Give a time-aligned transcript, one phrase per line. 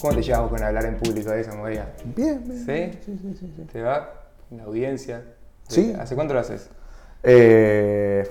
[0.00, 1.92] ¿Cómo te llevas con hablar en público de esa movida?
[2.16, 2.64] Bien, bien.
[2.64, 2.98] ¿Sí?
[3.04, 3.52] Sí, sí, sí.
[3.56, 3.62] sí.
[3.72, 4.14] ¿Te va?
[4.50, 5.22] ¿La audiencia?
[5.68, 5.94] Sí.
[5.98, 6.68] ¿Hace cuánto lo haces?
[7.22, 8.26] Eh,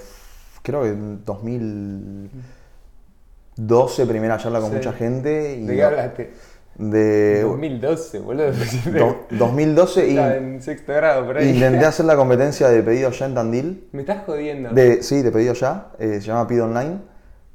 [0.64, 4.76] creo que en 2012 primera charla con Sí.
[4.78, 5.58] mucha gente.
[5.58, 6.34] Y ¿De qué hablaste?
[6.76, 8.52] De 2012, boludo.
[8.98, 11.50] do- 2012 y Estaba en sexto grado, por ahí.
[11.50, 13.90] intenté hacer la competencia de pedido ya en Tandil.
[13.92, 14.70] Me estás jodiendo.
[14.70, 15.92] De, sí, de pedido ya.
[16.00, 17.00] eh, se llama Pido Online.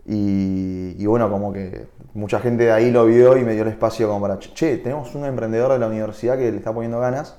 [0.06, 3.68] Y, y bueno, como que mucha gente de ahí lo vio y me dio el
[3.68, 7.36] espacio como para, che, tenemos un emprendedor de la universidad que le está poniendo ganas.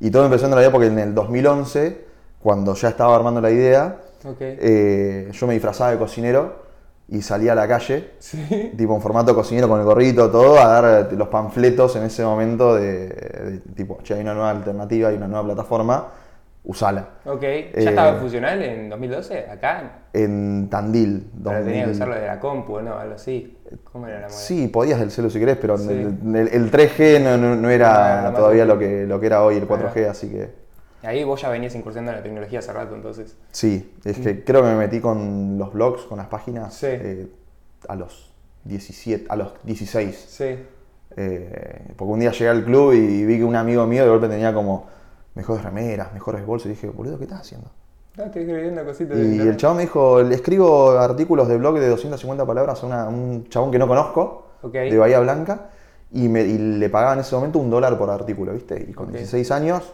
[0.00, 2.04] Y todo empezó en realidad porque en el 2011,
[2.42, 3.96] cuando ya estaba armando la idea,
[4.60, 6.64] eh, yo me disfrazaba de cocinero
[7.08, 8.72] y salía a la calle, Sí.
[8.76, 12.24] tipo en formato cocinero con el gorrito, todo, a dar eh, los panfletos en ese
[12.24, 16.08] momento de, de tipo, che, hay una nueva alternativa, hay una nueva plataforma,
[16.64, 17.08] usala.
[17.26, 17.42] Ok.
[17.42, 19.50] ¿Ya Eh, estaba funcional en 2012?
[19.50, 19.98] ¿Acá?
[20.12, 21.30] En Tandil.
[21.42, 21.90] Pero tenía que 2000.
[21.90, 22.98] usarlo de la compu, ¿no?
[22.98, 23.58] Algo así.
[23.84, 24.38] ¿Cómo era la moneda?
[24.38, 25.88] Sí, podías del celu si querés, pero Sí.
[25.90, 29.26] el, el- el 3G no, no- no Ah, era más todavía lo que, lo que
[29.26, 30.10] era hoy el 4G, Ah.
[30.12, 30.64] así que
[31.02, 33.36] Ahí vos ya venías incursionando en la tecnología hace rato, entonces.
[33.52, 36.86] sí, es que creo que me metí con los blogs, con las páginas, Sí.
[36.88, 37.26] eh,
[37.88, 38.32] a los
[38.64, 40.16] 17, a los 16.
[40.16, 40.56] Sí.
[41.16, 44.28] Eh, porque un día llegué al club y vi que un amigo mío de golpe
[44.28, 44.86] tenía como
[45.34, 47.68] mejores remeras, mejores bolsos, y dije, boludo, ¿qué estás haciendo?
[48.16, 51.78] No, estoy escribiendo cositas de Y el chabón me dijo, le escribo artículos de blog
[51.78, 55.70] de 250 palabras a una- un chabón que no conozco, de Bahía Blanca,
[56.12, 58.86] y, me, y le pagaba en ese momento un dólar por artículo, ¿viste?
[58.88, 59.12] Y con Ok.
[59.14, 59.92] 16 años,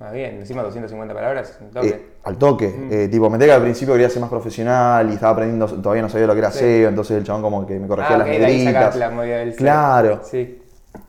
[0.00, 1.88] Ah, bien, encima 250 palabras, toque.
[1.88, 2.68] eh, al toque.
[2.68, 2.88] Mm.
[2.92, 6.08] Eh, tipo, me que al principio quería ser más profesional y estaba aprendiendo, todavía no
[6.08, 6.58] sabía lo que era Sí.
[6.58, 8.96] SEO, entonces el chabón como que me corregía ah, las ok, de ahí negritas.
[8.96, 10.20] la Claro.
[10.24, 10.60] Sí.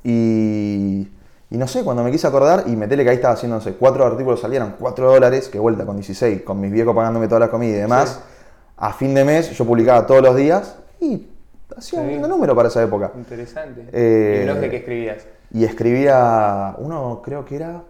[0.04, 1.08] Y,
[1.50, 3.74] y no sé, cuando me quise acordar y metele que ahí estaba haciendo, no sé,
[3.74, 7.50] cuatro artículos salieron, 4 dólares, que vuelta con 16, con mis viejos pagándome toda la
[7.50, 8.10] comida y demás.
[8.10, 8.32] Sí.
[8.78, 11.28] A fin de mes yo publicaba todos los días y
[11.78, 12.12] hacía un Sí.
[12.14, 13.12] lindo número para esa época.
[13.16, 13.88] Interesante.
[13.94, 15.28] Eh, ¿Y blog de qué escribías?
[15.52, 17.84] Y escribía, uno creo que era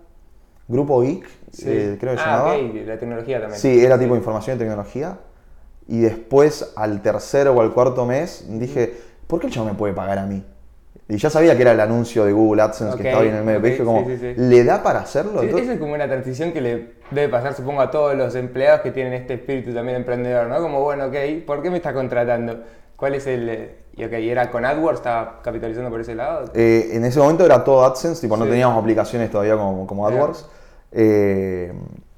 [0.67, 1.63] Grupo Geek, Sí.
[1.67, 2.55] eh, creo que se ah, llamaba.
[2.55, 3.59] ok, la tecnología también.
[3.59, 5.17] Sí, era tipo información y tecnología.
[5.87, 8.95] Y después, al tercer o al cuarto mes, dije,
[9.27, 10.43] ¿por qué el chavo me puede pagar a mí?
[11.07, 13.35] Y ya sabía que era el anuncio de Google AdSense Ok, que estaba ahí en
[13.35, 13.59] el medio.
[13.59, 14.41] ok, pero dije como, sí, sí, sí.
[14.41, 15.41] ¿le da para hacerlo?
[15.43, 18.81] Entonces- Eso es como una transición que le debe pasar, supongo, a todos los empleados
[18.81, 20.59] que tienen este espíritu también emprendedor, ¿no?
[20.59, 22.59] Como, bueno, ok, ¿por qué me estás contratando?
[22.95, 23.49] ¿Cuál es el...?
[23.49, 24.99] eh, Y ok, ¿era con AdWords?
[24.99, 26.45] ¿Estaba capitalizando por ese lado?
[26.55, 30.07] Eh, en ese momento era todo AdSense, tipo, no teníamos aplicaciones todavía como, como.
[30.07, 30.45] AdWords.
[30.91, 31.71] Eh,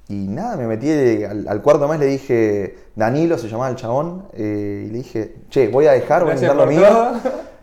[0.09, 4.27] y nada, me metí al, al cuarto mes, le dije, Danilo se llamaba el chabón,
[4.33, 6.87] eh, y le dije, che, voy a dejar, voy a intentar lo mío.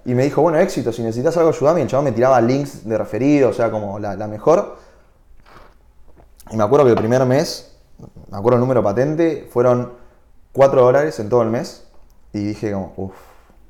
[0.06, 1.80] Y me dijo, bueno, éxito, si necesitas algo, ayúdame.
[1.80, 4.76] Y el chabón me tiraba links de referido, o sea, como la, la mejor.
[6.50, 7.74] Y me acuerdo que el primer mes,
[8.30, 9.92] me acuerdo el número patente, fueron
[10.52, 11.86] 4 dólares en todo el mes.
[12.32, 13.14] Y dije como, uff,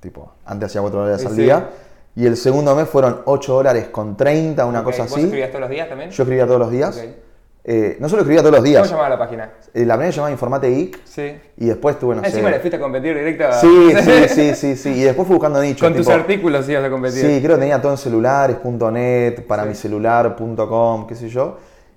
[0.00, 1.42] tipo, antes hacía 4 dólares Sí, al sí.
[1.42, 1.70] día.
[2.16, 5.22] Y el segundo mes fueron 8 dólares con 30, una cosa ¿Vos así.
[5.22, 6.10] escribías todos los días también?
[6.10, 6.96] Yo escribía todos los días.
[6.96, 7.23] Ok.
[7.66, 8.86] Eh, no solo escribía todos los ¿Cómo días.
[8.86, 9.50] se llamaba la página?
[9.72, 11.00] Eh, la primera se llamaba Informate Geek.
[11.04, 11.34] Sí.
[11.56, 12.54] Y después tuve, no Ah, Encima sé.
[12.56, 13.52] le fuiste a competir directo a...
[13.54, 14.90] Sí, sí, sí, sí, sí.
[14.90, 15.80] Y después fui buscando nichos.
[15.88, 17.20] Con tus artículos ibas a competir.
[17.22, 19.68] Sí, creo que tenía todo en celulares.net, para Sí.
[19.70, 21.56] mi celular.com, qué sé yo.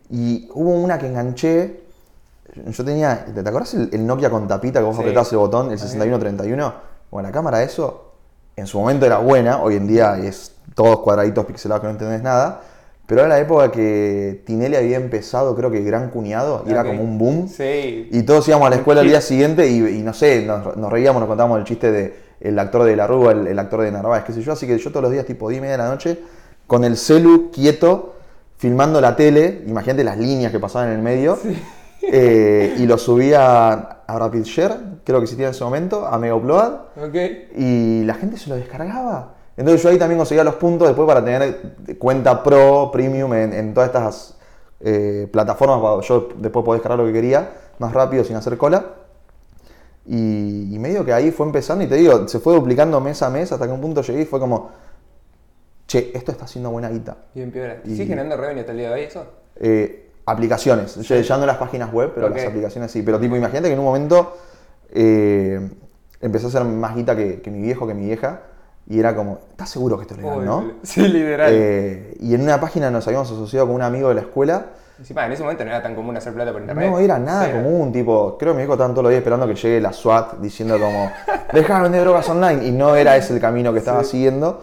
[0.10, 1.82] Y hubo una que enganché.
[2.66, 3.26] Yo tenía.
[3.26, 5.02] ¿Te te acordás el, el Nokia con tapita que vos Sí.
[5.02, 6.74] apretabas el botón, el 6131?
[7.12, 8.14] Bueno, la cámara de eso,
[8.56, 12.24] en su momento era buena, hoy en día es todos cuadraditos pixelados que no entendés
[12.24, 12.62] nada.
[13.08, 17.02] Pero era la época que Tinelli había empezado, creo que Gran Cuñado, y era como
[17.02, 17.48] un boom.
[17.48, 18.10] Sí.
[18.12, 20.92] Y todos íbamos a la escuela al día siguiente y, y no sé, nos, nos
[20.92, 23.92] reíamos, nos contábamos el chiste de el actor de La Rúa, el, el actor de
[23.92, 24.52] Narváez, qué sé yo.
[24.52, 26.20] Así que yo todos los días, tipo 10 y media de la noche,
[26.68, 28.16] con el celu quieto,
[28.58, 31.40] filmando la tele, imagínate las líneas que pasaban en el medio,
[32.02, 33.72] eh, y lo subía
[34.06, 37.16] a RapidShare, creo que existía en ese momento, a Mega Upload, Ok.
[37.58, 39.37] y la gente se lo descargaba.
[39.58, 43.74] Entonces yo ahí también conseguía los puntos después para tener cuenta pro, premium en, en
[43.74, 44.38] todas estas
[44.80, 45.82] eh, plataformas.
[45.82, 48.86] para Yo después podía descargar lo que quería más rápido sin hacer cola.
[50.06, 53.30] Y, y medio que ahí fue empezando y te digo, se fue duplicando mes a
[53.30, 54.70] mes hasta que un punto llegué y fue como,
[55.86, 57.18] che, esto está haciendo buena guita.
[57.34, 57.78] Bien piola.
[57.84, 59.26] Y- ¿Sigue generando revenue hasta el día de hoy eso?
[59.58, 63.02] Eh, aplicaciones, ya, ya no las páginas web, pero las aplicaciones sí.
[63.02, 64.38] Pero tipo, imagínate que en un momento
[64.92, 65.70] eh,
[66.22, 68.42] empecé a hacer más guita que, que mi viejo, que mi vieja.
[68.90, 70.72] Y era como, ¿estás seguro que esto es legal, Uy, no?
[70.84, 71.50] Sí, literal.
[71.54, 74.66] Eh, y en una página nos habíamos asociado con un amigo de la escuela.
[74.98, 76.90] Encima, en ese momento no era tan común hacer plata por internet.
[76.90, 77.62] No era nada Cero.
[77.64, 80.40] común, tipo, creo que mi hijo estaban todos los días esperando que llegue la SWAT
[80.40, 81.12] diciendo como,
[81.54, 82.66] deja de vender drogas online.
[82.66, 84.12] Y no era ese el camino que estaba Sí.
[84.12, 84.62] siguiendo.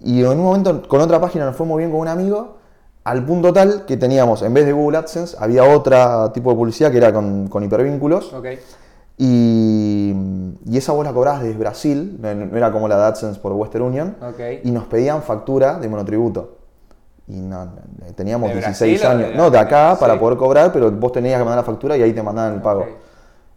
[0.00, 2.56] Y en un momento con otra página nos fue muy bien con un amigo,
[3.04, 6.90] al punto tal que teníamos, en vez de Google AdSense, había otra tipo de publicidad
[6.90, 8.32] que era con, con hipervínculos.
[8.32, 8.46] Ok.
[9.18, 10.14] Y,
[10.64, 13.52] Y, esa vos la cobrabas desde Brasil, no, no era como la de AdSense por
[13.52, 14.16] Western Union,
[14.62, 16.56] y nos pedían factura de monotributo.
[17.28, 17.72] Y no,
[18.16, 19.30] teníamos ¿De 16 Brasil o años.
[19.30, 20.00] de no, de acá Sí.
[20.00, 22.62] para poder cobrar, pero vos tenías que mandar la factura y ahí te mandaban el
[22.62, 22.86] pago.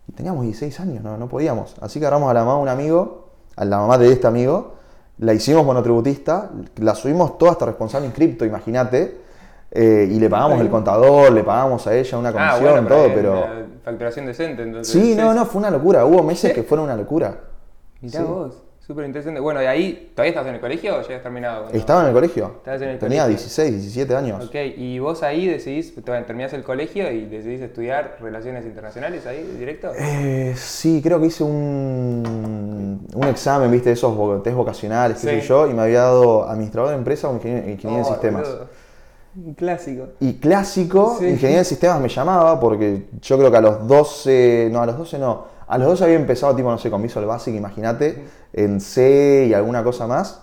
[0.08, 1.76] Y teníamos 16 años, no, no podíamos.
[1.82, 4.74] Así que agarramos a la mamá de un amigo, a la mamá de este amigo,
[5.18, 9.22] la hicimos monotributista, la subimos toda hasta responsable en cripto, imagínate,
[9.76, 13.14] eh, y le pagamos el contador, le pagamos a ella una Ah, comisión, bueno, todo,
[13.14, 13.32] pero...
[13.34, 14.92] una facturación decente, entonces.
[14.94, 16.06] Sí, no, no, fue una locura.
[16.06, 17.38] Hubo meses que fueron una locura.
[18.02, 18.26] Mirá Sí.
[18.26, 19.40] vos, súper interesante.
[19.40, 21.62] Bueno, y ahí, ¿todavía estás en el colegio o ya has terminado?
[21.64, 22.52] cuando- Estaba en el colegio.
[22.58, 23.38] Estabas en el Tenía colegio.
[23.44, 24.46] 16, 17 años.
[24.46, 29.92] Ok, y vos ahí decidís, terminás el colegio y decidís estudiar relaciones internacionales ahí, directo.
[29.98, 35.42] Eh, sí, creo que hice un, un examen, viste, esos test vocacionales, qué Sí.
[35.42, 38.48] sé yo, y me había dado administrador de empresa o ingeniería, ingeniería Oh, en sistemas.
[38.48, 38.68] boludo.
[39.58, 40.08] Clásico.
[40.20, 41.26] Y clásico, Sí.
[41.28, 44.98] ingeniería en sistemas me llamaba porque yo creo que a los 12, no, a los
[44.98, 48.24] 12 no, a los 12 había empezado tipo, no sé, con Visual Basic, imagínate,
[48.54, 50.42] en C y alguna cosa más.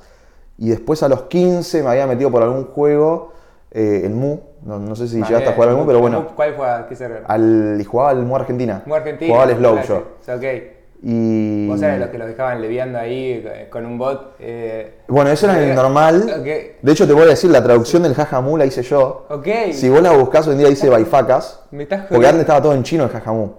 [0.59, 3.33] Y después a los 15 me había metido por algún juego,
[3.71, 6.55] eh, el MU, no, no sé si llegaste a jugar al MU, pero bueno, ¿Cuál
[6.55, 6.69] fue?
[6.69, 8.83] ¿A qué se al, y jugaba al MU Argentina.
[8.85, 9.33] Muy Argentina.
[9.33, 10.03] Jugaba al Slow yo.
[10.21, 10.63] sí.
[11.05, 11.67] Y...
[11.67, 14.37] Vos eras los que los dejaban leviando ahí eh, con un bot.
[14.39, 16.43] eh, Bueno, eso era el eh, normal.
[16.45, 19.27] De hecho, te voy a decir, la traducción del jajamu la hice yo.
[19.73, 21.65] Si vos la buscás, hoy en día dice baifacas.
[21.73, 23.51] Me estás Porque antes estaba todo en chino el jajamu.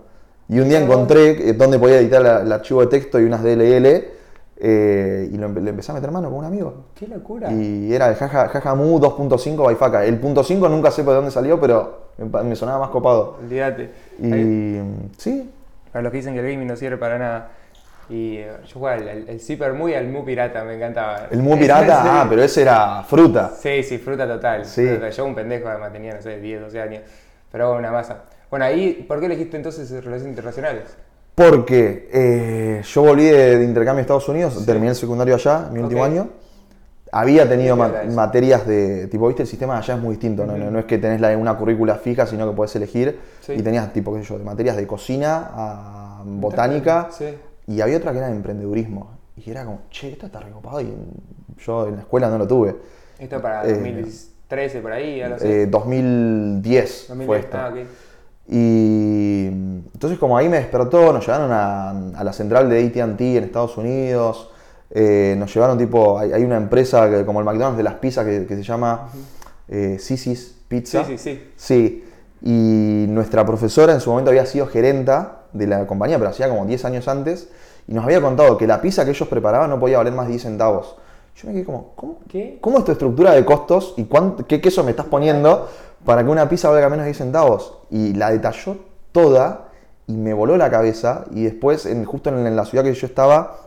[0.48, 4.06] Y un día encontré donde podía editar la- el archivo de texto y unas DLL.
[4.66, 6.74] eh, y lo le empecé a meter mano con un amigo.
[6.96, 7.52] Qué locura.
[7.52, 10.06] Y era el jaja, jajamu 2.5 baifaca.
[10.06, 12.12] El punto 5 nunca sé por dónde salió, pero
[12.46, 13.38] me, sonaba más copado.
[13.44, 13.90] Olvídate.
[14.22, 15.50] Y Ahí- sí,
[15.94, 17.50] Para los que dicen que el gaming no sirve para nada.
[18.10, 21.28] Y eh, yo jugaba el, el, Zipper Mu y el Mu Pirata, me encantaba.
[21.32, 22.10] el mu pirata, Sí.
[22.12, 23.52] ah, pero ese era fruta.
[23.58, 24.66] Sí, sí, fruta total.
[24.66, 24.86] Sí.
[24.86, 25.10] Fruta.
[25.10, 27.04] Yo un pendejo, además tenía, no sé, 10, 12 años.
[27.52, 28.24] Pero una masa.
[28.50, 30.84] Bueno, ahí, ¿por qué elegiste entonces relaciones internacionales?
[31.36, 35.80] Porque eh, yo volví de, de intercambio a Estados Unidos, terminé el secundario allá, mi
[35.80, 36.28] último año.
[37.16, 40.58] Había tenido materias de, tipo, viste, el sistema allá es muy distinto, ¿no?
[40.58, 43.20] No, no es que tenés la, una currícula fija, sino que podés elegir.
[43.42, 43.54] Sí.
[43.54, 47.10] Y tenías, tipo, qué sé yo, de materias de cocina a botánica.
[47.12, 47.26] Sí.
[47.68, 49.12] Y había otra que era de emprendedurismo.
[49.38, 50.94] Y era como, che, esto está recopado y
[51.58, 52.76] yo en la escuela no lo tuve.
[53.20, 55.22] Esto para Eh, 2013, por ahí.
[55.22, 57.44] Eh, 2010 fue 2010.
[57.46, 57.58] esto.
[57.58, 57.74] Ah.
[58.48, 63.44] Y entonces como ahí me despertó, nos llevaron a, a la central de AT&T en
[63.44, 64.52] Estados Unidos,
[64.96, 68.26] eh, nos llevaron tipo, hay, hay una empresa que, como el McDonald's de las pizzas
[68.26, 69.10] que, que se llama
[69.68, 71.04] eh, Sisi's Pizza.
[71.04, 71.52] Sí, sí, sí.
[71.56, 72.06] Sí,
[72.44, 76.66] y nuestra profesora en su momento había sido gerenta de la compañía, pero hacía como
[76.66, 77.50] 10 años antes,
[77.88, 80.34] y nos había contado que la pizza que ellos preparaban no podía valer más de
[80.34, 80.96] 10 centavos.
[81.36, 82.20] Yo me quedé como, ¿cómo?
[82.30, 82.60] ¿Qué?
[82.62, 85.70] ¿Cómo es tu estructura de costos y cuánto, qué queso me estás poniendo
[86.06, 87.80] para que una pizza valga menos de 10 centavos?
[87.90, 88.78] Y la detalló
[89.12, 89.70] toda
[90.06, 91.26] y me voló la cabeza.
[91.32, 93.63] Y después, en, justo en, en la ciudad que yo estaba,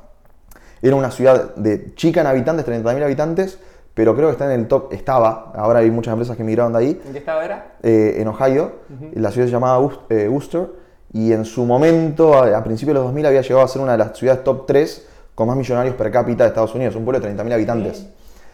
[0.83, 3.59] era una ciudad de chica en habitantes, 30.000 habitantes,
[3.95, 6.79] pero creo que está en el top, estaba, ahora hay muchas empresas que emigraron de
[6.79, 7.77] ahí, ¿En qué estado era?
[7.83, 8.73] eh, en Ohio.
[9.15, 10.69] La ciudad se llamaba eh, Worcester.
[11.13, 13.93] Y en su momento, a, a principios de los 2000, había llegado a ser una
[13.93, 17.21] de las ciudades top 3 con más millonarios per cápita de Estados Unidos, un pueblo
[17.21, 18.07] de 30.000 habitantes.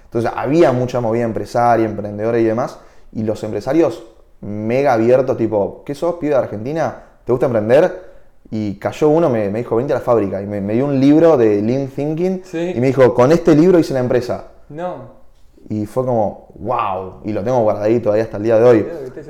[0.05, 2.79] Entonces había mucha movida empresaria, emprendedora y demás.
[3.13, 4.05] Y los empresarios
[4.43, 7.03] mega abiertos, tipo, ¿qué sos, pibe de Argentina?
[7.25, 8.12] ¿Te gusta emprender?
[8.55, 10.43] Y cayó uno, me, me dijo, vente a la fábrica.
[10.43, 12.43] Y me, me dio un libro de Lean Thinking.
[12.45, 12.73] Sí.
[12.77, 14.49] Y me dijo, con este libro hice la empresa.
[14.69, 15.23] No.
[15.71, 17.21] Y fue como, wow.
[17.25, 18.87] Y lo tengo guardadito todavía hasta el día de hoy.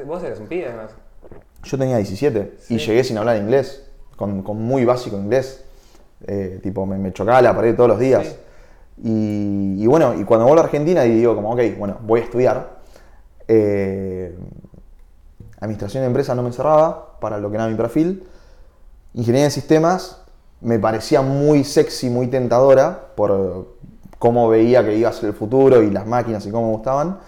[0.07, 0.91] Vos eras un pibe, además.
[1.63, 5.65] Yo tenía 17 y llegué sin hablar inglés, con, con muy básico inglés.
[6.27, 8.27] Eh, tipo, me, me chocaba la pared todos los días.
[8.27, 8.37] Sí.
[9.05, 12.25] Y, y bueno, y cuando vuelvo a Argentina y digo como, ok, bueno, voy a
[12.25, 12.81] estudiar.
[13.47, 14.35] eh,
[15.61, 18.25] administración de empresas no me cerraba para lo que era mi perfil.
[19.15, 20.23] Ingeniería de sistemas
[20.63, 23.67] me parecía muy sexy, muy tentadora por
[24.19, 27.19] cómo veía que iba a ser el futuro y las máquinas y cómo me gustaban.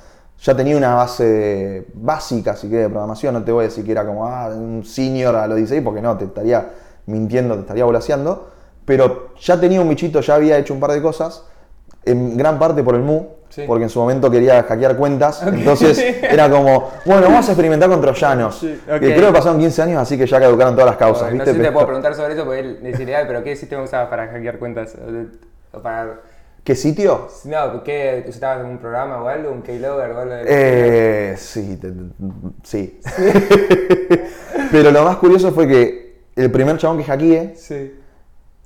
[0.40, 3.34] Ya tenía una base básica, si querés, de programación.
[3.34, 6.00] No te voy a decir que era como ah, un senior a los 16, porque
[6.00, 6.70] no, te estaría
[7.06, 8.48] mintiendo, te estaría volaseando.
[8.84, 11.44] Pero ya tenía un bichito, ya había hecho un par de cosas,
[12.06, 13.62] en gran parte por el MU, Sí.
[13.68, 15.42] porque en su momento quería hackear cuentas.
[15.46, 18.58] Entonces era como, bueno, vamos a experimentar con troyanos.
[18.58, 21.50] Sí, creo que pasaron 15 años, así que ya caducaron todas las causas, Bueno, ¿viste?
[21.50, 23.82] No sé si te puedo preguntar sobre eso, porque él decirle, "Ay, pero ¿qué sistema
[23.84, 24.96] usabas para hackear cuentas?
[25.72, 26.20] O para...
[26.64, 27.28] ¿Qué sitio?
[27.44, 28.24] No, ¿qué?
[28.28, 29.52] ¿Usabas un programa o algo?
[29.52, 30.34] ¿Un keylogger o algo?
[30.34, 31.92] de- Eh, sí, te-
[32.64, 32.98] sí.
[34.72, 37.94] Pero lo más curioso fue que el primer chabón que hackeé, Sí.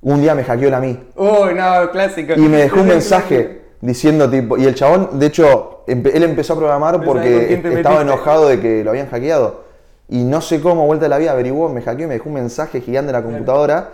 [0.02, 0.98] Un día me hackeó él a mí.
[1.16, 2.34] Uy, no, clásico.
[2.36, 6.54] Y me dejó un mensaje diciendo tipo, y el chabón, de hecho, empe- él empezó
[6.54, 8.00] a programar porque estaba metiste.
[8.02, 9.64] enojado de que lo habían hackeado.
[10.08, 12.36] Y no sé cómo, vuelta de la vida, averiguó, me hackeó y me dejó un
[12.36, 13.90] mensaje gigante en la computadora.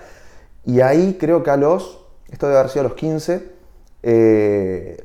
[0.65, 1.99] Y ahí creo que a los,
[2.31, 3.43] esto debe haber sido a los 15,
[4.03, 5.05] eh,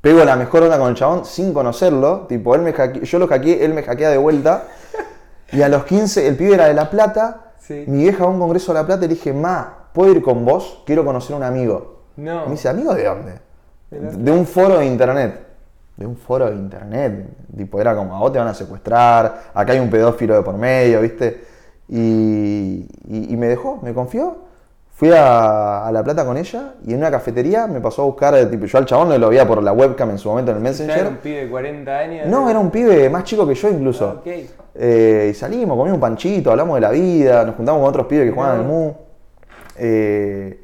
[0.00, 2.26] pego la mejor onda con el chabón sin conocerlo.
[2.28, 4.64] Tipo, él me hacke- yo lo hackeé, él me hackea de vuelta.
[5.54, 7.52] Y a los 15, el pibe era de La Plata.
[7.60, 7.84] Sí.
[7.86, 10.22] Mi vieja va a un congreso de La Plata y le dije, Ma, ¿puedo ir
[10.22, 10.82] con vos?
[10.86, 12.00] Quiero conocer a un amigo.
[12.16, 12.44] No.
[12.46, 13.32] Me dice, ¿amigo de dónde?
[13.90, 15.40] De un foro de internet.
[15.96, 17.26] De un foro de internet.
[17.56, 20.56] Tipo, era como, a vos te van a secuestrar, acá hay un pedófilo de por
[20.56, 21.44] medio, ¿viste?
[21.88, 24.36] Y, y- y me dejó, me confió.
[24.94, 28.34] Fui a, a La Plata con ella y en una cafetería me pasó a buscar,
[28.36, 30.58] eh, tipo, yo al chabón no lo veía por la webcam en su momento en
[30.58, 30.98] el Messenger.
[30.98, 32.26] era un pibe de 40 años.
[32.28, 34.08] No, era un pibe más chico que yo incluso.
[34.08, 34.26] Ah, ok.
[34.74, 38.26] Eh, y salimos, comimos un panchito, hablamos de la vida, nos juntamos con otros pibes
[38.28, 38.94] que jugaban al MU.
[39.76, 40.60] Eh,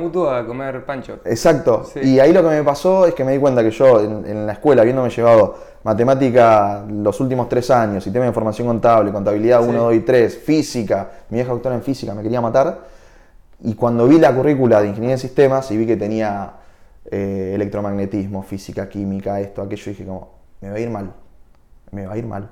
[0.00, 1.18] mutuo a comer pancho.
[1.24, 1.84] Exacto.
[1.92, 2.00] Sí.
[2.00, 4.46] Y ahí lo que me pasó es que me di cuenta que yo en, en
[4.46, 9.68] la escuela, habiéndome llevado matemática los últimos tres años, sistema de información contable, contabilidad Sí.
[9.68, 12.80] 1, 2 y 3, física, mi vieja doctora en física me quería matar.
[13.64, 16.52] Y cuando vi la currícula de ingeniería en sistemas y vi que tenía
[17.10, 21.12] eh, electromagnetismo, física, química, esto, aquello, dije como, me va a ir mal.
[21.90, 22.48] Me va a ir mal.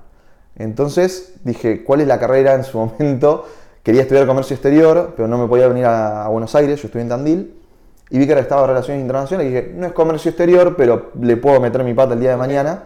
[0.56, 3.46] Entonces dije, ¿cuál es la carrera en su momento?
[3.82, 7.02] Quería estudiar comercio exterior, pero no me podía venir a, a Buenos Aires, yo estudié
[7.02, 7.60] en Tandil.
[8.10, 11.12] Y vi que era estado de Relaciones Internacionales y dije, no es comercio exterior, pero
[11.20, 12.84] le puedo meter mi pata el día de mañana.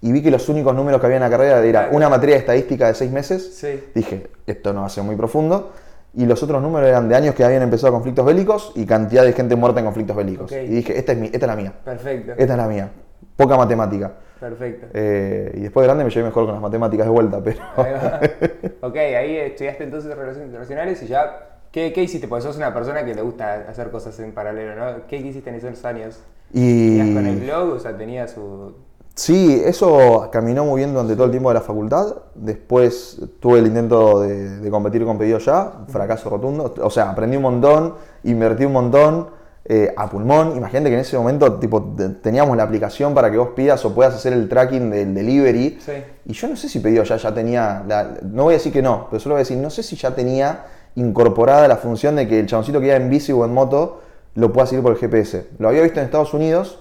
[0.00, 2.40] Y vi que los únicos números que había en la carrera era una materia de
[2.40, 3.56] estadística de seis meses.
[3.56, 3.82] Sí.
[3.94, 5.72] Dije, esto no va a ser muy profundo.
[6.14, 9.32] Y los otros números eran de años que habían empezado conflictos bélicos y cantidad de
[9.32, 10.50] gente muerta en conflictos bélicos.
[10.50, 10.58] Ok.
[10.64, 11.72] Y dije, esta es, mi, esta es la mía.
[11.84, 12.32] Perfecto.
[12.32, 12.90] Esta es la mía.
[13.36, 14.12] Poca matemática.
[14.40, 14.86] Perfecto.
[14.94, 17.60] Eh, y después de grande me llevé mejor con las matemáticas de vuelta, pero...
[18.80, 21.58] Ok, ahí estudiaste entonces Relaciones Internacionales y ya.
[21.70, 22.26] ¿Qué, qué hiciste?
[22.26, 25.06] Porque sos una persona que le gusta hacer cosas en paralelo, ¿no?
[25.06, 26.18] ¿Qué hiciste en esos años?
[26.52, 26.96] Y...
[26.96, 27.74] ¿Tenías con el blog?
[27.74, 28.72] O sea, tenía su.
[29.14, 32.16] Sí, eso caminó muy bien durante todo el tiempo de la facultad.
[32.34, 36.74] Después tuve el intento de, de competir con pedido ya, fracaso rotundo.
[36.80, 37.94] O sea, aprendí un montón,
[38.24, 40.56] invertí un montón eh, a pulmón.
[40.56, 43.94] Imagínate que en ese momento tipo, te- teníamos la aplicación para que vos pidas o
[43.94, 45.78] puedas hacer el tracking del delivery.
[45.84, 45.92] Sí.
[46.26, 48.82] Y yo no sé si pedido ya ya tenía, la- no voy a decir que
[48.82, 50.64] no, pero solo voy a decir, no sé si ya tenía
[50.96, 54.00] incorporada la función de que el chaboncito que iba en bici o en moto
[54.34, 55.46] lo pueda seguir por el GPS.
[55.58, 56.78] Lo había visto en Estados Unidos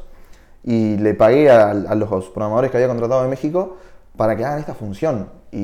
[0.64, 3.78] y le pagué a, a los programadores que había contratado en México
[4.18, 5.30] para que hagan esta función.
[5.52, 5.58] Y,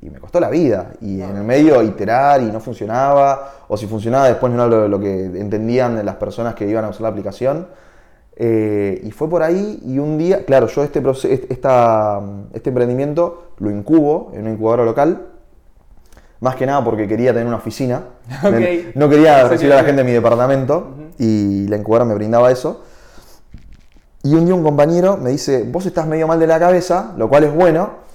[0.00, 0.92] y me costó la vida.
[1.00, 4.88] Y en el medio iterar y no funcionaba, o si funcionaba después no era lo,
[4.88, 7.66] lo que entendían las personas que iban a usar la aplicación.
[8.40, 11.02] Eh, y fue por ahí y un día, claro, yo este,
[11.50, 12.20] esta-
[12.52, 15.26] este emprendimiento lo incubo en una incubadora local,
[16.40, 18.02] más que nada porque quería tener una oficina.
[18.44, 18.94] Ok.
[18.94, 22.82] No quería recibir a la gente de mi departamento y la incubadora me brindaba eso.
[24.22, 27.28] Y un día un compañero me dice, vos estás medio mal de la cabeza, lo
[27.28, 28.07] cual es bueno.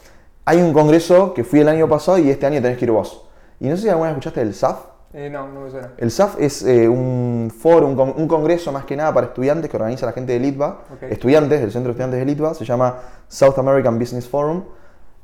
[0.45, 3.25] Hay un congreso que fui el año pasado y este año tenés que ir vos.
[3.59, 4.79] Y no sé si alguna vez escuchaste del SAF.
[5.13, 5.91] Eh, no, no me suena.
[5.97, 9.69] El SAF es eh, un foro, un, con- un congreso más que nada para estudiantes
[9.69, 10.81] que organiza la gente de Litva.
[11.01, 12.97] Estudiantes del Centro de Estudiantes de Litva, se llama
[13.27, 14.63] South American Business Forum.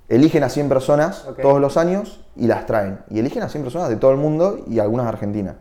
[0.08, 1.42] Eligen a 100 personas Ok.
[1.42, 3.00] todos los años y las traen.
[3.10, 5.56] Y eligen a 100 personas de todo el mundo y algunas de Argentina.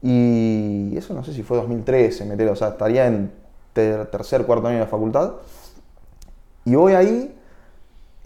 [0.00, 3.32] Y eso no sé si fue 2013, meter, o sea, estaría en
[3.72, 5.32] ter- tercer, cuarto año de la facultad.
[6.64, 7.37] Y voy ahí,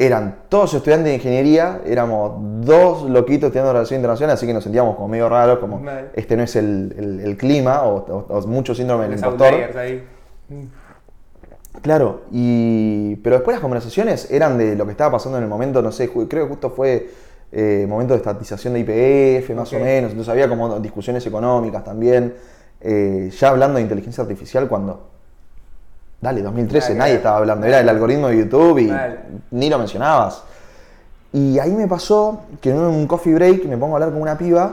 [0.06, 2.32] eran todos estudiantes de ingeniería, éramos
[2.64, 6.10] dos loquitos estudiando relación internacional, así que nos sentíamos como medio raros, como Mal.
[6.14, 7.96] este no es el, el- el clima, o,
[8.28, 9.54] o- o mucho síndrome del impostor.
[9.78, 10.04] ahí.
[11.80, 15.80] Claro, y, pero después las conversaciones eran de lo que estaba pasando en el momento,
[15.82, 17.08] no sé, creo que justo fue
[17.50, 22.34] eh, momento de estatización de IPF, más o menos, entonces había como discusiones económicas también,
[22.80, 25.08] eh, ya hablando de inteligencia artificial cuando,
[26.22, 27.18] dale, 2013 Claro, nadie claro.
[27.18, 29.20] estaba hablando, era el algoritmo de YouTube y Mal.
[29.50, 30.42] ni lo mencionabas.
[31.34, 34.38] Y ahí me pasó que en un coffee break me pongo a hablar con una
[34.38, 34.72] piba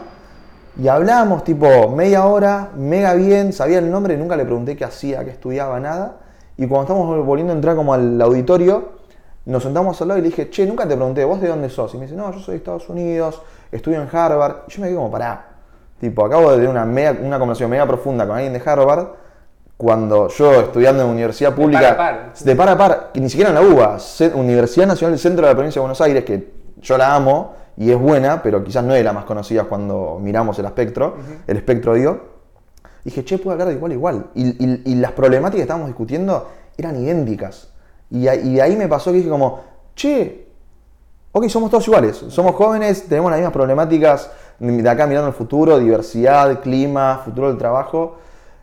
[0.82, 5.24] y hablamos tipo media hora, mega bien, sabía el nombre, nunca le pregunté qué hacía,
[5.25, 6.18] qué estudiaba, nada.
[6.58, 8.89] Y cuando estamos volviendo a entrar como al auditorio,
[9.46, 11.94] nos sentamos al lado y le dije, che, nunca te pregunté, ¿vos de dónde sos?
[11.94, 13.41] Y me dice, no, yo soy de Estados Unidos,
[13.72, 14.58] estudio en Harvard.
[14.68, 15.46] Y yo me quedé como, pará.
[16.00, 19.08] Tipo, acabo de tener una, mega- una conversación mega profunda con alguien de Harvard,
[19.79, 22.33] cuando yo estudiando en universidad pública, par a par.
[22.38, 23.98] de par a par, que ni siquiera en la UBA,
[24.36, 27.89] Universidad Nacional del Centro de la Provincia de Buenos Aires, que yo la amo y
[27.89, 31.15] es buena, pero quizás no es la más conocida cuando miramos el espectro,
[31.48, 32.19] el espectro digo.
[33.05, 34.25] Dije, che, puedo hablar de igual a igual.
[34.36, 37.69] Y, y- y las problemáticas que estábamos discutiendo eran idénticas.
[38.12, 39.62] Y, ahí me pasó que dije como,
[39.95, 40.45] che,
[41.31, 45.79] ok, somos todos iguales, somos jóvenes, tenemos las mismas problemáticas de acá mirando el futuro,
[45.79, 48.17] diversidad, clima, futuro del trabajo.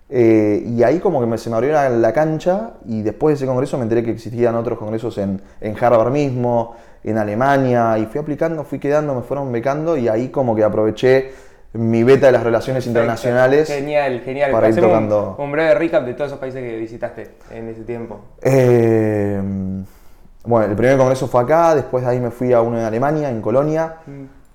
[0.08, 3.36] Eh, y ahí como que me- se me abrió la, la cancha y después de
[3.36, 8.06] ese congreso me enteré que existían otros congresos en, en Harvard mismo, en Alemania, y
[8.06, 11.32] fui aplicando, fui quedando, me fueron becando y ahí como que aproveché
[11.72, 13.68] mi beta de las relaciones internacionales.
[13.68, 14.50] Genial, genial.
[14.52, 15.36] para ir Hacemos un- tocando.
[15.38, 18.20] Un, breve recap de todos esos países que visitaste en ese tiempo.
[18.42, 19.40] Eh,
[20.44, 23.28] bueno, el primer congreso fue acá, después de ahí me fui a uno en Alemania,
[23.28, 23.96] en Colonia.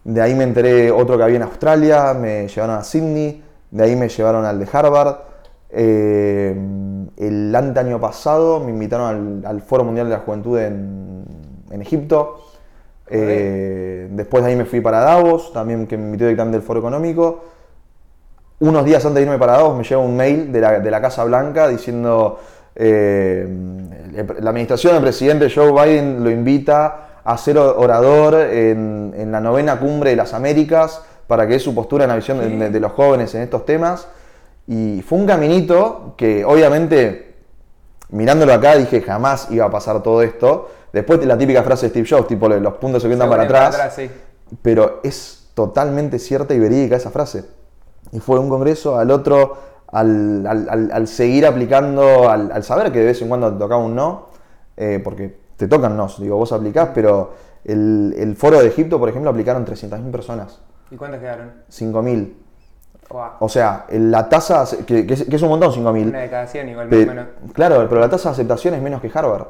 [0.03, 3.95] De ahí me enteré otro que había en Australia, me llevaron a Sydney, de ahí
[3.95, 5.15] me llevaron al de Harvard.
[5.73, 6.55] Eh,
[7.17, 11.23] el año pasado me invitaron al, al Foro Mundial de la Juventud en,
[11.69, 12.45] en Egipto.
[13.07, 16.79] Eh, después de ahí me fui para Davos, también que me invitó directamente del Foro
[16.79, 17.43] Económico.
[18.59, 21.01] Unos días antes de irme para Davos me llega un mail de la, de la
[21.01, 22.39] Casa Blanca diciendo
[22.75, 23.47] eh,
[24.39, 29.79] la administración del presidente Joe Biden lo invita a ser orador en, en la novena
[29.79, 33.33] cumbre de las Américas para que dé su postura en la visión de los jóvenes
[33.35, 34.07] en estos temas.
[34.67, 37.35] Y fue un caminito que obviamente
[38.09, 40.69] mirándolo acá dije jamás iba a pasar todo esto.
[40.93, 43.93] Después de la típica frase de Steve Jobs, tipo los puntos se cuentan para atrás
[43.95, 44.09] sí.
[44.61, 47.45] pero es totalmente cierta y verídica esa frase.
[48.11, 52.91] Y fue un congreso al otro, al, al- al- al seguir aplicando, al, al saber
[52.91, 54.27] que de vez en cuando te tocaba un no,
[54.75, 59.07] eh, porque te tocan no, digo, vos aplicás, pero el, el foro de Egipto, por
[59.09, 61.51] ejemplo, aplicaron 300.000 personas, ¿Y cuántas quedaron?
[61.71, 62.33] 5.000.
[63.39, 66.07] O sea, la tasa, que, que es, que es un montón, 5.000.
[66.09, 67.25] Una de cada 100 igual, más o menos.
[67.53, 69.47] Claro, pero la tasa de aceptación es menos que Harvard.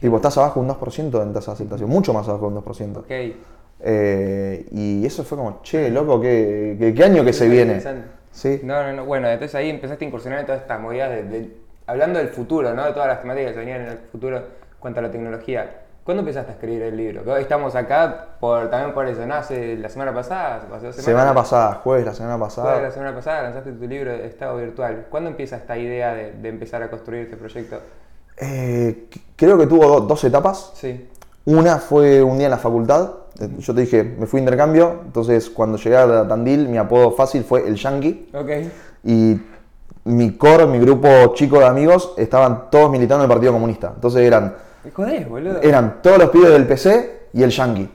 [0.00, 2.96] Tipo, estás abajo un 2% en tasa de aceptación, mucho más abajo un 2%.
[2.98, 3.10] Ok.
[3.80, 7.80] Eh, y eso fue como, che, loco, ¿qué, qué, qué año que se viene?
[8.30, 8.60] Sí.
[8.62, 9.04] No, no, no.
[9.04, 12.72] Bueno, entonces ahí empezaste a incursionar en todas estas movidas de, de- hablando del futuro,
[12.74, 12.84] ¿no?
[12.84, 14.44] De todas las temáticas que se venían en el futuro en
[14.78, 15.82] cuanto a la tecnología.
[16.08, 17.20] ¿Cuándo empezaste a escribir el libro?
[17.30, 19.34] Hoy estamos acá por, también por eso, ¿no?
[19.34, 21.34] Hace la semana pasada, Semana semanas.
[21.34, 22.80] pasada, jueves la semana pasada.
[22.80, 25.04] la semana pasada lanzaste tu libro de Estado Virtual.
[25.10, 27.76] ¿Cuándo empieza esta idea de, de empezar a construir este proyecto?
[28.38, 30.70] Eh, creo que tuvo do- dos etapas.
[30.76, 31.10] Sí.
[31.44, 33.10] Una fue un día en la facultad.
[33.38, 35.00] Eh, Yo te dije, me fui de intercambio.
[35.04, 38.30] Entonces, cuando llegué a Tandil, mi apodo fácil fue el Yankee.
[38.32, 38.48] Ok.
[39.04, 39.38] Y
[40.04, 43.92] mi core, mi grupo chico de amigos, estaban todos militando en el Partido Comunista.
[43.94, 44.54] Entonces eran,
[44.88, 45.60] ¿Me jodés, boludo?
[45.60, 47.90] eran todos los pibes del PC y el Yankee.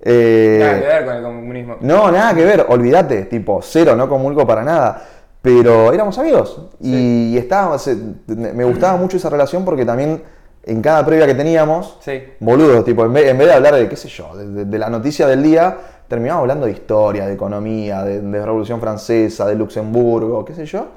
[0.00, 1.76] Eh, Nada que ver con el comunismo.
[1.80, 5.06] No, nada que ver, olvídate, tipo, cero, no comulgo para nada.
[5.40, 10.22] Pero éramos amigos y, estaba, se- me gustaba mucho esa relación porque también
[10.64, 12.20] en cada previa que teníamos, Sí.
[12.40, 14.78] boludo, tipo, en vez, en vez de hablar de, qué sé yo, de, de- de
[14.78, 15.76] la noticia del día,
[16.08, 20.88] terminábamos hablando de historia, de economía, de, de Revolución Francesa, de Luxemburgo, qué sé yo.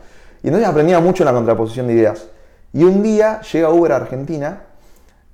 [0.42, 2.28] Y entonces aprendía mucho en la contraposición de ideas.
[2.74, 4.62] Y un día llega Uber a Argentina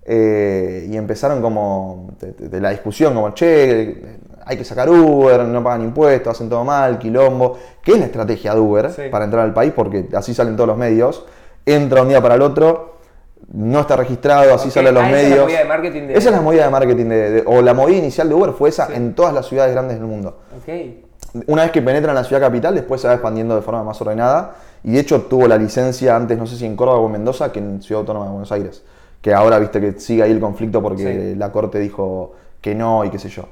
[0.06, 5.82] eh, y empezaron como de, la discusión, como, che, hay que sacar Uber, no pagan
[5.84, 7.58] impuestos, hacen todo mal, quilombo.
[7.82, 9.04] ¿Qué es la estrategia de Uber Sí.
[9.10, 9.72] para entrar al país?
[9.76, 11.26] Porque así salen todos los medios.
[11.66, 12.98] Entra un día para el otro,
[13.54, 15.46] no está registrado, así Ok, salen los ah, esa es la medios.
[15.46, 17.98] movida de marketing de- Esa es la movida de marketing, de- de- o la movida
[17.98, 18.94] inicial de Uber fue esa Sí.
[18.96, 20.40] en todas las ciudades grandes del mundo.
[21.48, 24.00] Una vez que penetra en la ciudad capital, después se va expandiendo de forma más
[24.02, 24.56] ordenada.
[24.84, 27.52] Y de hecho tuvo la licencia antes, no sé si en Córdoba o en Mendoza,
[27.52, 28.84] que en Ciudad Autónoma de Buenos Aires.
[29.24, 31.36] Que ahora viste que sigue ahí el conflicto porque Sí.
[31.40, 33.46] la corte dijo que no y qué sé yo.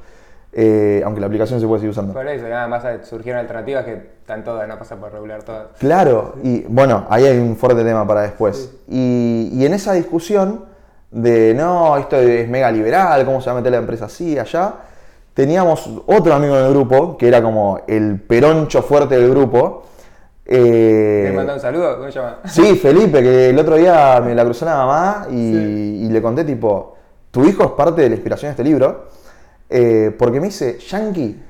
[0.53, 2.13] Eh, aunque la aplicación se puede seguir usando.
[2.13, 5.67] Por eso, nada más surgieron alternativas que están todas, no pasa por regular todas.
[5.79, 8.69] Claro, y bueno, ahí hay un fuerte tema para después.
[8.89, 10.65] Y, y en esa discusión
[11.09, 14.73] de no, esto es mega liberal, ¿cómo se va a meter la empresa así, allá?
[15.33, 19.83] Teníamos otro amigo en el grupo, que era como el peroncho fuerte del grupo.
[20.53, 21.97] Eh, ¿Te mandó un saludo?
[21.97, 22.39] ¿Cómo se llama?
[22.45, 25.35] Sí, Felipe, que el otro día me la cruzó la mamá y,
[26.05, 26.95] y le conté tipo,
[27.31, 29.05] tu hijo es parte de la inspiración de este libro,
[29.69, 31.41] eh, porque me dice, Yankee,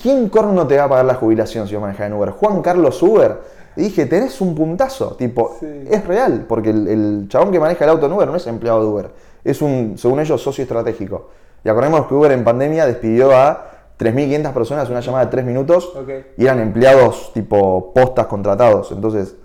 [0.00, 2.30] ¿quién corno te va a pagar la jubilación si vos manejás en Uber?
[2.30, 3.62] Juan Carlos Uber.
[3.76, 5.66] Y dije, tenés un puntazo, tipo, Sí.
[5.90, 8.80] es real, porque el, el chabón que maneja el auto en Uber no es empleado
[8.80, 9.10] de Uber,
[9.44, 11.30] es un, según ellos, socio estratégico.
[11.64, 13.70] Y acordemos que Uber en pandemia despidió a
[14.02, 15.92] 3.500 personas en una llamada de 3 minutos
[16.36, 18.92] y eran empleados tipo postas contratados.
[18.92, 19.36] Entonces,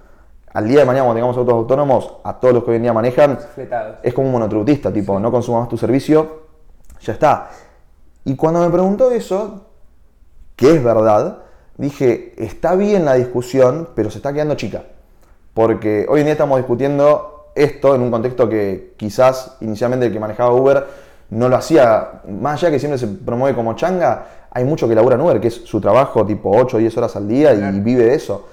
[0.53, 2.93] al día de mañana cuando tengamos autos autónomos, a todos los que hoy en día
[2.93, 3.97] manejan, Fletados.
[4.01, 6.47] es como un monotributista, tipo, no consumas tu servicio,
[7.01, 7.49] ya está.
[8.25, 9.67] Y cuando me preguntó eso,
[10.55, 11.43] que es verdad,
[11.77, 14.83] dije, está bien la discusión, pero se está quedando chica.
[15.53, 20.19] Porque hoy en día estamos discutiendo esto en un contexto que quizás inicialmente el que
[20.19, 20.85] manejaba Uber
[21.29, 25.15] no lo hacía, más allá que siempre se promueve como changa, hay mucho que labura
[25.15, 28.05] en Uber, que es su trabajo tipo 8 o 10 horas al día y vive
[28.05, 28.47] de eso.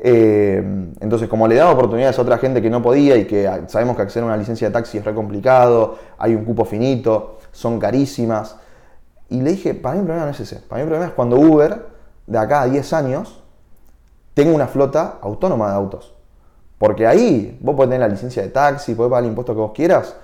[0.00, 0.62] Eh,
[1.00, 3.96] entonces, como le daba oportunidades a otra gente que no podía y que a- sabemos
[3.96, 7.78] que acceder a una licencia de taxi es re complicado, hay un cupo finito, son
[7.80, 8.56] carísimas.
[9.28, 10.56] Y le dije, para mí el problema no es ese.
[10.56, 11.86] Para mí el problema es cuando Uber,
[12.26, 13.42] de acá a 10 años,
[14.34, 16.14] tenga una flota autónoma de autos.
[16.78, 19.72] Porque ahí vos podés tener la licencia de taxi, podés pagar el impuesto que vos
[19.74, 20.14] quieras,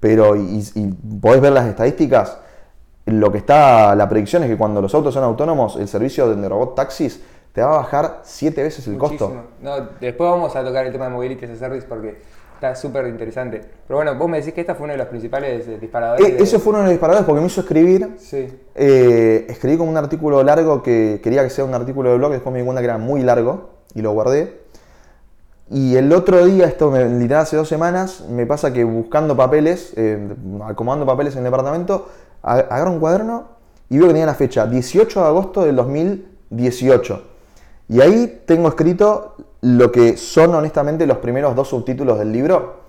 [0.00, 0.86] pero y, y
[1.20, 2.36] podés ver las estadísticas,
[3.06, 6.48] lo que está, la predicción es que cuando los autos son autónomos, el servicio de
[6.48, 7.20] robot taxis
[7.52, 9.28] te va a bajar siete veces el Muchísimo.
[9.30, 9.42] costo.
[9.62, 12.18] No, después vamos a tocar el tema de Mobility as a Service porque
[12.54, 13.60] está súper interesante.
[13.88, 16.28] Pero bueno, vos me decís que esta fue uno de los principales eh, disparadores.
[16.28, 18.16] E- de- ese fue uno de los disparadores porque me hizo escribir.
[18.18, 18.46] Sí.
[18.74, 22.52] eh, escribí como un artículo largo que quería que sea un artículo de blog, después
[22.52, 24.60] me di cuenta que era muy largo y lo guardé.
[25.72, 29.92] Y el otro día, esto me, literal hace dos semanas, me pasa que buscando papeles,
[29.96, 30.18] eh,
[30.64, 32.08] acomodando papeles en el departamento,
[32.42, 33.48] agarro un cuaderno
[33.88, 37.24] y veo que tenía la fecha 18 de agosto del 2018.
[37.88, 42.80] Y ahí tengo escrito lo que son honestamente los primeros dos subtítulos del libro,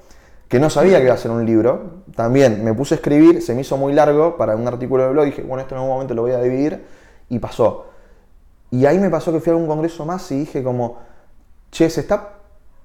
[0.48, 2.02] que no sabía que iba a ser un libro.
[2.16, 5.26] También me puse a escribir, se me hizo muy largo para un artículo de blog,
[5.26, 6.86] dije, bueno, esto en algún momento lo voy a dividir,
[7.30, 7.86] y pasó.
[8.70, 11.00] Y ahí me pasó que fui a un congreso más y dije como,
[11.72, 12.36] che, se está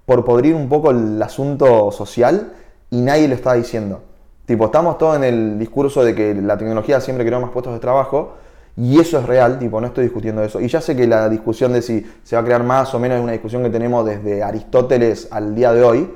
[0.06, 2.52] por podrir un poco el asunto social
[2.90, 4.00] y nadie lo está diciendo.
[4.46, 7.80] Tipo, estamos todos en el discurso de que la tecnología siempre creó más puestos de
[7.80, 8.36] trabajo
[8.76, 10.60] y eso es real, tipo, no estoy discutiendo eso.
[10.60, 13.18] Y ya sé que la discusión de si se va a crear más o menos
[13.18, 16.14] es una discusión que tenemos desde Aristóteles al día de hoy.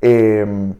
[0.00, 0.72] Eh,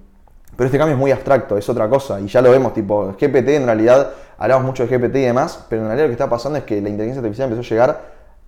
[0.54, 2.20] pero este cambio es muy abstracto, es otra cosa.
[2.20, 5.82] Y ya lo vemos, tipo, GPT en realidad, hablamos mucho de GPT y demás, pero
[5.82, 8.00] en realidad lo que está pasando es que la inteligencia artificial empezó a llegar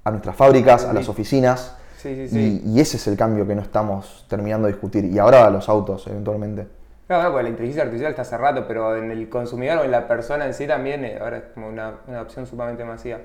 [0.03, 1.77] a nuestras fábricas, a las oficinas.
[1.97, 2.63] Sí, sí, sí.
[2.67, 5.07] Y, y ese es el cambio que no estamos terminando de discutir.
[5.07, 6.67] Y ahora a los autos, eventualmente.
[7.07, 10.09] Claro, porque la inteligencia artificial está hace rato, pero en el consumidor o en la
[10.09, 13.19] persona en sí también eh, ahora es como una, una opción sumamente masiva.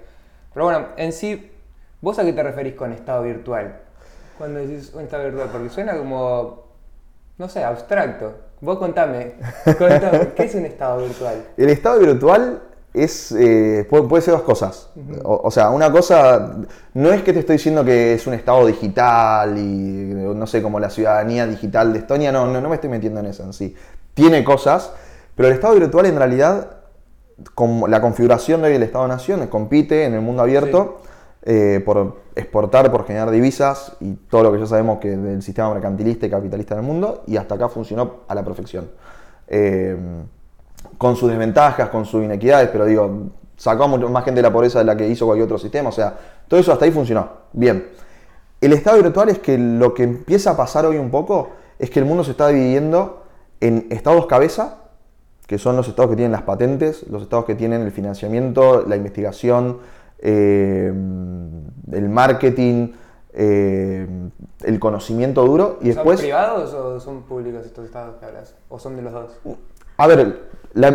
[0.54, 1.52] Pero bueno, en sí,
[2.02, 3.80] ¿vos a qué te referís con estado virtual?
[4.38, 6.66] Cuando decís un estado virtual, porque suena como,
[7.38, 8.36] no sé, abstracto.
[8.62, 9.36] Vos contame,
[9.78, 11.46] contame, ¿qué es un estado virtual?
[11.58, 12.62] El estado virtual
[12.94, 14.90] es, eh, puede, puede ser dos cosas.
[15.24, 16.58] o, o sea, una cosa,
[16.94, 20.80] no es que te estoy diciendo que es un estado digital y no sé, como
[20.80, 23.76] la ciudadanía digital de Estonia, no, no, no me estoy metiendo en eso en sí.
[24.14, 24.92] Tiene cosas,
[25.36, 26.78] pero el estado virtual en realidad,
[27.56, 31.02] como la configuración de hoy del Estado-Nación, compite en el mundo abierto
[31.44, 35.74] eh, por exportar, por generar divisas y todo lo que ya sabemos que del sistema
[35.74, 38.90] mercantilista y capitalista del mundo, y hasta acá funcionó a la perfección.
[39.48, 39.96] Eh,
[40.98, 44.54] con sus desventajas, con sus inequidades, pero digo, sacó a mucho más gente de la
[44.54, 47.30] pobreza de la que hizo cualquier otro sistema, o sea, todo eso hasta ahí funcionó.
[47.54, 47.88] Bien.
[48.62, 52.00] El estado virtual es que lo que empieza a pasar hoy un poco es que
[52.00, 53.24] el mundo se está dividiendo
[53.62, 54.80] en estados cabeza,
[55.48, 58.96] que son los estados que tienen las patentes, los estados que tienen el financiamiento, la
[58.96, 59.80] investigación,
[60.20, 60.94] eh,
[61.92, 62.92] el marketing,
[63.34, 64.08] eh,
[64.64, 66.20] el conocimiento duro, y después...
[66.20, 68.56] ¿Son privados o son públicos estos estados que hablas?
[68.68, 69.32] ¿O son de los dos?
[69.98, 70.50] A ver,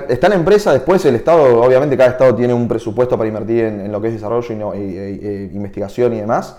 [0.09, 3.81] está la empresa, después el Estado, obviamente cada Estado tiene un presupuesto para invertir en,
[3.81, 6.57] en lo que es desarrollo y, y investigación y demás.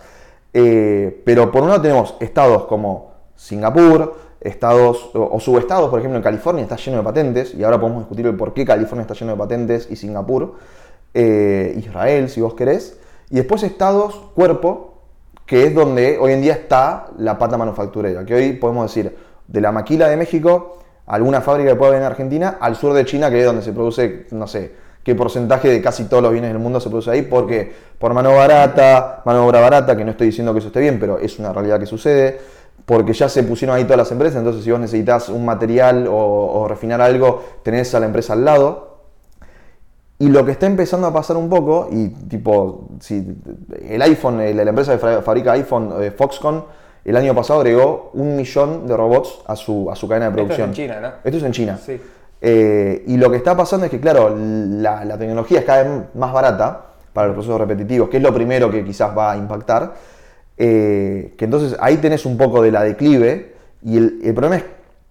[0.54, 6.18] Eh, pero por un lado tenemos estados como Singapur, estados o, o subestados, por ejemplo
[6.18, 9.16] en California está lleno de patentes, y ahora podemos discutir el por qué California está
[9.16, 10.56] lleno de patentes y Singapur,
[11.14, 12.98] eh, Israel si vos querés,
[13.30, 14.94] y después estados cuerpo,
[15.46, 19.16] que es donde hoy en día está la pata manufacturera, que hoy podemos decir
[19.48, 23.06] de la maquila de México, alguna fábrica que pueda haber en Argentina, al sur de
[23.06, 26.50] China, que es donde se produce, no sé, qué porcentaje de casi todos los bienes
[26.52, 30.28] del mundo se produce ahí, porque por mano barata, mano obra barata, que no estoy
[30.28, 32.40] diciendo que eso esté bien, pero es una realidad que sucede,
[32.86, 36.16] porque ya se pusieron ahí todas las empresas, entonces si vos necesitas un material o,
[36.16, 38.96] o refinar algo, tenés a la empresa al lado.
[40.18, 43.36] Y lo que está empezando a pasar un poco, y tipo, si
[43.90, 46.64] el iPhone, la empresa que fa- fabrica iPhone, eh, Foxconn,
[47.06, 50.42] el año pasado agregó un millón de robots a su, a su cadena de Esto
[50.42, 50.70] es producción.
[50.70, 51.08] en China, ¿no?
[51.24, 51.78] Esto es en China.
[51.84, 52.02] Sí.
[52.42, 56.02] Eh, y lo que está pasando es que, claro, la, la tecnología es cada vez
[56.16, 56.82] más barata
[57.14, 59.94] para los procesos repetitivos, que es lo primero que quizás va a impactar.
[60.58, 63.54] eh, que entonces ahí tenés un poco de la declive.
[63.84, 64.64] Y el, el problema es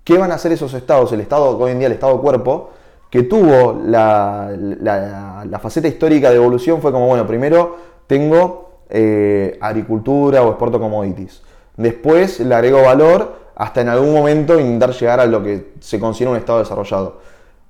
[0.02, 2.70] qué van a hacer esos estados, el estado, hoy en día el estado cuerpo,
[3.10, 7.76] que tuvo la, la- la faceta histórica de evolución, fue como, bueno, primero
[8.08, 11.42] tengo eh, agricultura o exporto commodities.
[11.76, 16.30] Después le agrego valor hasta en algún momento intentar llegar a lo que se considera
[16.32, 17.20] un estado desarrollado.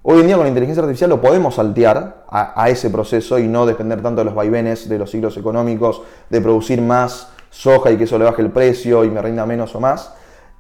[0.03, 3.49] Hoy en día con la inteligencia artificial lo podemos saltear a, a ese proceso y
[3.49, 7.97] no depender tanto de los vaivenes de los ciclos económicos, de producir más soja y
[7.97, 10.13] que eso le baje el precio y me rinda menos o más.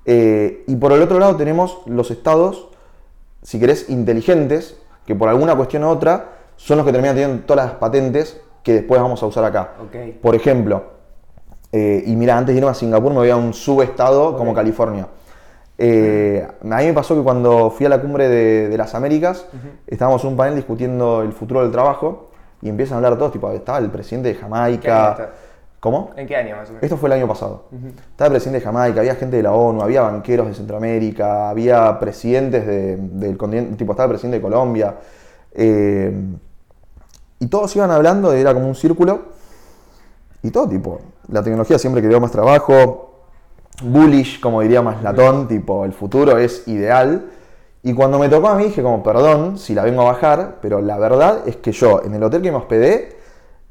[0.07, 2.69] Eh, y por el otro lado tenemos los estados,
[3.43, 7.67] si querés, inteligentes, que por alguna cuestión u otra son los que terminan teniendo todas
[7.67, 9.75] las patentes que después vamos a usar acá.
[10.23, 10.94] Por ejemplo,
[11.77, 15.09] eh, y mira, antes de irme a Singapur me voy a un subestado como California.
[15.77, 19.47] Eh, a mí me pasó que cuando fui a la cumbre de, de las Américas,
[19.87, 22.31] estábamos en un panel discutiendo el futuro del trabajo
[22.63, 25.31] y empiezan a hablar todos, tipo, estaba el presidente de ¿Qué año Jamaica.
[25.81, 26.13] ¿Cómo?
[26.17, 26.83] ¿En qué año más o menos?
[26.85, 27.65] Esto fue el año pasado.
[28.11, 31.99] Estaba el presidente de Jamaica, había gente de la ONU, había banqueros de Centroamérica, había
[31.99, 34.95] presidentes de- del continente, tipo estaba el presidente de Colombia.
[35.53, 36.13] Eh,
[37.41, 39.23] Y todos iban hablando, era como un círculo.
[40.43, 43.15] Y todo tipo, la tecnología siempre creó más trabajo,
[43.83, 47.31] bullish, como diría más latón, tipo, el futuro es ideal.
[47.83, 50.81] Y cuando me tocó a mí dije como, perdón si la vengo a bajar, pero
[50.81, 53.17] la verdad es que yo en el hotel que me hospedé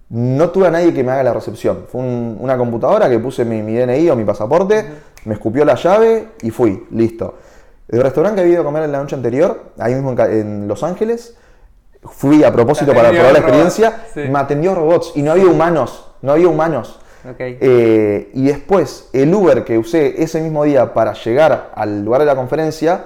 [0.09, 1.85] no tuve a nadie que me haga la recepción.
[1.91, 4.85] Fue una computadora que puse mi, DNI o mi pasaporte,
[5.25, 7.35] me escupió la llave y fui, listo.
[7.87, 10.83] El restaurante que había ido a comer en la noche anterior, ahí mismo en, Los
[10.83, 11.35] Ángeles,
[12.03, 16.33] fui a propósito para probar la experiencia, me atendió robots y no había humanos, no
[16.33, 16.99] había humanos.
[17.25, 22.27] Eh, y después, el Uber que usé ese mismo día para llegar al lugar de
[22.27, 23.05] la conferencia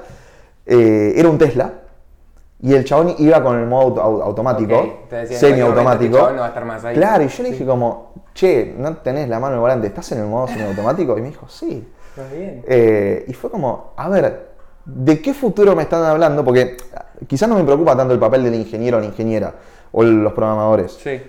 [0.66, 1.74] eh, era un Tesla.
[2.60, 6.30] Y el chabón iba con el modo automático, semiautomático.
[6.94, 9.88] Claro, y yo le dije como, che, ¿no tenés la mano en el volante?
[9.88, 11.16] ¿Estás en el modo semiautomático?
[11.20, 11.88] Y me dijo, sí.
[12.68, 14.48] Eh, y fue como, a ver,
[14.84, 16.44] ¿de qué futuro me están hablando?
[16.44, 16.78] Porque
[17.28, 19.54] quizás no me preocupa tanto el papel del ingeniero o la ingeniera
[19.92, 20.94] o los programadores.
[20.94, 21.22] Sí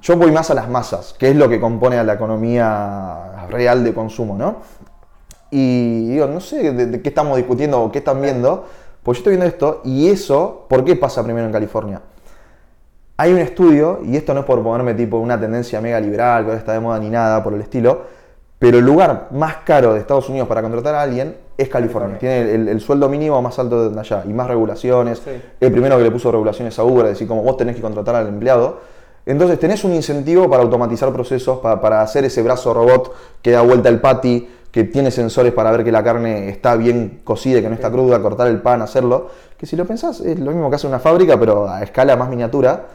[0.00, 3.84] yo voy más a las masas, que es lo que compone a la economía real
[3.84, 4.56] de consumo, ¿no?
[5.50, 8.66] Y digo, no sé de, qué estamos discutiendo o qué están viendo,
[9.02, 12.00] pues yo estoy viendo esto y eso, ¿por qué pasa primero en California?
[13.16, 16.50] Hay un estudio, y esto no es por ponerme tipo una tendencia mega liberal, que
[16.50, 18.02] ahora está de moda ni nada por el estilo,
[18.58, 22.18] pero el lugar más caro de Estados Unidos para contratar a alguien es California.
[22.18, 25.22] Tiene el, sueldo mínimo más alto de allá y más regulaciones.
[25.60, 28.16] El primero que le puso regulaciones a Uber, es decir, como vos tenés que contratar
[28.16, 28.80] al empleado.
[29.26, 33.88] Entonces tenés un incentivo para automatizar procesos, para, hacer ese brazo robot que da vuelta
[33.88, 37.68] el patty, que tiene sensores para ver que la carne está bien cocida y que
[37.68, 39.28] no está cruda, cortar el pan, hacerlo.
[39.56, 42.28] Que si lo pensás es lo mismo que hace una fábrica, pero a escala más
[42.28, 42.86] miniatura.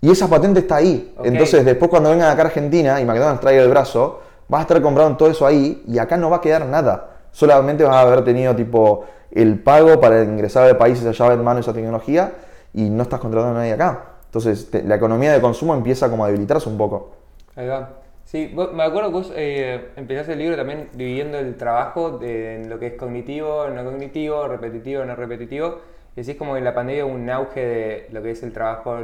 [0.00, 1.14] Y esa patente está ahí.
[1.22, 4.82] Entonces después cuando vengan acá a Argentina y McDonald's traiga el brazo, vas a estar
[4.82, 7.10] comprando todo eso ahí y acá no va a quedar nada.
[7.32, 11.60] Solamente vas a haber tenido tipo el pago para ingresar de países allá en mano
[11.60, 12.32] esa tecnología
[12.74, 14.07] y no estás contratando a nadie acá.
[14.28, 17.12] Entonces la economía de consumo empieza como a debilitarse un poco.
[17.56, 17.90] Ahí va.
[18.24, 22.78] Sí, me acuerdo que vos eh, empezaste el libro también dividiendo el trabajo en lo
[22.78, 25.78] que es cognitivo, no cognitivo, repetitivo, no repetitivo.
[26.14, 28.52] Y decís como que en la pandemia hubo un auge de lo que es el
[28.52, 28.98] trabajo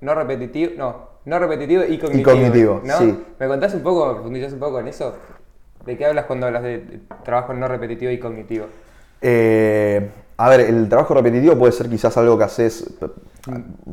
[0.00, 2.20] no, repetitivo, no, no repetitivo y cognitivo.
[2.20, 2.98] Y cognitivo, ¿no?
[2.98, 3.24] sí.
[3.38, 5.16] ¿Me contás un poco, profundizás un poco en eso?
[5.84, 8.66] ¿De qué hablas cuando hablas de trabajo no repetitivo y cognitivo?
[9.20, 10.08] Eh,
[10.38, 12.90] a ver, el trabajo repetitivo puede ser quizás algo que haces.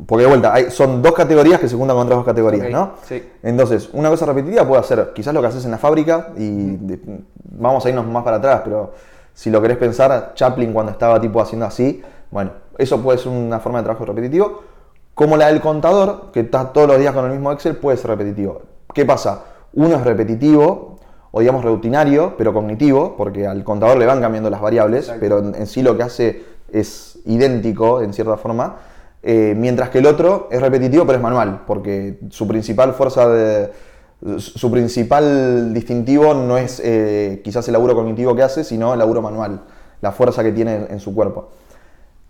[0.06, 2.92] Porque de vuelta, hay, son dos categorías que se juntan con otras dos categorías, ¿no?
[3.04, 3.22] Sí.
[3.42, 6.78] Entonces, una cosa repetitiva puede ser quizás lo que haces en la fábrica y
[7.44, 8.92] vamos a irnos más para atrás, pero
[9.34, 13.58] si lo querés pensar, Chaplin cuando estaba tipo haciendo así, bueno, eso puede ser una
[13.58, 14.62] forma de trabajo repetitivo.
[15.14, 18.10] Como la del contador, que está todos los días con el mismo Excel, puede ser
[18.10, 18.62] repetitivo.
[18.94, 19.44] ¿Qué pasa?
[19.74, 20.98] Uno es repetitivo,
[21.32, 25.66] o digamos rutinario, pero cognitivo, porque al contador le van cambiando las variables, pero en,
[25.66, 28.76] sí lo que hace es idéntico en cierta forma,
[29.22, 33.70] eh, mientras que el otro es repetitivo pero es manual, porque su principal fuerza de...
[34.36, 39.22] Su principal distintivo no es eh, quizás el laburo cognitivo que hace, sino el laburo
[39.22, 39.62] manual,
[40.02, 41.48] la fuerza que tiene en su cuerpo.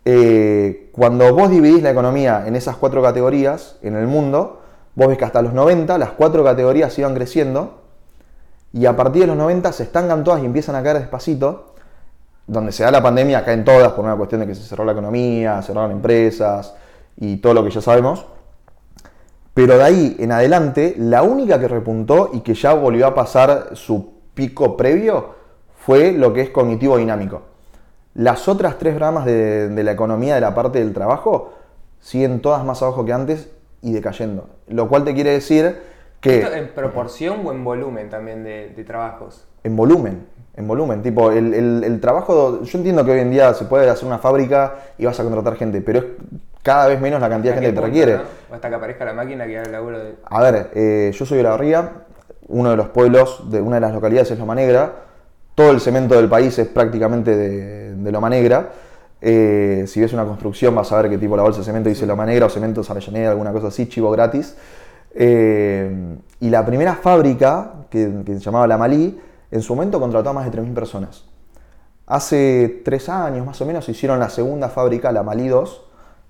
[0.04, 4.60] Eh, cuando vos dividís la economía en esas cuatro categorías en el mundo,
[4.94, 7.80] vos ves que hasta los 90 las cuatro categorías iban creciendo
[8.72, 11.69] y a partir de los 90 se estancan todas y empiezan a caer despacito,
[12.50, 14.92] donde se da la pandemia, caen todas por una cuestión de que se cerró la
[14.92, 16.74] economía, cerraron empresas
[17.16, 18.26] y todo lo que ya sabemos.
[19.54, 23.70] Pero de ahí en adelante, la única que repuntó y que ya volvió a pasar
[23.74, 25.34] su pico previo
[25.76, 27.42] fue lo que es cognitivo dinámico.
[28.14, 31.52] Las otras tres ramas de, de la economía de la parte del trabajo
[32.00, 33.50] siguen todas más abajo que antes
[33.82, 34.48] y decayendo.
[34.68, 35.76] Lo cual te quiere decir
[36.22, 39.46] ¿En proporción o en volumen también de, trabajos?
[39.64, 41.02] En volumen, en volumen.
[41.02, 45.06] Tipo, el, trabajo, yo entiendo que hoy en día se puede hacer una fábrica y
[45.06, 46.04] vas a contratar gente, pero es
[46.62, 48.20] cada vez menos la cantidad de gente que te requiere.
[48.52, 50.14] hasta que aparezca la máquina que haga el laburo de...
[50.24, 51.90] A ver, eh, yo soy de La Barría,
[52.48, 54.92] uno de los pueblos, de una de las localidades es Loma Negra,
[55.54, 58.70] todo el cemento del país es prácticamente de, Loma Negra.
[59.20, 62.06] Eh, si ves una construcción vas a ver qué tipo la bolsa de cemento dice
[62.06, 64.56] Loma Negra o cemento Avellaneda, alguna cosa así, chivo gratis.
[65.14, 69.18] Eh, y la primera fábrica, que, se llamaba La Malí,
[69.50, 71.24] en su momento contrató a más de 3.000 personas.
[72.06, 75.82] Hace tres años más o menos hicieron la segunda fábrica, la Malí 2,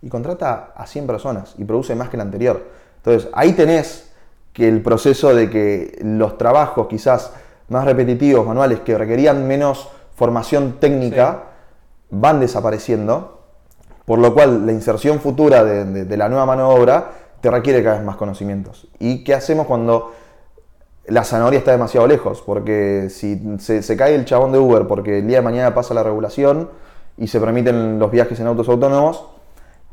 [0.03, 2.67] y contrata a 100 personas y produce más que la anterior.
[2.97, 4.13] Entonces ahí tenés
[4.53, 7.33] que el proceso de que los trabajos quizás
[7.69, 11.45] más repetitivos, manuales, que requerían menos formación técnica,
[12.11, 13.41] van desapareciendo,
[14.05, 17.83] por lo cual la inserción futura de, de la nueva mano de obra te requiere
[17.83, 18.89] cada vez más conocimientos.
[18.99, 20.13] ¿Y qué hacemos cuando
[21.07, 22.43] la zanahoria está demasiado lejos?
[22.43, 26.03] Porque si se, cae el chabón de Uber porque el día de mañana pasa la
[26.03, 26.69] regulación
[27.17, 29.27] y se permiten los viajes en autos autónomos,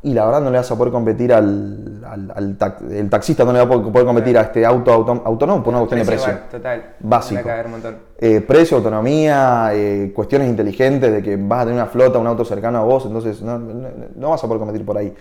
[0.00, 3.44] y la verdad no le vas a poder competir al, al- al tac- el taxista,
[3.44, 6.06] no le va a poder competir a este auto auto- autónomo por una cuestión de
[6.06, 6.30] precio.
[6.32, 6.94] igual, total.
[7.00, 7.40] Básico.
[7.40, 7.96] Va caer un montón.
[8.16, 12.44] Eh, precio, autonomía, eh, cuestiones inteligentes de que vas a tener una flota, un auto
[12.44, 15.12] cercano a vos, entonces no, no- no vas a poder competir por ahí.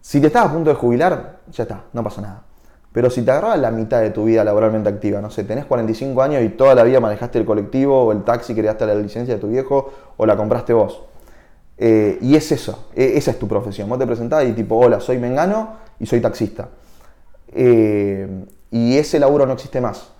[0.00, 2.42] Si te estás a punto de jubilar, ya está, no pasa nada.
[2.96, 6.22] Pero si te agarras la mitad de tu vida laboralmente activa, no sé, tenés 45
[6.22, 9.38] años y toda la vida manejaste el colectivo o el taxi daste la licencia de
[9.38, 11.02] tu viejo o la compraste vos.
[11.76, 13.86] Eh, y es eso, e- esa es tu profesión.
[13.90, 16.70] Vos te presentás y tipo, hola, soy Mengano y soy taxista.
[17.52, 20.10] Eh, y ese laburo no existe más.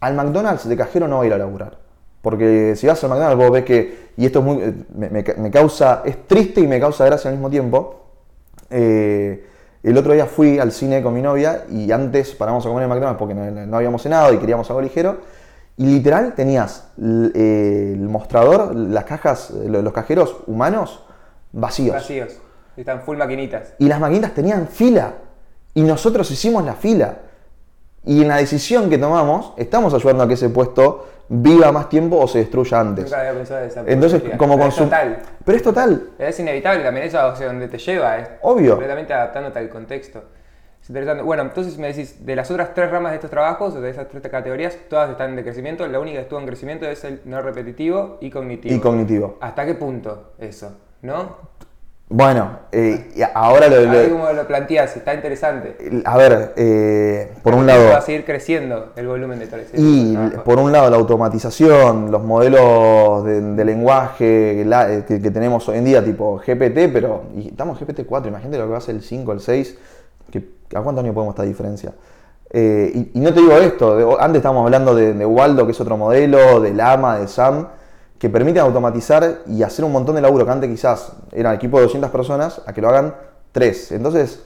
[0.00, 1.78] Al McDonald's de cajero no va a ir a laburar.
[2.22, 5.50] Porque si vas al McDonald's vos ves que, y esto es muy, eh, me, me
[5.52, 8.00] causa, es triste y me causa gracia al mismo tiempo.
[8.68, 9.46] Eh,
[9.82, 12.90] el otro día fui al cine con mi novia y antes paramos a comer en
[12.90, 15.18] McDonald's porque no, no habíamos cenado y queríamos algo ligero.
[15.76, 21.02] Y literal tenías l- eh, el mostrador, las cajas, lo- los cajeros humanos
[21.52, 21.94] vacíos.
[21.94, 22.34] Vacíos.
[22.76, 23.74] Están full maquinitas.
[23.78, 25.14] Y las maquinitas tenían fila.
[25.74, 27.16] Y nosotros hicimos la fila.
[28.04, 32.18] Y en la decisión que tomamos, estamos ayudando a que ese puesto viva más tiempo
[32.18, 33.04] o se destruya antes.
[33.04, 35.18] Nunca había pensado en esa Entonces, como Pero es total.
[35.44, 36.08] Pero es total.
[36.18, 38.18] Es inevitable también eso hacia donde te lleva.
[38.18, 38.70] Es Obvio.
[38.70, 40.22] Completamente adaptándote al contexto.
[40.82, 41.22] Es interesante.
[41.22, 44.08] Bueno, entonces me decís, de las otras tres ramas de estos trabajos, o de esas
[44.08, 45.86] tres categorías, todas están de crecimiento.
[45.86, 48.74] La única que estuvo en crecimiento es el no repetitivo y cognitivo.
[48.74, 49.38] Y cognitivo.
[49.40, 50.76] ¿Hasta qué punto eso?
[51.02, 51.52] ¿No?
[52.14, 53.80] Bueno, eh, y ahora lo,
[54.34, 55.76] lo- planteas, está interesante.
[56.04, 58.02] A ver, eh, por un Va a lado.
[58.02, 60.44] seguir creciendo el volumen de todo ese Y trabajo.
[60.44, 65.66] por un lado la automatización, los modelos de, de lenguaje la- eh, que, que tenemos
[65.70, 68.78] hoy en día, tipo GPT, pero y estamos en GPT 4, imagínate lo que va
[68.78, 69.78] a ser el 5, el 6,
[70.30, 70.38] que,
[70.74, 71.92] ¿a cuántos años podemos esta diferencia?
[72.50, 75.80] Eh, y, y no te digo esto, antes estábamos hablando de, de Waldo, que es
[75.80, 77.68] otro modelo, de Lama, de Sam,
[78.22, 81.82] que permiten automatizar y hacer un montón de laburo que antes quizás era equipo de
[81.86, 83.16] 200 personas, a que lo hagan
[83.50, 83.90] 3.
[83.90, 84.44] Entonces,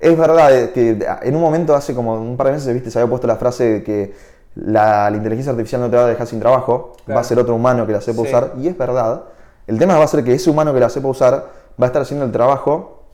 [0.00, 2.98] es verdad eh, que en un momento, hace como un par de meses, viste, se
[2.98, 4.14] había puesto la frase de que
[4.56, 7.14] la, la inteligencia artificial no te va a dejar sin trabajo, Claro.
[7.16, 8.26] va a ser otro humano que la sepa Sí.
[8.28, 9.22] usar, y es verdad.
[9.68, 11.34] El tema va a ser que ese humano que la sepa usar
[11.80, 13.04] va a estar haciendo el trabajo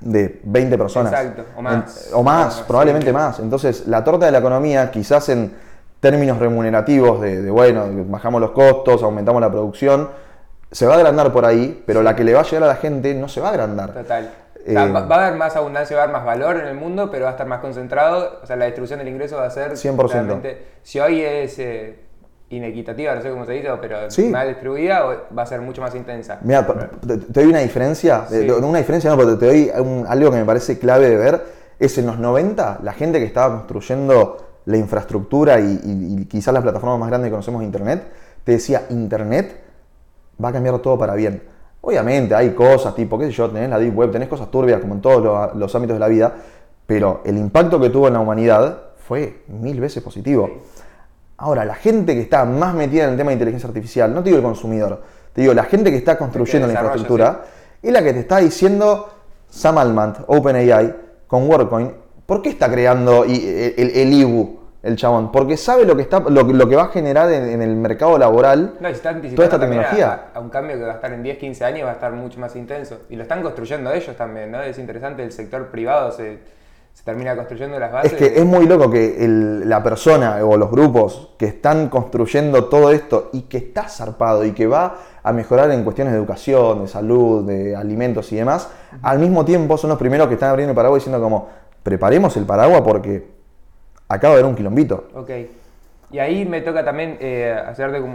[0.00, 1.12] de 20 personas.
[1.12, 2.06] Exacto, o más.
[2.08, 3.12] En- o más, probablemente sí.
[3.12, 3.38] más.
[3.40, 5.52] Entonces, la torta de la economía, quizás en
[6.00, 10.08] términos remunerativos, de, de, bueno, bajamos los costos, aumentamos la producción,
[10.70, 12.76] se va a agrandar por ahí, pero la que le va a llegar a la
[12.76, 13.92] gente no se va a agrandar.
[13.92, 14.30] Total.
[14.66, 17.10] Eh, va va a haber más abundancia, va a haber más valor en el mundo,
[17.10, 18.40] pero va a estar más concentrado.
[18.42, 20.12] O sea, la distribución del ingreso va a ser 100%.
[20.12, 21.98] realmente- Si hoy es eh,
[22.50, 24.28] inequitativa, no sé cómo se dice, pero Sí.
[24.28, 25.02] mal distribuida,
[25.36, 26.38] va a ser mucho más intensa.
[26.42, 28.48] Mira, te, te doy una diferencia, Sí.
[28.50, 31.40] una diferencia no, pero te doy un- algo que me parece clave de ver,
[31.78, 34.36] es en los 90, la gente que estaba construyendo
[34.70, 38.02] la infraestructura y, y- y quizás las plataformas más grandes que conocemos de Internet,
[38.44, 39.60] te decía, Internet
[40.42, 41.42] va a cambiar todo para bien.
[41.82, 44.94] Obviamente hay cosas tipo, qué sé yo, tenés la Deep Web, tenés cosas turbias como
[44.94, 46.34] en todos los, los ámbitos de la vida,
[46.86, 50.48] pero el impacto que tuvo en la humanidad fue mil veces positivo.
[51.38, 54.28] Ahora, la gente que está más metida en el tema de inteligencia artificial, no te
[54.28, 55.02] digo el consumidor,
[55.32, 57.44] te digo la gente que está construyendo la infraestructura,
[57.82, 59.08] es la que te está diciendo
[59.48, 60.94] Sam Altman, OpenAI,
[61.26, 61.92] con WorkCoin,
[62.26, 65.30] ¿por qué está creando i- el, el, el IBU, el chabón?
[65.30, 67.76] Porque sabe lo que, está, lo, que- lo que va a generar en, en el
[67.76, 70.28] mercado laboral No, está toda esta tecnología.
[70.34, 72.12] A, a un cambio que va a estar en 10, 15 años, va a estar
[72.12, 73.00] mucho más intenso.
[73.10, 74.62] Y lo están construyendo ellos también, ¿no?
[74.62, 76.38] Es interesante, el sector privado se,
[76.94, 78.12] se termina construyendo las bases.
[78.12, 82.64] Es que es muy loco que el- la persona o los grupos que están construyendo
[82.64, 86.80] todo esto y que está zarpado y que va a mejorar en cuestiones de educación,
[86.82, 88.70] de salud, de alimentos y demás,
[89.02, 91.48] al mismo tiempo son los primeros que están abriendo el paraguas diciendo como,
[91.82, 93.39] preparemos el paraguas porque
[94.10, 95.08] acaba de haber un quilombito.
[95.14, 95.30] Ok.
[96.10, 98.14] Y ahí me toca también eh, hacerte como...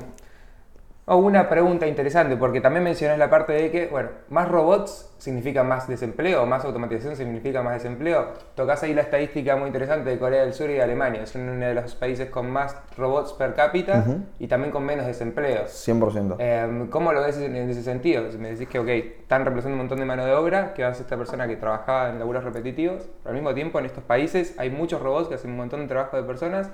[1.05, 5.63] oh, una pregunta interesante, porque también mencionas la parte de que, bueno, más robots significa
[5.63, 8.33] más desempleo, más automatización significa más desempleo.
[8.55, 11.25] Tocas ahí la estadística muy interesante de Corea del Sur y de Alemania.
[11.25, 14.05] Son uno de los países con más robots per cápita
[14.39, 15.65] y también con menos desempleo.
[15.65, 16.35] 100%.
[16.39, 18.23] Eh, ¿Cómo lo ves en en ese sentido?
[18.37, 21.17] Me decís que, ok, están reemplazando un montón de mano de obra, que hace esta
[21.17, 25.01] persona que trabajaba en laburos repetitivos, pero al mismo tiempo en estos países hay muchos
[25.01, 26.69] robots que hacen un montón de trabajo de personas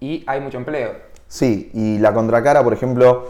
[0.00, 0.92] y hay mucho empleo.
[1.28, 3.26] Sí, y la contracara, por ejemplo,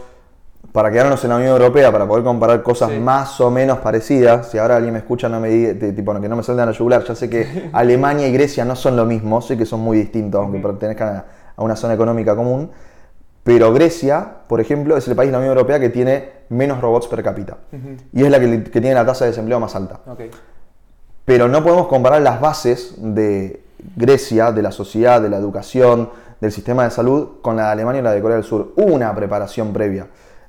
[0.73, 2.99] para quedarnos en la Unión Europea, para poder comparar cosas Sí.
[2.99, 6.37] más o menos parecidas, si ahora alguien me escucha, no me diga, tipo, que no
[6.37, 9.41] me salgan a la yugular, ya sé que Alemania y Grecia no son lo mismo,
[9.41, 11.25] sé que son muy distintos, aunque pertenezcan
[11.57, 12.71] a, una zona económica común,
[13.43, 17.07] pero Grecia, por ejemplo, es el país de la Unión Europea que tiene menos robots
[17.07, 17.57] per cápita,
[18.13, 20.01] y es la que, que tiene la tasa de desempleo más alta.
[21.25, 23.63] Pero no podemos comparar las bases de
[23.97, 26.11] Grecia, de la sociedad, de la educación,
[26.41, 28.73] del sistema de salud, con la de Alemania y la de Corea del Sur.
[28.77, 30.07] Hubo una preparación previa.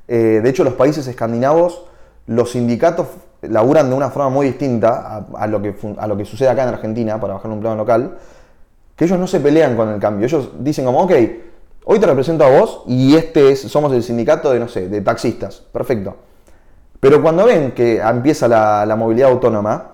[0.07, 1.83] Eh, de hecho, los países escandinavos,
[2.27, 3.07] los sindicatos
[3.41, 7.51] laburan de una forma muy distinta a, lo, que, sucede acá en Argentina, para bajar
[7.51, 8.17] un plano local,
[8.95, 10.25] que ellos no se pelean con el cambio.
[10.25, 11.11] Ellos dicen como, ok,
[11.85, 15.01] hoy te represento a vos y este es, somos el sindicato de, no sé, de
[15.01, 15.61] taxistas.
[15.71, 16.15] Perfecto.
[16.99, 19.91] Pero cuando ven que empieza la, movilidad autónoma,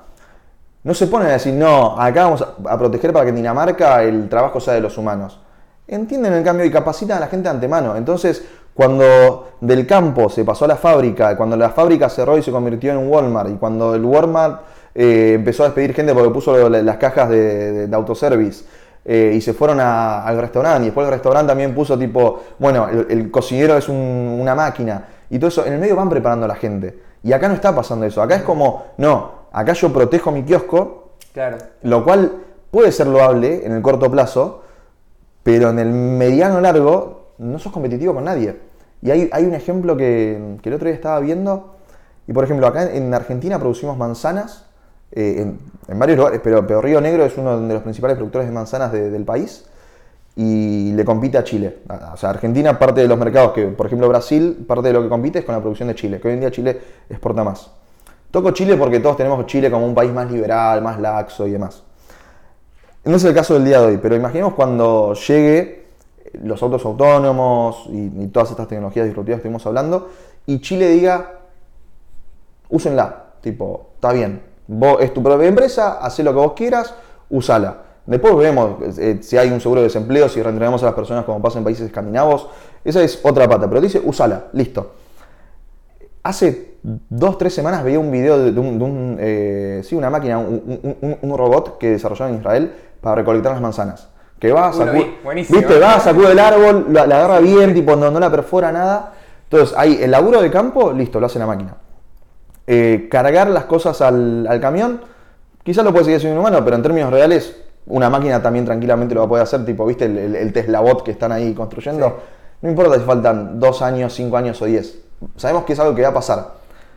[0.84, 4.03] no se ponen a decir, no, acá vamos a, a proteger para que en Dinamarca
[4.03, 5.39] el trabajo sea de los humanos.
[5.86, 7.97] Entienden el cambio y capacitan a la gente de antemano.
[7.97, 12.52] Entonces, cuando del campo se pasó a la fábrica, cuando la fábrica cerró y se
[12.52, 14.62] convirtió en un Walmart, y cuando el Walmart
[14.96, 18.66] eh, empezó a despedir gente porque puso la- las cajas de, de- de autoservice,
[19.06, 22.88] eh, y se fueron a- al restaurante, y después el restaurante también puso tipo, bueno,
[22.90, 26.46] el, el cocinero es un- una máquina, y todo eso, en el medio van preparando
[26.46, 27.00] a la gente.
[27.24, 31.14] Y acá no está pasando eso, acá es como, no, acá yo protejo mi kiosco,
[31.34, 31.58] Claro.
[31.84, 32.32] lo cual
[32.70, 34.62] puede ser loable en el corto plazo,
[35.42, 38.58] pero en el mediano largo no sos competitivo con nadie.
[39.02, 41.76] Y hay, hay un ejemplo que, que el otro día estaba viendo,
[42.28, 44.66] y por ejemplo, acá en, en Argentina producimos manzanas,
[45.12, 48.54] eh, en, en varios lugares, pero, Río Negro es uno de los principales productores de
[48.54, 49.66] manzanas de- del país,
[50.36, 51.80] y le compite a Chile.
[52.12, 55.10] O sea, Argentina, parte de los mercados que, por ejemplo, Brasil, parte de lo que
[55.10, 57.70] compite es con la producción de Chile, que hoy en día Chile exporta más.
[58.32, 61.84] Toco Chile porque todos tenemos Chile como un país más liberal, más laxo y demás.
[63.06, 65.83] No es el caso del día de hoy, pero imaginemos cuando llegue
[66.42, 70.10] los autos autónomos y, todas estas tecnologías disruptivas que estuvimos hablando,
[70.46, 71.40] y Chile diga,
[72.70, 76.94] úsenla, tipo, está bien, vos, es tu propia empresa, haz lo que vos quieras,
[77.30, 77.78] usala.
[78.06, 81.42] Después vemos eh, si hay un seguro de desempleo, si reentrenamos a las personas como
[81.42, 82.50] pasa en países escandinavos,
[82.84, 84.92] esa es otra pata, pero dice, usala, listo.
[86.24, 91.38] Hace dos, tres semanas veía un video de, un, eh, sí, una máquina, un- un
[91.38, 94.10] robot que desarrollaron en Israel para recolectar las manzanas.
[94.48, 95.58] Que va, lo sacu- vi, buenísimo.
[95.60, 95.80] ¿viste?
[95.80, 99.14] va, sacude el árbol, la, la agarra bien, tipo, no, no la perfora nada.
[99.50, 101.76] Entonces, ahí el laburo de campo, listo, lo hace la máquina.
[102.68, 105.02] Eh, cargar las cosas al, al camión,
[105.64, 109.14] quizás lo puede seguir haciendo un humano, pero en términos reales, una máquina también tranquilamente
[109.16, 111.54] lo va a poder hacer, tipo, ¿viste el, el, el Tesla Bot que están ahí
[111.54, 112.06] construyendo?
[112.08, 112.14] Sí.
[112.64, 115.00] No importa si faltan dos años, cinco años o diez.
[115.38, 116.48] Sabemos que es algo que va a pasar.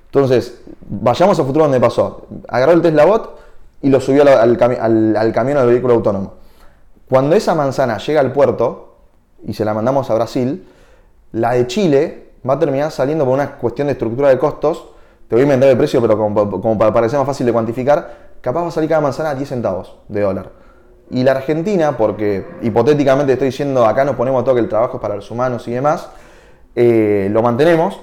[0.07, 2.27] Entonces, vayamos al futuro donde pasó.
[2.49, 3.39] Agarró el Tesla Bot
[3.83, 6.35] y lo subió al, al al- al camión del vehículo autónomo.
[7.09, 8.97] Cuando esa manzana llega al puerto
[9.45, 10.67] y se la mandamos a Brasil,
[11.33, 14.89] la de Chile va a terminar saliendo por una cuestión de estructura de costos.
[15.29, 18.37] Te voy a inventar el precio, pero como, como para parecer más fácil de cuantificar,
[18.41, 20.51] capaz va a salir cada manzana a 10 centavos de dólar.
[21.11, 25.01] Y la Argentina, porque hipotéticamente estoy diciendo acá nos ponemos todo que el trabajo es
[25.01, 26.09] para los humanos y demás,
[26.75, 28.01] eh, lo mantenemos,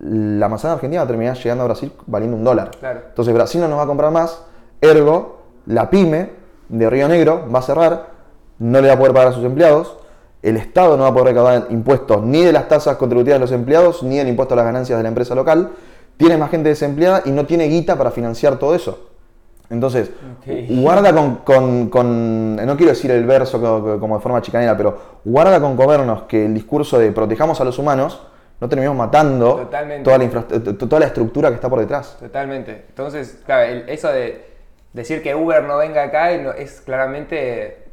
[0.00, 2.72] la manzana argentina va a terminar llegando a Brasil valiendo un dólar.
[2.78, 3.00] Claro.
[3.08, 4.42] Entonces Brasil no nos va a comprar más,
[4.82, 8.06] ergo, la pyme de Río Negro va a cerrar,
[8.58, 9.96] no le va a poder pagar a sus empleados,
[10.42, 13.52] el Estado no va a poder recaudar impuestos ni de las tasas contributivas de los
[13.52, 15.70] empleados, ni del impuesto a las ganancias de la empresa local,
[16.16, 19.08] tiene más gente desempleada y no tiene guita para financiar todo eso.
[19.70, 20.10] Entonces,
[20.82, 24.96] guarda con, con- con- no quiero decir el verso co- como de forma chicanera, pero
[25.24, 28.20] guarda con comernos que el discurso de protejamos a los humanos,
[28.60, 29.56] no terminamos matando
[30.04, 32.16] toda la, toda la estructura que está por detrás.
[32.20, 32.84] Totalmente.
[32.90, 34.53] Entonces, claro, el- eso de
[34.94, 37.84] decir que Uber no venga acá es claramente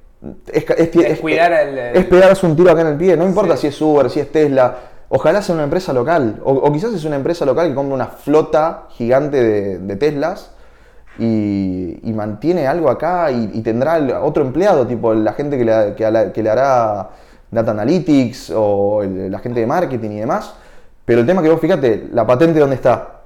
[0.53, 3.25] Es, es, es- Descuidar es- el- es pegarse un tiro acá en el pie, no
[3.25, 3.61] importa Sí.
[3.61, 4.75] si es Uber, si es Tesla,
[5.09, 8.05] ojalá sea una empresa local, o, o quizás es una empresa local que compra una
[8.07, 10.53] flota gigante de, de Teslas
[11.19, 15.95] y, y mantiene algo acá y, y tendrá otro empleado, tipo la gente que le,
[15.95, 17.09] que a la- que le hará
[17.49, 20.53] Data Analytics o el- la gente de marketing y demás.
[21.03, 23.20] Pero el tema que vos fíjate, la patente dónde está,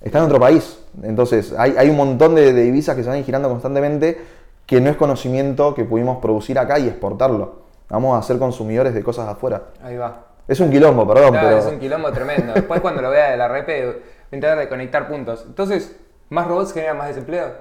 [0.00, 0.78] está en otro país.
[1.02, 4.18] Entonces, hay, hay un montón de, de divisas que se van girando constantemente
[4.66, 7.62] que no es conocimiento que pudimos producir acá y exportarlo.
[7.88, 9.62] Vamos a ser consumidores de cosas de afuera.
[9.82, 10.24] ahí va.
[10.46, 11.58] Es un quilombo, perdón, Claro, pero.
[11.60, 12.52] es un quilombo tremendo.
[12.54, 15.44] Después cuando lo vea de la repe, voy a intentar de conectar puntos.
[15.46, 15.96] Entonces,
[16.28, 17.52] ¿más robots generan más desempleo?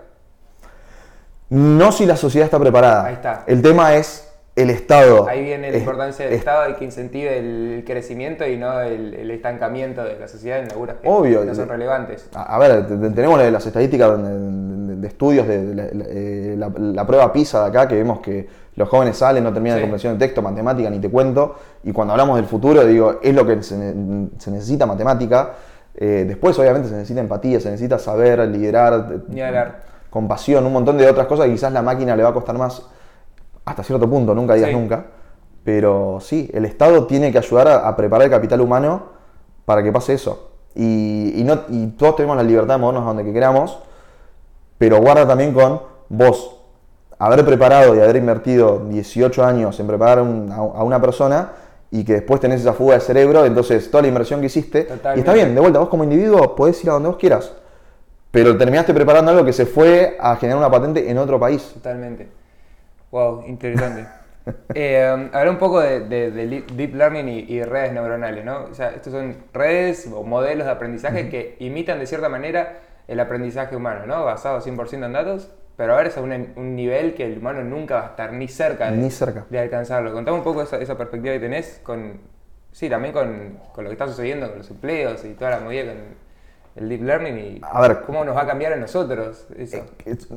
[1.49, 3.05] No si la sociedad está preparada.
[3.05, 3.43] Ahí está.
[3.47, 4.26] El tema es
[4.57, 5.27] el Estado.
[5.29, 8.81] Ahí viene la Es- importancia del es- Estado y que incentive el crecimiento y no
[8.81, 11.45] el, el estancamiento de la sociedad en laburos que Obvio.
[11.45, 12.27] no son relevantes.
[12.33, 15.83] A, a ver, te- te- tenemos las estadísticas de, de- de estudios de, de la,
[15.93, 19.53] la- eh, la- la prueba PISA de acá, que vemos que los jóvenes salen, no
[19.53, 19.81] terminan Sí.
[19.81, 21.55] de comprensión de texto, matemática, ni te cuento.
[21.83, 23.75] Y cuando hablamos del futuro, digo, es lo que se,
[24.39, 25.51] se necesita matemática.
[25.95, 29.19] Eh, después, obviamente, se necesita empatía, se necesita saber, liderar,
[30.09, 32.83] compasión, un montón de otras cosas que quizás la máquina le va a costar más
[33.67, 34.75] hasta cierto punto, nunca digas Sí.
[34.75, 35.05] nunca.
[35.63, 39.03] Pero sí, el Estado tiene que ayudar a, a preparar el capital humano
[39.65, 40.51] para que pase eso.
[40.75, 43.79] Y, y no, y todos tenemos la libertad de movernos a donde que queramos,
[44.77, 46.55] pero guarda también con vos
[47.19, 51.51] haber preparado y haber invertido 18 años en preparar un- a, a una persona
[51.89, 55.19] y que después tenés esa fuga de cerebro, entonces toda la inversión que hiciste, y
[55.19, 57.51] está bien, de vuelta, vos como individuo podés ir a donde vos quieras,
[58.29, 61.71] pero terminaste preparando algo que se fue a generar una patente en otro país.
[61.73, 62.29] Totalmente.
[63.11, 64.09] Wow, interesante.
[64.73, 68.65] eh, hablar un poco de, de- de deep learning y, y redes neuronales, ¿no?
[68.65, 73.19] O sea, estos son redes o modelos de aprendizaje que imitan de cierta manera el
[73.19, 74.25] aprendizaje humano, ¿no?
[74.25, 77.95] Basado 100% en datos, pero ahora es a un, un nivel que el humano nunca
[77.95, 79.45] va a estar ni cerca de, Ni cerca.
[79.49, 80.13] de alcanzarlo.
[80.13, 82.19] Contame un poco esa, esa perspectiva que tenés con,
[82.71, 85.85] sí, también con, con lo que está sucediendo con los empleos y toda la movida
[85.85, 86.26] con
[86.77, 88.01] el deep learning y A ver.
[88.05, 89.77] cómo nos va a cambiar a nosotros eso.
[90.05, 90.27] Es-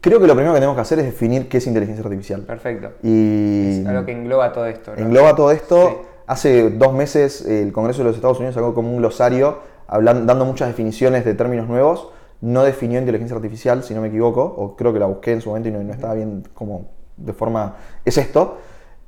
[0.00, 2.42] Creo que lo primero que tenemos que hacer es definir qué es inteligencia artificial.
[2.42, 2.90] Perfecto.
[3.02, 5.02] Y Es lo que engloba todo esto, ¿no?
[5.02, 5.88] engloba todo esto.
[5.88, 5.96] Sí.
[6.28, 10.44] Hace dos meses el Congreso de los Estados Unidos sacó como un glosario hablan- dando
[10.44, 12.08] muchas definiciones de términos nuevos.
[12.40, 15.48] No definió inteligencia artificial, si no me equivoco, o creo que la busqué en su
[15.50, 17.76] momento y no, no estaba bien como de forma...
[18.04, 18.58] Es esto.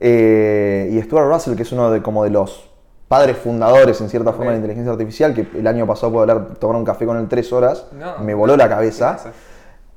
[0.01, 2.68] Eh, y Stuart Russell, que es uno de, como de los
[3.09, 6.55] padres fundadores en cierta forma de la inteligencia artificial, que el año pasado pude hablar,
[6.59, 8.19] tomar un café con él tres horas, No.
[8.23, 9.19] me voló la cabeza.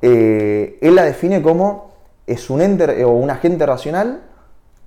[0.01, 1.91] Eh, él la define como
[2.25, 4.21] es un ente o un agente racional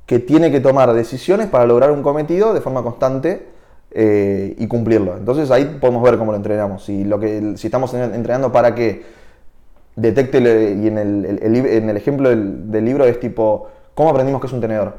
[0.06, 3.46] que tiene que tomar decisiones para lograr un cometido de forma constante
[3.90, 5.16] eh, y cumplirlo.
[5.16, 6.84] Entonces ahí podemos ver cómo lo entrenamos.
[6.84, 9.04] Si, lo que, si estamos en- entrenando para que
[9.96, 14.40] detecte, y en el, el- en el ejemplo del, del libro es tipo, ¿cómo aprendimos
[14.40, 14.94] que es un tenedor?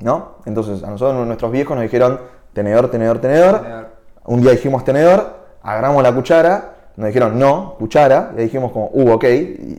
[0.00, 0.32] ¿No?
[0.46, 2.20] Entonces a nosotros nuestros viejos nos dijeron
[2.52, 3.60] tenedor, tenedor, tenedor.
[3.62, 3.86] Tenedor.
[4.26, 8.90] Un día dijimos tenedor, agarramos la cuchara, nos dijeron no, cuchara, y ahí dijimos como,
[8.92, 9.24] uh, ok,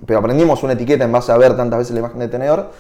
[0.05, 2.72] pero aprendimos una etiqueta en base a ver tantas veces la imagen de tenedor.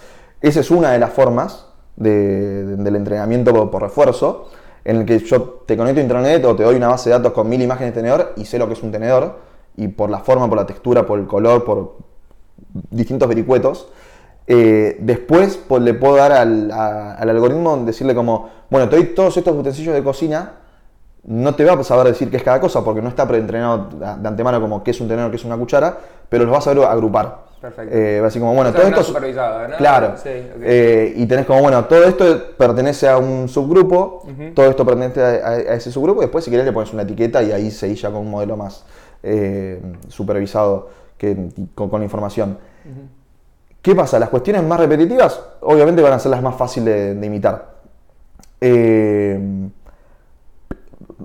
[0.41, 4.49] Esa es una de las formas de- de- del entrenamiento por, por refuerzo,
[4.83, 7.33] en el que yo te conecto a internet o te doy una base de datos
[7.33, 9.35] con mil imágenes de tenedor y sé lo que es un tenedor,
[9.77, 11.97] y por la forma, por la textura, por el color, por
[12.89, 13.89] distintos vericuetos.
[14.53, 19.05] Eh, después pues, le puedo dar al, a- al algoritmo decirle como, bueno, te doy
[19.15, 20.53] todos estos utensilios de cocina,
[21.23, 24.27] no te va a saber decir qué es cada cosa porque no está preentrenado de
[24.27, 25.97] antemano como qué es un tenedor, qué es una cuchara,
[26.27, 27.49] pero los vas a saber agrupar.
[27.61, 27.95] Perfecto.
[27.95, 29.07] Eh, va a decir como, bueno, O sea, todo no esto...
[29.07, 29.77] supervisado, ¿no?
[29.77, 30.13] Claro.
[30.17, 30.29] Sí.
[30.63, 32.25] Eh, y tenés como, bueno, todo esto
[32.57, 34.25] pertenece a un subgrupo,
[34.55, 37.03] todo esto pertenece a, a- a ese subgrupo, y después si querés le pones una
[37.03, 38.83] etiqueta y ahí seguís ya con un modelo más
[39.23, 39.79] eh,
[40.09, 40.89] supervisado
[41.19, 41.37] que,
[41.75, 42.57] con, con la información.
[43.81, 44.19] ¿Qué pasa?
[44.19, 47.65] Las cuestiones más repetitivas obviamente van a ser las más fáciles de, de imitar.
[48.59, 49.39] Eh,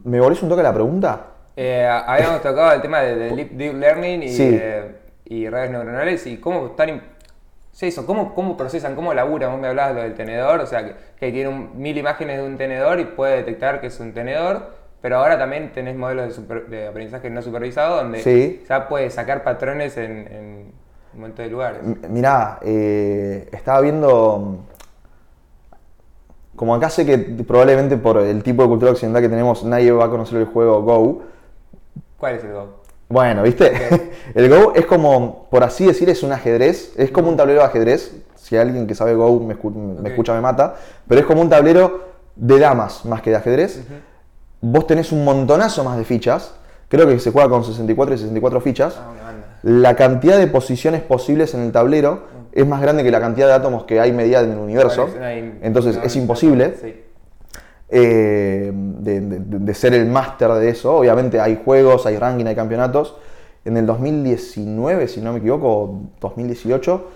[0.04, 1.20] ¿Me volvés un toque a la pregunta?
[1.56, 4.48] Eh, habíamos tocado el tema de, de deep, learning y, Sí.
[4.60, 4.96] eh,
[5.26, 7.02] y redes neuronales y cómo están...
[7.72, 9.50] Sí, eso, cómo, cómo procesan, cómo laburan.
[9.52, 12.46] Vos me hablabas lo del tenedor, o sea, que, que tiene un- mil imágenes de
[12.46, 14.70] un tenedor y puede detectar que es un tenedor,
[15.02, 18.64] pero ahora también tenés modelos de, super- de aprendizaje no supervisado donde Sí.
[18.66, 20.72] ya puede sacar patrones en, en
[21.16, 21.80] un montón de lugares.
[21.82, 24.58] M- Mirá, eh, estaba viendo.
[26.54, 30.06] Como acá sé que probablemente por el tipo de cultura occidental que tenemos nadie va
[30.06, 31.22] a conocer el juego Go.
[32.18, 32.68] ¿Cuál es el Go?
[33.08, 34.10] Bueno, ¿viste?
[34.34, 36.92] El Go es como, por así decir, es un ajedrez.
[36.96, 38.16] Es como un tablero de ajedrez.
[38.34, 40.06] Si alguien que sabe Go me, escu- me Ok.
[40.08, 40.74] escucha, me mata.
[41.06, 42.00] Pero es como un tablero
[42.34, 43.80] de damas más que de ajedrez.
[44.60, 46.54] Vos tenés un montonazo más de fichas.
[46.88, 48.96] Creo que se juega con 64 y 64 fichas.
[48.98, 49.12] Ah.
[49.68, 52.20] La cantidad de posiciones posibles en el tablero
[52.52, 55.08] es más grande que la cantidad de átomos que hay medida en el universo.
[55.60, 56.74] Entonces es imposible
[57.88, 60.96] eh, de, de- de ser el máster de eso.
[60.96, 63.16] Obviamente hay juegos, hay ranking, hay campeonatos.
[63.64, 67.08] En el 2019, si no me equivoco, o 2018,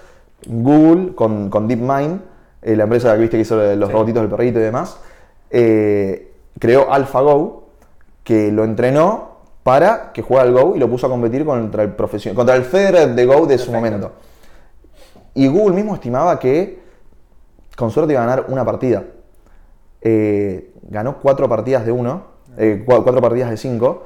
[0.49, 2.21] Google con, con DeepMind,
[2.63, 3.93] eh, la empresa que viste que hizo los Sí.
[3.93, 4.99] robotitos del perrito y demás,
[5.51, 7.69] eh, creó AlphaGo,
[8.25, 9.30] que lo entrenó
[9.63, 12.65] para que juegue al Go y lo puso a competir contra el, profesio- contra el
[12.65, 14.13] Federer de Go de su momento.
[15.35, 16.81] Y Google mismo estimaba que
[17.77, 19.05] con suerte iba a ganar una partida.
[20.03, 22.23] Eh, ganó cuatro partidas de uno,
[22.57, 24.05] eh, cua- cuatro partidas de cinco,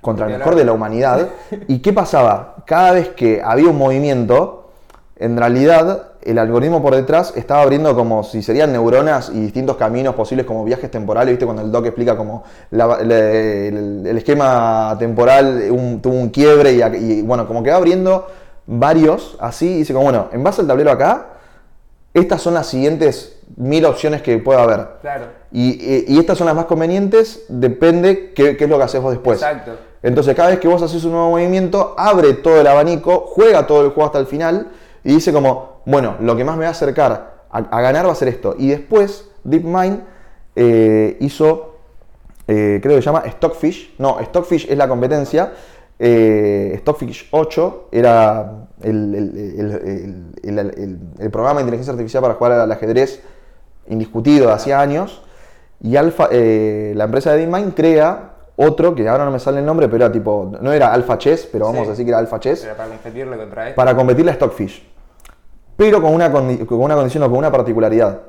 [0.00, 1.28] contra el mejor de la humanidad.
[1.68, 2.56] ¿Y qué pasaba?
[2.66, 4.70] Cada vez que había un movimiento,
[5.16, 10.14] en realidad el algoritmo por detrás estaba abriendo como si serían neuronas y distintos caminos
[10.14, 11.44] posibles como viajes temporales, ¿viste?
[11.44, 17.22] Cuando el doc explica como la- el, el esquema temporal un- tuvo un quiebre y,
[17.22, 18.26] bueno, como que va abriendo
[18.66, 21.26] varios así y dice como, bueno, en base al tablero acá,
[22.14, 24.86] estas son las siguientes mil opciones que pueda haber.
[25.02, 25.26] Claro.
[25.52, 29.40] Y estas son las más convenientes, depende qué, qué es lo que haces vos después.
[29.42, 29.72] Exacto.
[30.02, 33.82] Entonces, cada vez que vos haces un nuevo movimiento, abre todo el abanico, juega todo
[33.84, 34.68] el juego hasta el final
[35.02, 38.12] y dice como, bueno, lo que más me va a acercar a, a ganar va
[38.12, 38.54] a ser esto.
[38.58, 40.00] Y después, DeepMind
[40.56, 41.76] eh, hizo,
[42.46, 43.94] eh, creo que se llama Stockfish.
[43.98, 45.52] No, Stockfish es la competencia.
[45.98, 50.32] Eh, Stockfish 8 era el,
[51.32, 53.22] programa de inteligencia artificial para jugar al ajedrez
[53.88, 55.22] indiscutido de hacía años.
[55.80, 59.88] Y Alpha, la empresa de DeepMind crea otro, que ahora no me sale el nombre,
[59.88, 61.86] pero era tipo, no era Alpha Chess, pero vamos Sí.
[61.88, 64.93] a decir que era Alpha Chess, Era para competirle contra para competirle a Stockfish.
[65.76, 68.20] Pero con una, con una condición o con una particularidad.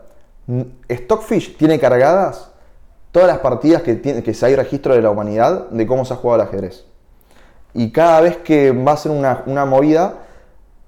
[0.90, 2.52] Stockfish tiene cargadas
[3.12, 6.18] todas las partidas que, tiene, que hay registro de la humanidad de cómo se ha
[6.18, 6.86] jugado al ajedrez.
[7.74, 10.16] Y cada vez que va a hacer una, una movida,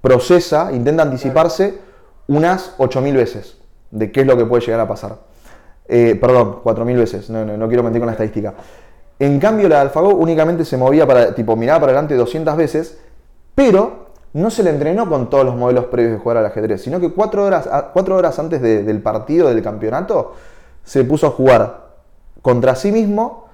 [0.02, 1.78] procesa, intenta anticiparse
[2.26, 3.56] unas 8.000 veces
[3.90, 5.16] de qué es lo que puede llegar a pasar.
[5.86, 8.52] Eh, perdón, 4.000 veces, no, no, no quiero mentir con la estadística.
[9.18, 12.98] En cambio, la de AlphaGo únicamente se movía para, tipo, miraba para adelante 200 veces,
[13.54, 17.00] pero no se le entrenó con todos los modelos previos de jugar al ajedrez, sino
[17.00, 20.34] que cuatro horas, cuatro horas antes de- del partido, del campeonato,
[20.84, 21.88] se puso a jugar
[22.42, 23.46] contra sí mismo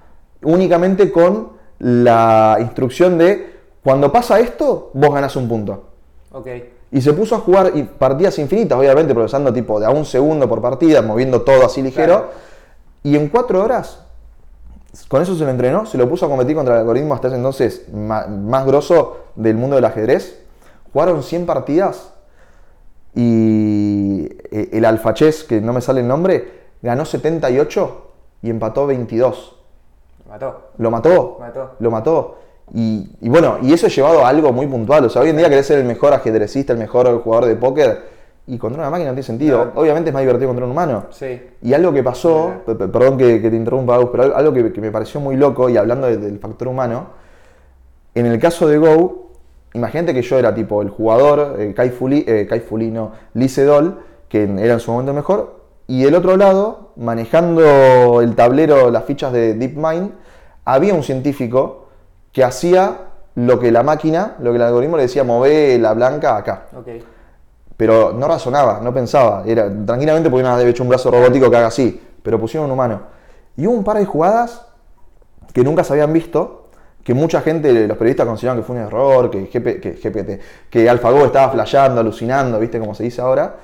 [0.43, 5.85] únicamente con la instrucción de cuando pasa esto, vos ganás un punto.
[6.33, 6.47] Ok.
[6.93, 10.49] Y se puso a jugar y- partidas infinitas, obviamente, procesando tipo de a un segundo
[10.49, 12.15] por partida, moviendo todo así ligero.
[12.15, 12.31] Claro.
[13.03, 14.01] Y en cuatro horas,
[15.09, 17.37] con eso se lo entrenó, se lo puso a competir contra el algoritmo hasta ese
[17.37, 20.41] entonces más grosso del mundo del ajedrez.
[20.95, 22.13] Jugaron 100 partidas
[23.15, 26.49] y eh, el Alpha Chess, que no me sale el nombre,
[26.83, 28.11] ganó 78
[28.43, 29.57] y empató 22.
[30.27, 30.71] Lo mató.
[30.79, 31.37] Lo mató.
[31.41, 31.71] Mató.
[31.79, 32.39] Lo mató.
[32.73, 35.05] Y, y bueno, y eso llevado a algo muy puntual.
[35.05, 38.15] O sea, hoy en día querés ser el mejor ajedrecista, el mejor jugador de póker.
[38.47, 39.73] Y contra una máquina no tiene sentido.
[39.75, 41.07] Obviamente es más divertido contra un humano.
[41.11, 41.41] Sí.
[41.63, 44.53] Y algo que pasó, pe- pe- perdón que, que te interrumpa, Agus, pero algo- algo
[44.53, 47.07] que, que me pareció muy loco, y hablando de- del factor humano,
[48.15, 49.24] en el caso de Go,
[49.75, 52.65] imagínate que yo era tipo el jugador, eh, Kai, Fuli, eh, Kai
[54.29, 59.33] que era en su momento mejor, y del otro lado, manejando el tablero, las fichas
[59.33, 60.13] de DeepMind,
[60.65, 61.89] había un científico
[62.33, 66.37] que hacía lo que la máquina, lo que el algoritmo le decía, move la blanca
[66.37, 66.69] acá
[67.77, 69.43] pero no razonaba, no pensaba.
[69.47, 73.03] Era, tranquilamente podían haber hecho un brazo robótico que haga así, pero pusieron un humano.
[73.57, 74.67] Y hubo un par de jugadas
[75.53, 76.64] que nunca se habían visto,
[77.05, 80.89] que mucha gente, los periodistas consideraron que fue un error, que, GP, que GPT, que
[80.89, 82.81] AlphaGo estaba flasheando, alucinando, ¿viste?
[82.81, 83.57] Como se dice ahora.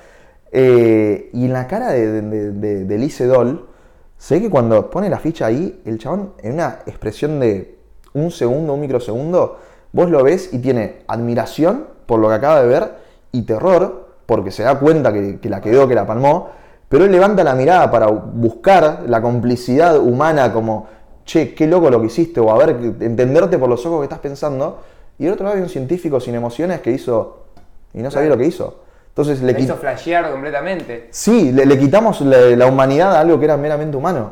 [0.51, 3.67] Eh, y en la cara de, de, de, Lee Sedol,
[4.15, 7.79] se ve que cuando pone la ficha ahí, el chabón en una expresión de
[8.13, 9.57] un segundo, un microsegundo,
[9.91, 12.91] vos lo ves y tiene admiración por lo que acaba de ver
[13.31, 16.49] y terror porque se da cuenta que, que la quedó, que la palmó,
[16.87, 20.87] pero él levanta la mirada para buscar la complicidad humana como,
[21.31, 24.19] che, qué loco lo que hiciste, o a ver, entenderte por los ojos que estás
[24.19, 24.79] pensando,
[25.17, 27.45] y del otro lado hay un científico sin emociones que hizo,
[27.93, 28.35] y no sabía Claro.
[28.35, 28.79] lo que hizo.
[29.09, 31.07] Entonces le, Le hizo flashear completamente.
[31.11, 34.31] Sí, le, le quitamos la, la humanidad a algo que era meramente humano.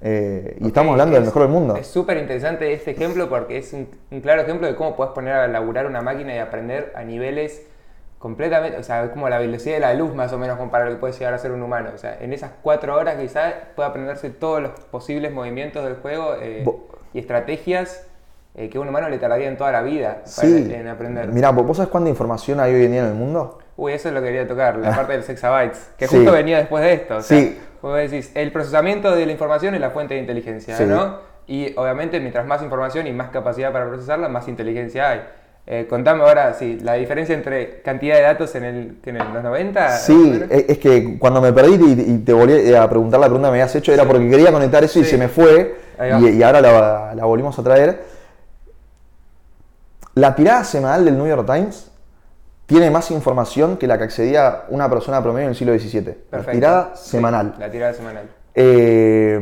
[0.00, 1.76] Eh, y estamos hablando del mejor del mundo.
[1.76, 5.32] Es súper interesante este ejemplo porque es un, un claro ejemplo de cómo puedes poner
[5.34, 7.62] a laburar una máquina y aprender a niveles
[8.18, 10.90] completamente, o sea, es como la velocidad de la luz más o menos comparado a
[10.92, 11.90] lo que puede llegar a ser un humano.
[11.94, 16.34] O sea, en esas cuatro horas quizás puede aprenderse todos los posibles movimientos del juego
[16.40, 16.64] eh,
[17.14, 18.04] y estrategias
[18.54, 20.68] eh, que un humano le tardaría en toda la vida para- Sí.
[20.74, 21.28] en aprender.
[21.28, 23.58] Mira, ¿vos sabés cuánta información hay hoy en día en el mundo?
[23.76, 26.16] Uy, eso es lo que quería tocar, la parte del exabytes, que Sí.
[26.16, 27.18] justo venía después de esto.
[27.18, 27.60] O sea, Sí.
[27.80, 30.84] Vos decís, el procesamiento de la información es la fuente de inteligencia, Sí.
[30.84, 31.18] ¿no?
[31.46, 35.22] Y obviamente, mientras más información y más capacidad para procesarla, más inteligencia hay.
[35.70, 39.42] Eh, contame ahora, sí, la diferencia entre cantidad de datos en, el, que en los
[39.42, 39.90] 90.
[39.98, 40.48] Sí, menos.
[40.50, 43.58] es que cuando me perdí y, y te volví a preguntar la pregunta que me
[43.60, 44.08] habías hecho, era Sí.
[44.08, 45.76] porque quería conectar eso y se me fue,
[46.22, 48.02] y, y ahora la, la volvimos a traer.
[50.14, 51.90] La tirada semanal del New York Times
[52.66, 56.00] tiene más información que la que accedía una persona promedio en el siglo XVII.
[56.06, 56.50] La Perfecto.
[56.52, 57.54] tirada Sí, semanal.
[57.58, 58.24] la tirada semanal.
[58.54, 59.38] Eh,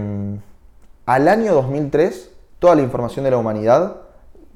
[1.06, 3.96] al año 2003, toda la información de la humanidad,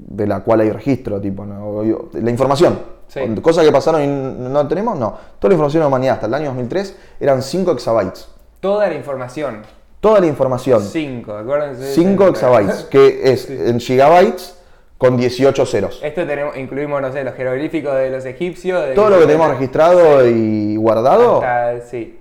[0.07, 1.82] de la cual hay registro, tipo, ¿no?
[2.12, 2.78] la información,
[3.09, 3.20] Sí.
[3.42, 5.14] cosas que pasaron y no tenemos, no.
[5.38, 8.28] Toda la información de la humanidad hasta el año 2003 eran 5 exabytes.
[8.61, 9.62] Toda la información.
[10.01, 11.92] Toda la información, 5, acuérdense.
[11.94, 14.57] 5 de- exabytes, que es en gigabytes
[14.96, 16.01] con 18 ceros.
[16.03, 18.82] Esto tenemos, incluimos, no sé, los jeroglíficos de los egipcios.
[18.86, 22.18] de- Todo lo que tenemos registrado y guardado, hasta- sí.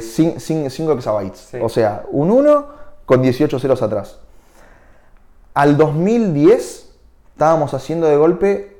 [0.00, 1.38] 5 exabytes.
[1.50, 1.58] Sí.
[1.60, 2.66] O sea, un 1
[3.04, 4.18] con 18 ceros atrás.
[5.56, 6.92] Al 2010
[7.32, 8.76] estábamos haciendo de golpe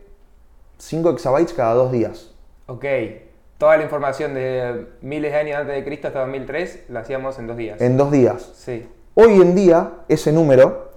[0.77, 2.33] 5 exabytes cada dos días.
[2.66, 2.85] Ok.
[3.57, 7.47] Toda la información de miles de años antes de Cristo hasta 2003 la hacíamos en
[7.47, 7.81] dos días.
[7.81, 8.53] En dos días.
[8.57, 8.87] Sí.
[9.14, 10.91] Hoy en día, ese número,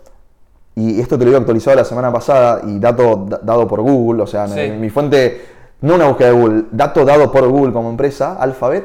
[0.75, 4.23] y esto te lo había actualizado la semana pasada, y dato da- dado por Google,
[4.23, 4.59] o sea, Sí.
[4.59, 5.45] en mi fuente,
[5.79, 8.83] no una búsqueda de Google, dato dado por Google como empresa, Alphabet,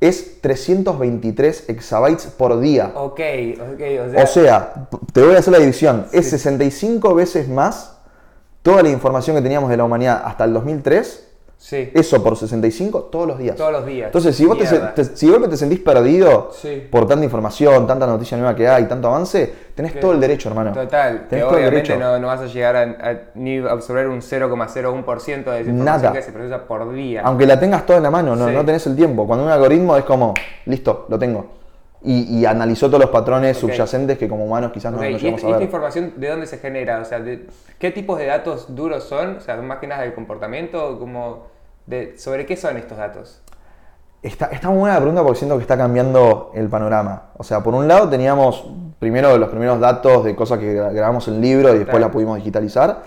[0.00, 2.92] es 323 exabytes por día.
[2.94, 3.20] Ok,
[3.72, 4.22] ok, o sea.
[4.22, 7.96] O sea, te voy a hacer la división, es 65 veces más
[8.62, 11.33] toda la información que teníamos de la humanidad hasta el 2003
[11.64, 11.90] Sí.
[11.94, 13.56] Eso por 65 todos los días.
[13.56, 14.08] Todos los días.
[14.08, 16.86] Entonces, si vos, te, te- si vos te sentís perdido Sí.
[16.90, 20.50] por tanta información, tanta noticia nueva que hay, tanto avance, tenés Que- todo el derecho,
[20.50, 20.72] hermano.
[20.72, 21.96] Total, que Tenés el obviamente derecho.
[21.98, 26.12] no, no vas a llegar a, a ni absorber un 0,01% de esa información Nada.
[26.12, 27.22] que se procesa por día.
[27.24, 28.54] Aunque la tengas toda en la mano, no, Sí.
[28.54, 29.26] no tenés el tiempo.
[29.26, 30.34] Cuando un algoritmo es como,
[30.66, 31.46] listo, lo tengo.
[32.02, 35.38] Y, y analizó todos los patrones subyacentes que como humanos quizás no, no ¿Y llegamos
[35.40, 37.00] esta, a esta información de dónde se genera?
[37.00, 37.46] O sea, de-
[37.78, 39.36] ¿qué tipos de datos duros son?
[39.38, 41.53] O sea, más que nada del comportamiento, como
[41.86, 43.40] de, ¿sobre qué son estos datos?
[44.22, 47.24] Está, está muy buena la pregunta porque siento que está cambiando el panorama.
[47.36, 48.64] O sea, por un lado teníamos
[48.98, 52.06] primero los primeros datos de cosas que gra- grabamos en libro y después Claro.
[52.06, 53.02] la pudimos digitalizar.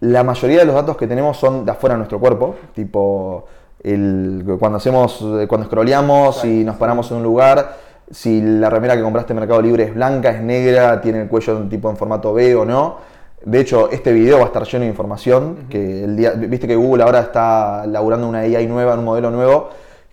[0.00, 3.44] La mayoría de los datos que tenemos son de afuera de nuestro cuerpo, tipo
[3.84, 7.76] el, cuando hacemos, cuando scrolleamos Claro, y nos paramos en un lugar,
[8.10, 11.58] si la remera que compraste en Mercado Libre es blanca, es negra, tiene el cuello
[11.68, 13.11] tipo en formato B o no.
[13.44, 16.76] De hecho, este video va a estar lleno de información, que el día, viste que
[16.76, 19.70] Google ahora está laburando una AI nueva, un modelo nuevo,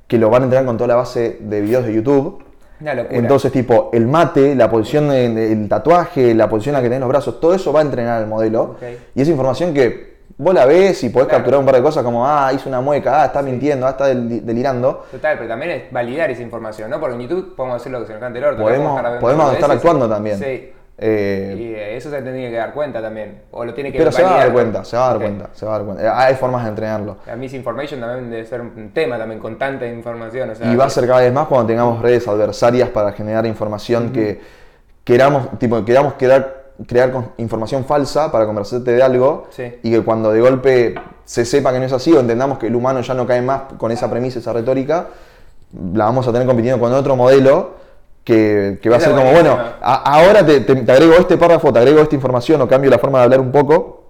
[0.07, 2.43] que lo van a entregar con toda la base de videos de YouTube.
[2.81, 2.93] Una.
[3.09, 7.09] Entonces, tipo, el mate, la posición del tatuaje, la posición en la que tenés los
[7.09, 8.75] brazos, todo eso va a entrenar el modelo.
[9.13, 11.39] Y es información que vos la ves y podés Claro.
[11.39, 14.07] capturar un par de cosas como, ah, hizo una mueca, ah, está mintiendo, ah, está
[14.07, 15.03] del- delirando.
[15.11, 16.99] Total, pero también es validar esa información, ¿no?
[17.01, 18.61] Porque en YouTube podemos decir lo que se nos cante el orto.
[18.61, 20.39] Podemos, estar podemos estar actuando también.
[20.39, 20.71] Sí.
[21.01, 23.41] Eh, Y eh, eso se tiene que dar cuenta también.
[23.51, 25.49] O lo tiene que pero se va a dar cuenta, se va a dar cuenta,
[25.53, 26.03] se va a dar cuenta.
[26.05, 27.17] Eh, Hay formas de entrenarlo.
[27.25, 30.49] La misinformation también debe ser un tema también con tanta información.
[30.49, 33.45] O sea, Y va a ser cada vez más cuando tengamos redes adversarias para generar
[33.45, 34.39] información que
[35.03, 39.63] queramos, tipo, queramos crear, crear con- información falsa para convencerte de algo Sí.
[39.83, 40.95] y que cuando de golpe
[41.25, 43.63] se sepa que no es así o entendamos que el humano ya no cae más
[43.77, 45.07] con esa premisa, esa retórica,
[45.93, 47.71] la vamos a tener compitiendo con otro modelo
[48.23, 51.71] que, que va a ser como, bueno, a- ahora te, te- te agrego este párrafo,
[51.73, 54.03] te agrego esta información o cambio la forma de hablar un poco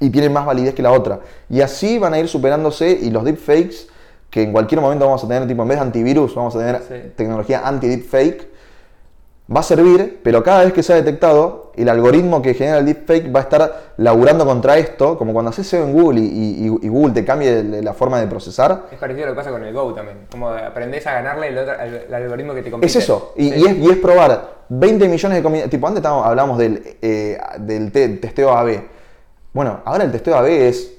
[0.00, 1.20] y tiene más validez que la otra.
[1.48, 3.88] Y así van a ir superándose y los deepfakes,
[4.30, 6.82] que en cualquier momento vamos a tener, tipo, en vez de antivirus, vamos a tener
[6.86, 7.12] Sí.
[7.16, 8.48] tecnología anti-deepfake,
[9.54, 13.34] va a servir, pero cada vez que sea detectado, el algoritmo que genera el deepfake
[13.34, 16.88] va a estar laburando contra esto, como cuando haces SEO en Google y, y- y
[16.88, 18.86] Google te cambie la forma de procesar.
[18.92, 20.26] Es parecido a lo que pasa con el Go también.
[20.30, 21.74] Como aprendés a ganarle el, otro-
[22.14, 22.86] algoritmo que te compite.
[22.88, 23.78] Es eso, y, Sí.
[23.80, 25.70] y es, probar 20 millones de combinaciones.
[25.70, 28.82] Tipo, antes hablamos del, eh, del te- testeo AB.
[29.54, 30.92] Bueno, ahora el testeo AB es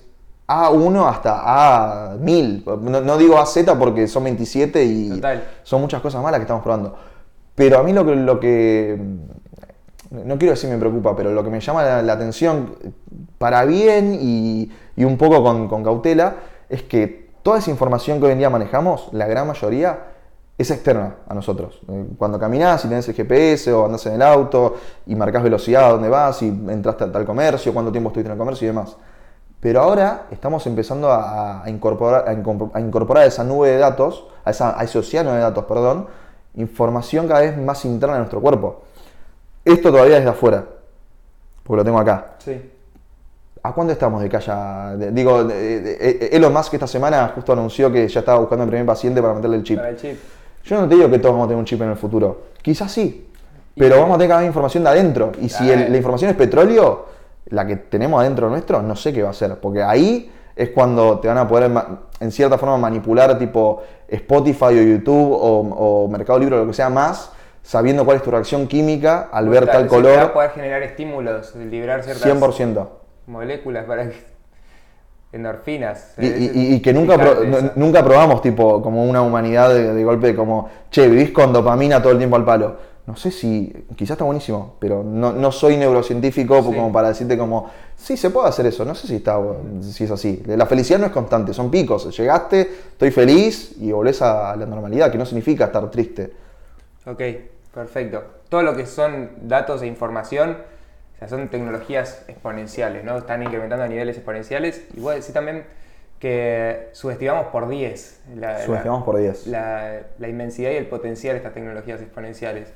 [0.48, 2.64] A1 hasta A1000.
[2.82, 5.44] No, no digo AZ porque son 27 y Total.
[5.62, 6.96] son muchas cosas malas que estamos probando.
[7.60, 8.98] Pero a mí lo que, lo que
[10.12, 12.74] no quiero decir me preocupa, pero lo que me llama la, atención
[13.38, 14.72] para bien y,
[15.04, 16.36] un poco con, cautela
[16.70, 20.06] es que toda esa información que hoy en día manejamos, la gran mayoría,
[20.58, 21.82] es externa a nosotros.
[21.90, 25.84] Eh, Cuando caminás y tenés el GPS o andás en el auto y marcas velocidad
[25.84, 28.70] a dónde vas y entraste a tal comercio, cuánto tiempo estuviste en el comercio y
[28.70, 28.96] demás.
[29.60, 34.52] Pero ahora estamos empezando a, incorporar, a, incorpor- a incorporar esa nube de datos, a,
[34.52, 36.08] esa- a ese océano de datos, perdón,
[36.56, 38.84] información cada vez más interna de nuestro cuerpo.
[39.66, 40.66] Esto todavía es de afuera,
[41.64, 42.32] porque lo tengo acá.
[42.40, 42.60] Sí.
[43.62, 44.96] ¿A cuánto estamos de que haya.?
[44.96, 48.64] de- digo, de- de- de- Elon Musk esta semana justo anunció que ya estaba buscando
[48.64, 49.78] el primer paciente para meterle el chip.
[49.78, 50.18] Para el chip.
[50.64, 52.42] Yo no te digo que todos vamos a tener un chip en el futuro.
[52.62, 53.28] Quizás sí.
[53.76, 55.32] Pero vamos a tener cada vez información de adentro.
[55.42, 57.06] Y si el- la información es petróleo,
[57.48, 59.58] la que tenemos adentro nuestro, no sé qué va a ser.
[59.60, 61.72] Porque ahí es cuando te van a poder,
[62.20, 65.60] en cierta forma, manipular tipo Spotify o YouTube o,
[66.04, 67.32] o Mercado Libre o lo que sea más,
[67.62, 70.34] sabiendo cuál es tu reacción química al ver tal Sí, Para color.
[70.34, 72.88] poder generar estímulos, liberar ciertas 100%.
[73.28, 74.30] moléculas para que-
[75.32, 76.16] endorfinas.
[76.18, 77.44] Y, eh, y- y que nunca, pro-
[77.76, 82.14] nunca probamos, tipo, como una humanidad de, de golpe, como, che, vivís con dopamina todo
[82.14, 82.89] el tiempo al palo.
[83.10, 86.66] No sé si, quizás está buenísimo, pero no, no soy neurocientífico Sí.
[86.66, 89.40] como para decirte como, sí, se puede hacer eso, no sé si, está,
[89.82, 90.44] si es así.
[90.46, 92.16] La felicidad no es constante, son picos.
[92.16, 96.32] Llegaste, estoy feliz y volvés a la normalidad, que no significa estar triste.
[97.08, 97.20] Ok,
[97.74, 98.24] perfecto.
[98.48, 100.58] Todo lo que son datos e información,
[101.16, 103.18] o sea, son tecnologías exponenciales, ¿no?
[103.18, 104.84] Están incrementando a niveles exponenciales.
[104.96, 105.64] Y voy a decir también
[106.20, 109.48] que subestimamos por 10 la, Subestimamos por 10.
[109.48, 112.72] la, la inmensidad y el potencial de estas tecnologías exponenciales.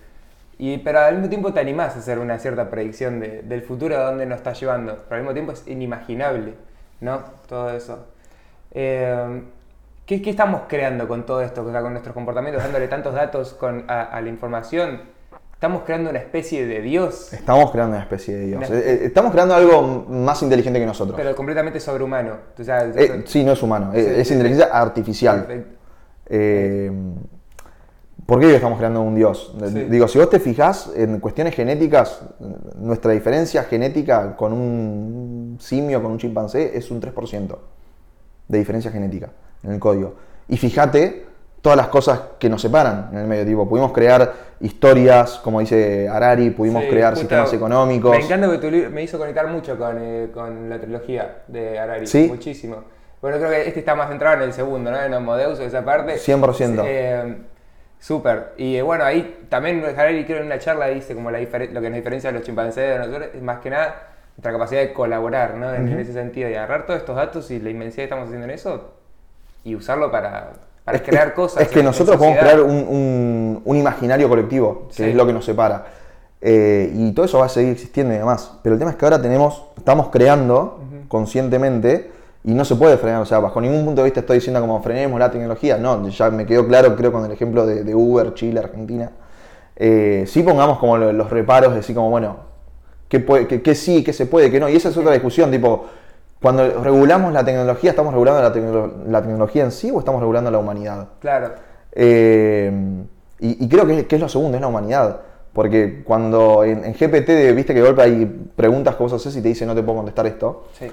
[0.66, 3.98] Y, pero al mismo tiempo te animás a hacer una cierta predicción de- del futuro
[3.98, 4.94] a dónde nos está llevando.
[5.10, 6.54] Pero al mismo tiempo es inimaginable,
[7.02, 7.20] ¿no?
[7.50, 8.06] Todo eso.
[8.72, 9.42] Eh,
[10.06, 11.66] ¿qué, qué estamos creando con todo esto?
[11.66, 15.02] O sea, con nuestros comportamientos, dándole tantos datos con, a, a la información.
[15.54, 18.70] Estamos creando una especie de Dios, Estamos creando una especie de Dios.
[18.70, 21.16] Una- Eh, eh, Estamos creando algo más inteligente que nosotros.
[21.18, 22.38] pero completamente sobrehumano.
[22.58, 25.46] O sea, Eh, sí, no es humano, Sí, es inteligencia artificial.
[25.46, 25.76] perfecto.
[26.28, 26.90] Eh,
[28.26, 29.54] ¿Por qué estamos creando un dios?
[29.60, 29.84] Sí.
[29.90, 32.22] Digo, si vos te fijás en cuestiones genéticas,
[32.78, 37.58] nuestra diferencia genética con un simio, con un chimpancé, es un 3%.
[38.48, 39.30] de diferencia genética
[39.64, 40.16] en el código.
[40.50, 41.26] Y fíjate
[41.62, 43.46] todas las cosas que nos separan en el medio.
[43.46, 48.12] Tipo, pudimos crear historias, como dice Harari, pudimos Sí, crear justo sistemas económicos.
[48.12, 51.80] Me encanta que tu libro me hizo conectar mucho con, eh, con la trilogía de
[51.80, 52.06] Harari.
[52.06, 52.28] Sí.
[52.28, 52.84] Muchísimo.
[53.22, 55.02] Bueno, creo que este está más centrado en el segundo, ¿no?
[55.02, 56.18] En Homo Deus, esa parte.
[56.18, 56.84] 100%.
[56.86, 57.38] Eh,
[58.04, 58.52] Súper.
[58.58, 61.90] Y eh, bueno, ahí también Harari creo en una charla dice como la lo que
[61.90, 63.96] nos diferencia de los chimpancés de nosotros es más que nada
[64.36, 65.74] nuestra capacidad de colaborar, ¿no?
[65.74, 68.52] En, ese sentido, y agarrar todos estos datos y la inmensidad que estamos haciendo en
[68.52, 68.92] eso
[69.64, 70.52] y usarlo para,
[70.84, 71.62] para Es que- crear cosas.
[71.64, 75.04] Es que nosotros podemos crear un, un- un imaginario colectivo, que Sí.
[75.06, 75.86] es lo que nos separa.
[76.42, 78.60] Eh, y todo eso va a seguir existiendo y demás.
[78.64, 80.78] Pero el tema es que ahora tenemos, estamos creando
[81.08, 82.12] conscientemente
[82.44, 83.22] y no se puede frenar.
[83.22, 85.78] O sea, bajo ningún punto de vista estoy diciendo como frenemos la tecnología.
[85.78, 89.12] No, ya me quedó claro, creo, con el ejemplo de, de Uber, Chile, Argentina.
[89.76, 92.36] Eh, sí pongamos como lo- los reparos, de decir como, bueno,
[93.08, 94.70] qué, puede, qué, qué sí, qué se puede, qué no.
[94.70, 95.86] Y esa es otra discusión, tipo,
[96.42, 100.52] cuando regulamos la tecnología, ¿estamos regulando la, tecno- la tecnología en sí o estamos regulando
[100.52, 101.08] la humanidad?
[101.20, 101.52] Claro.
[101.94, 102.72] Eh,
[103.40, 105.22] y, y creo que es, que es lo segundo, es la humanidad.
[105.54, 108.26] Porque cuando en, en GPT, viste que de golpe hay
[108.56, 110.66] preguntas que vos haces y te dice no te puedo contestar esto.
[110.78, 110.88] Sí.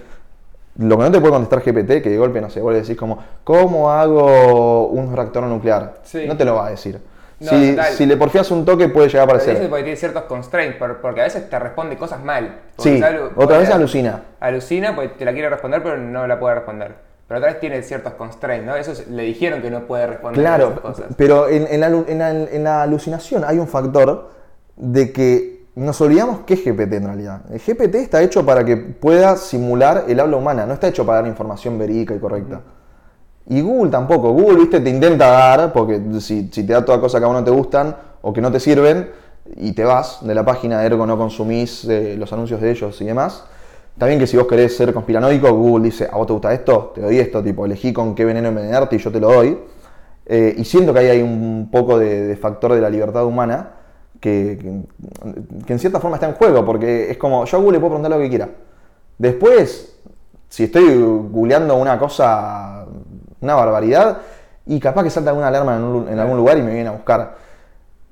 [0.80, 2.96] Lo que no te puede contestar GPT, que de golpe, no sé, vos le decís
[2.96, 5.94] como, ¿cómo hago un reactor nuclear?
[6.02, 6.24] Sí.
[6.26, 7.00] No te lo va a decir.
[7.40, 9.68] No, si, si le porfías un toque puede llegar a aparecer.
[9.68, 12.60] porque tiene ciertos constraints, por- porque a veces te responde cosas mal.
[12.76, 14.22] Porque Sí, otra porque vez alucina.
[14.40, 16.94] Alucina, pues te la quiere responder, pero no la puede responder.
[17.28, 18.74] Pero otra vez tiene ciertos constraints, ¿no?
[18.76, 21.06] Eso es- le dijeron que no puede responder Claro, esas cosas.
[21.16, 24.30] pero en, en la, alu- en la- en la alucinación hay un factor
[24.76, 27.42] de que nos olvidamos que es GPT en realidad.
[27.50, 31.20] El GPT está hecho para que pueda simular el habla humana, no está hecho para
[31.20, 32.60] dar información verídica y correcta.
[33.46, 34.32] Y Google tampoco.
[34.32, 37.36] Google, viste, te intenta dar, porque si, si te da toda cosa que a vos
[37.36, 39.10] no te gustan o que no te sirven,
[39.56, 43.04] y te vas de la página, ergo no consumís eh, los anuncios de ellos y
[43.04, 43.44] demás.
[43.96, 46.92] Bien que si vos querés ser conspiranoico, Google dice, ¿a vos te gusta esto?
[46.94, 49.58] Te doy esto, tipo, elegí con qué veneno envenenarte y yo te lo doy.
[50.26, 53.79] Eh, y siento que ahí hay un poco de factor de la libertad humana
[54.20, 54.58] que,
[55.64, 57.90] que- en cierta forma está en juego, porque es como, yo a Google le puedo
[57.92, 58.48] preguntar lo que quiera.
[59.18, 59.94] Después,
[60.48, 62.86] si estoy googleando una cosa,
[63.40, 64.18] una barbaridad,
[64.66, 66.92] y capaz que salta alguna alarma en, un- en algún lugar y me viene a
[66.92, 67.36] buscar.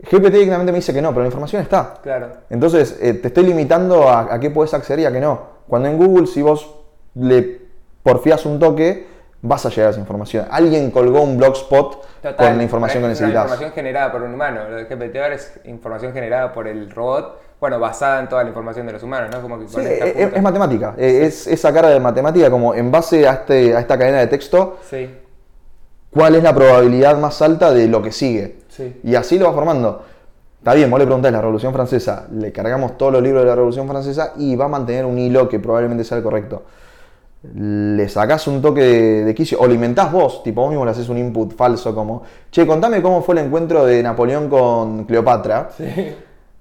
[0.01, 1.95] GPT directamente me dice que no, pero la información está.
[2.03, 2.29] Claro.
[2.51, 5.41] Entonces, eh, te estoy limitando a, a qué puedes acceder y a qué no.
[5.67, 6.73] Cuando en Google, si vos
[7.15, 7.63] le
[8.03, 9.07] porfías un toque,
[9.43, 10.47] vas a llegar a esa información.
[10.51, 13.45] Alguien colgó un blogspot Total, con la información que es necesitas.
[13.45, 14.61] Una información generada por un humano.
[14.69, 18.49] Lo de GPT ahora es información generada por el robot, bueno, basada en toda la
[18.49, 19.41] información de los humanos, ¿no?
[19.41, 20.95] Como que Sí, conecta es, es matemática.
[20.97, 24.79] Es esa cara de matemática como en base a, este, a esta cadena de texto,
[24.89, 25.09] Sí,
[26.13, 28.57] cuál es la probabilidad más alta de lo que sigue.
[28.69, 29.01] sí.
[29.05, 30.05] Y así lo va formando.
[30.59, 33.55] Está bien, vos le preguntás la Revolución Francesa, le cargamos todos los libros de la
[33.55, 36.65] Revolución Francesa y va a mantener un hilo que probablemente sea el correcto.
[37.55, 40.91] Le sacás un toque de, de quicio, o lo inventás vos, tipo vos mismo le
[40.91, 45.71] haces un input falso como, che, contame cómo fue el encuentro de Napoleón con Cleopatra.
[45.77, 45.85] Sí.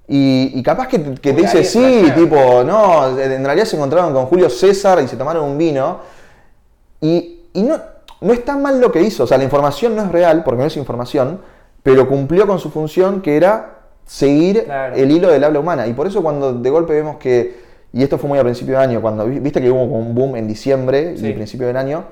[0.09, 4.27] Y, y capaz que, que te dice, sí, tipo, no, en realidad se encontraron con
[4.27, 5.99] Julio César y se tomaron un vino.
[7.01, 7.77] Y, y no,
[8.21, 10.67] no está mal lo que hizo, o sea, la información no es real, porque no
[10.67, 11.41] es información,
[11.83, 14.95] pero cumplió con su función que era seguir Claro.
[14.95, 15.85] el hilo del habla humana.
[15.87, 17.66] Y por eso cuando de golpe vemos que,
[17.99, 20.35] y esto fue muy a principio de año, cuando vi- viste que hubo un boom
[20.35, 21.27] en diciembre Sí.
[21.27, 22.03] y principio del año,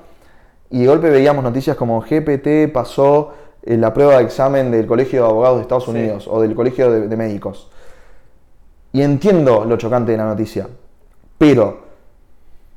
[0.70, 3.32] y de golpe veíamos noticias como GPT pasó
[3.62, 5.90] eh, la prueba de examen del Colegio de Abogados de Estados Sí.
[5.90, 7.70] Unidos o del Colegio de, de Médicos.
[8.92, 10.68] Y entiendo lo chocante de la noticia,
[11.36, 11.84] pero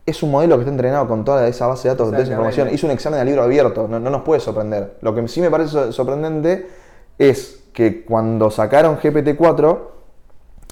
[0.06, 2.70] es un modelo que está entrenado con toda esa base de datos de esa información.
[2.74, 4.98] Hizo un examen a libro abierto, no, no nos puede sorprender.
[5.02, 6.68] Lo que sí me parece so- sorprendente
[7.20, 9.78] es que cuando sacaron GPT-4,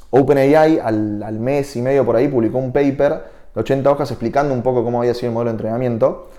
[0.09, 4.53] OpenAI al, al mes y medio por ahí publicó un paper de 80 hojas explicando
[4.53, 6.29] un poco cómo había sido el modelo de entrenamiento.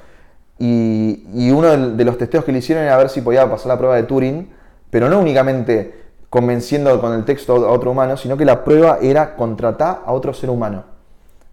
[0.59, 3.79] Y, y uno de los testeos que le hicieron era ver si podía pasar la
[3.79, 4.49] prueba de Turing,
[4.91, 5.95] pero no únicamente
[6.31, 10.35] convenciendo con el texto a otro humano, sino que la prueba era contratar a otro
[10.35, 10.85] ser humano.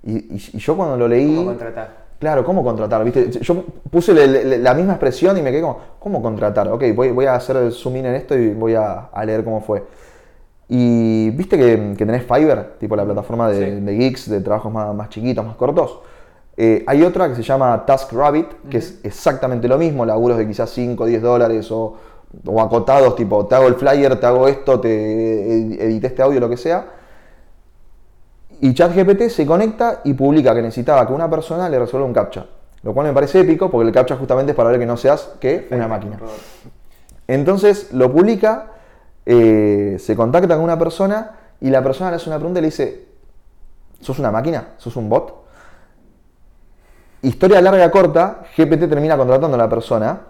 [0.03, 1.35] Y, y- y yo cuando lo leí...
[1.35, 2.05] ¿Cómo contratar?
[2.19, 3.03] Claro, ¿cómo contratar?
[3.03, 3.29] ¿Viste?
[3.41, 6.67] Yo puse le- le- la misma expresión y me quedé como, ¿cómo contratar?
[6.69, 9.43] Ok, voy, voy a hacer el zoom in en esto y voy a, a leer
[9.43, 9.83] cómo fue.
[10.67, 13.81] Y viste que, que tenés Fiverr, tipo la plataforma de, Sí.
[13.81, 15.99] de geeks, de trabajos más, más chiquitos, más cortos.
[16.57, 20.69] Eh, hay otra que se llama TaskRabbit, que es exactamente lo mismo, laburos de quizás
[20.71, 21.95] 5 o 10 dólares o,
[22.45, 26.39] o acotados, tipo, te hago el flyer, te hago esto, te ed- edité este audio,
[26.39, 26.85] lo que sea.
[28.61, 32.45] Y ChatGPT se conecta y publica que necesitaba que una persona le resuelva un captcha.
[32.83, 35.33] Lo cual me parece épico porque el captcha justamente es para ver que no seas
[35.39, 36.17] que una máquina.
[37.27, 38.67] Entonces lo publica,
[39.25, 42.67] eh, se contacta con una persona y la persona le hace una pregunta y le
[42.67, 43.05] dice,
[43.99, 44.73] ¿sos una máquina?
[44.77, 45.45] ¿Sos un bot?
[47.27, 50.21] historia larga corta, GPT termina contratando a la persona,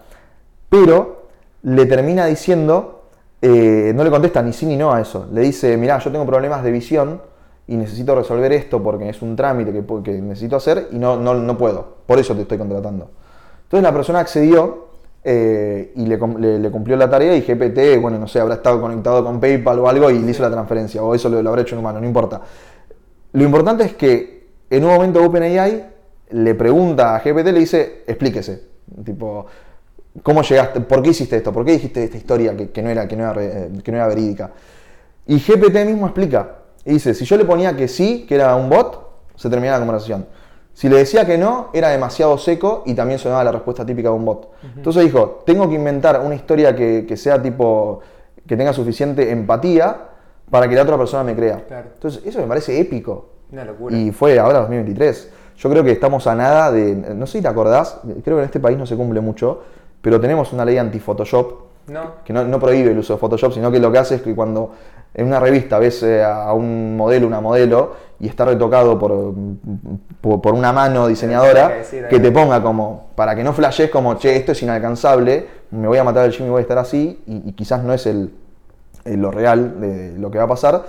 [0.70, 1.28] pero
[1.64, 3.04] le termina diciendo,
[3.42, 5.28] eh, no le contesta ni sí ni no a eso.
[5.32, 7.22] Le dice, mirá, yo tengo problemas de visión
[7.68, 11.34] y necesito resolver esto porque es un trámite que, que necesito hacer y no, no,
[11.34, 11.96] no puedo.
[12.06, 13.10] Por eso te estoy contratando.
[13.64, 14.85] Entonces la persona accedió
[15.26, 18.80] eh, y le, le- le cumplió la tarea y GPT, bueno, no sé, habrá estado
[18.82, 21.64] conectado con PayPal o algo y le hizo la transferencia, o eso lo, lo habrá
[21.64, 22.42] hecho un humano, no importa.
[23.34, 25.86] Lo importante es que en un momento OpenAI
[26.32, 28.64] le pregunta a GPT, le dice, explíquese.
[29.04, 29.46] Tipo,
[30.24, 30.82] ¿cómo llegaste?
[30.82, 31.52] ¿Por qué hiciste esto?
[31.54, 34.08] ¿Por qué dijiste esta historia que, que no, era, que, no era, que no era
[34.08, 34.52] verídica?
[35.28, 36.58] Y GPT mismo explica.
[36.86, 39.86] Y dice, si yo le ponía que sí, que era un bot, se terminaba la
[39.86, 40.26] conversación.
[40.76, 44.16] Si le decía que no, era demasiado seco y también sonaba la respuesta típica de
[44.16, 44.52] un bot.
[44.76, 48.02] Entonces dijo, tengo que inventar una historia que, que sea tipo,
[48.46, 49.96] que tenga suficiente empatía
[50.52, 51.64] para que la otra persona me crea.
[51.66, 51.88] Claro.
[51.94, 53.30] Entonces eso me parece épico.
[53.54, 53.96] Una locura.
[53.96, 55.32] Y fue ahora 2023.
[55.56, 56.94] Yo creo que estamos a nada de.
[56.94, 59.64] No sé si te acordás, creo que en este país no se cumple mucho,
[60.02, 62.24] pero tenemos una ley anti-Photoshop No.
[62.24, 64.34] que no, no prohíbe el uso de Photoshop, sino que lo que hace es que
[64.36, 64.72] cuando
[65.14, 69.34] en una revista ves eh, a un modelo, una modelo, y está retocado por,
[70.22, 72.22] por, por una mano diseñadora, que decir, que ahí.
[72.22, 76.04] te ponga como, para que no flashes como, che, esto es inalcanzable, me voy a
[76.04, 78.32] matar el gym y voy a estar así, y, y quizás no es el,
[79.06, 80.84] el- lo real de lo que va a pasar.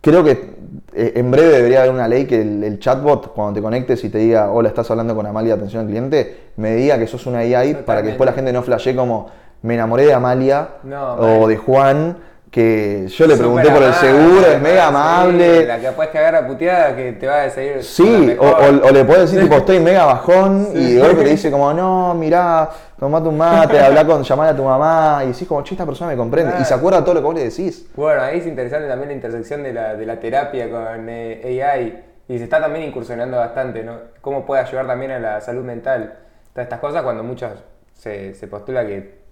[0.00, 0.54] Creo que
[0.92, 4.10] eh, en breve debería haber una ley que el, el chatbot, cuando te conectes y
[4.10, 7.38] te diga, hola, estás hablando con Amalia, atención al cliente, me diga que sos una
[7.38, 9.28] AI para que después la gente no flashee como,
[9.64, 12.18] me enamoré de Amalia No, o de Juan,
[12.50, 15.66] que yo le pregunté por el seguro, es mega amable.
[15.66, 17.82] La que puedes cagar a puteada que te va a seguir.
[17.82, 21.30] Sí, o, o- o le puedes decir tipo estoy mega bajón y de golpe te
[21.30, 25.48] dice como no, mirá, tomate un mate, habla con, llamar a tu mamá y decís
[25.48, 27.86] como che, esta persona me comprende y se acuerda todo lo que vos le decís.
[27.96, 32.04] Bueno, ahí es interesante también la intersección de la, de la terapia con eh, AI
[32.28, 33.94] y se está también incursionando bastante, ¿no?
[34.20, 36.18] Cómo puede ayudar también a la salud mental.
[36.52, 37.50] Todas estas cosas cuando muchos
[37.94, 39.23] se, se postula que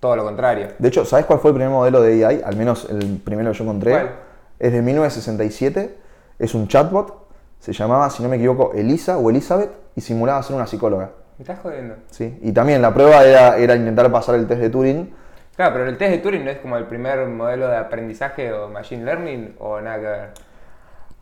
[0.00, 0.68] todo lo contrario.
[0.78, 2.42] De hecho, ¿sabes cuál fue el primer modelo de AI?
[2.44, 3.92] Al menos el primero que yo encontré.
[3.92, 4.10] ¿Cuál?
[4.58, 5.96] Es de 1967,
[6.38, 7.28] es un chatbot,
[7.60, 11.10] se llamaba, si no me equivoco, Elisa o Elizabeth y simulaba ser una psicóloga.
[11.38, 11.94] ¿Me estás jodiendo?
[12.10, 12.38] ¿sí?
[12.42, 15.14] Y también la prueba era, era intentar pasar el test de Turing.
[15.56, 18.68] Claro, pero el test de Turing no es como el primer modelo de aprendizaje o
[18.68, 20.28] machine learning o nada que ver.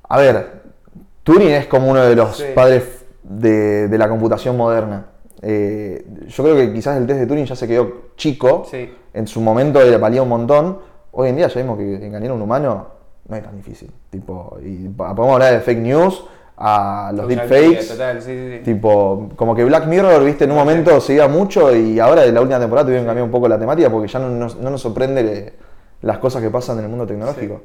[0.09, 0.47] A ver,
[1.23, 2.45] Turing es como uno de los Sí.
[2.55, 5.07] padres de, de la computación moderna.
[5.43, 8.67] Eh, yo creo que quizás el test de Turing ya se quedó chico.
[8.71, 8.93] Sí.
[9.15, 10.79] En su momento era- valía un montón.
[11.13, 12.87] Hoy en día ya vimos que engañar a un humano
[13.29, 13.91] no es tan difícil.
[14.11, 16.25] Tipo, y podemos hablar de fake news,
[16.57, 17.89] a los deepfakes.
[17.89, 18.65] Total, sí, sí, sí.
[18.65, 22.35] Tipo, como que Black Mirror, viste, en un momento se iba mucho y ahora en
[22.35, 24.69] la última temporada tuvieron que cambiar un poco la temática porque ya no, nos- no
[24.71, 25.53] nos sorprende
[26.03, 27.61] las cosas que pasan en el mundo tecnológico.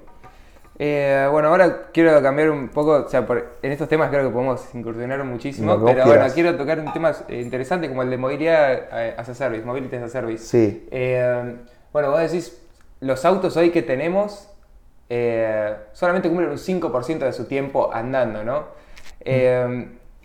[0.80, 4.30] Eh, bueno, ahora quiero cambiar un poco, o sea, por- en estos temas creo que
[4.34, 8.74] podemos incursionar muchísimo, pero bueno, quiero tocar un tema eh, interesante como el de movilidad
[8.92, 10.44] eh, as a service, mobility as a service.
[10.46, 10.88] Sí.
[10.92, 11.56] Eh,
[11.92, 12.60] bueno, vos decís,
[13.02, 14.50] los autos hoy que tenemos
[15.92, 18.64] solamente cumplen un 5% de su tiempo andando, ¿no?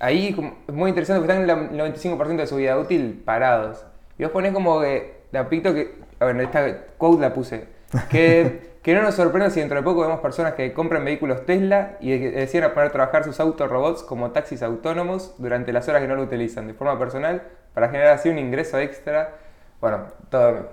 [0.01, 0.28] Ahí
[0.68, 3.84] es muy interesante porque están el 95% de su vida útil parados.
[4.18, 7.64] Y vos ponés como que, de a pito que, a ver, esta quote la puse,
[8.09, 11.99] que, que no nos sorprenda si dentro de poco vemos personas que compran vehículos Tesla
[12.01, 16.09] y deciden poner a trabajar sus autos robots como taxis autónomos durante las horas que
[16.09, 17.43] no lo utilizan de forma personal
[17.74, 19.34] para generar así un ingreso extra.
[19.78, 20.70] Bueno, todo...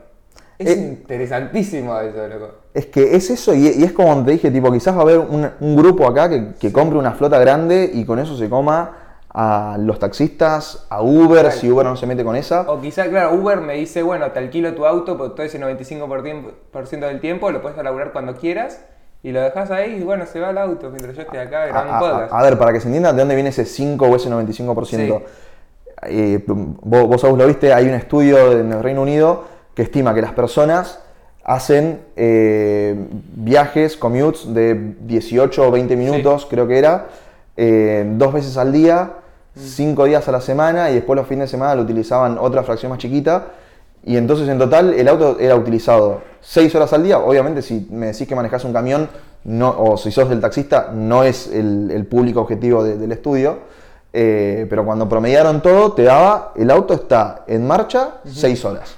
[0.57, 2.51] Es interesantísimo eso, loco.
[2.73, 5.19] Es que es eso, y, y es como te dije, tipo, quizás va a haber
[5.19, 9.04] un, un grupo acá que, que compre una flota grande y con eso se coma
[9.37, 11.51] a los taxistas, a Uber, Claro.
[11.51, 12.61] si Uber no se mete con esa.
[12.71, 16.07] O quizá, claro, Uber me dice, bueno, te alquilo tu auto, pero todo ese 95%
[16.07, 18.79] por tiempo- por ciento del tiempo lo puedes elaborar cuando quieras
[19.23, 21.91] y lo dejas ahí y bueno, se va el auto mientras yo esté acá grabando
[21.93, 22.33] A, un a- podcast.
[22.33, 25.17] a ver, para que se entienda de dónde viene ese 5 o ese 95%.
[25.19, 25.25] Sí.
[26.07, 30.21] Eh, vos, vos lo viste, hay un estudio en el Reino Unido que estima que
[30.21, 30.99] las personas
[31.43, 32.95] hacen eh,
[33.33, 37.07] viajes, commutes de 18 o 20 minutos, creo que era,
[37.57, 39.11] eh, dos veces al día.
[39.55, 42.89] Cinco días a la semana y después los fines de semana lo utilizaban otra fracción
[42.91, 43.47] más chiquita.
[44.03, 47.17] Y entonces en total el auto era utilizado 6 horas al día.
[47.19, 49.09] Obviamente si me decís que manejás un camión
[49.45, 53.57] no, o si sos del taxista no es el, el público objetivo de- del estudio.
[54.13, 58.95] Eh, pero cuando promediaron todo te daba, el auto está en marcha 6 horas.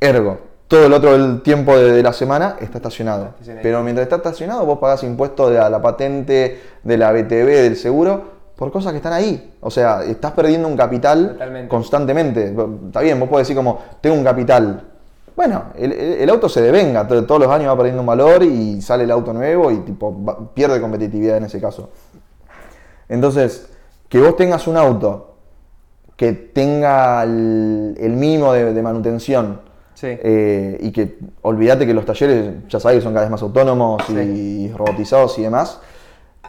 [0.00, 0.38] Ergo,
[0.68, 3.26] todo el otro el tiempo de, de la semana está estacionado.
[3.26, 3.62] Estacionado.
[3.62, 7.76] Pero mientras está estacionado, vos pagás impuestos de la, la patente, de la BTV, del
[7.76, 8.31] seguro,
[8.62, 9.54] por cosas que están ahí.
[9.60, 11.68] O sea, estás perdiendo un capital Totalmente.
[11.68, 12.54] constantemente.
[12.86, 14.84] Está bien, vos podés decir como, tengo un capital.
[15.34, 19.02] Bueno, el, auto se devenga, to- todos los años va perdiendo un valor y sale
[19.02, 21.90] el auto nuevo y tipo va- pierde competitividad en ese caso.
[23.08, 23.68] Entonces,
[24.08, 25.34] que vos tengas un auto
[26.16, 29.60] que tenga el, el mínimo de, de manutención
[29.94, 30.06] Sí.
[30.08, 34.70] eh, y que olvídate que los talleres ya sabes son cada vez más autónomos y
[34.72, 35.80] robotizados y demás,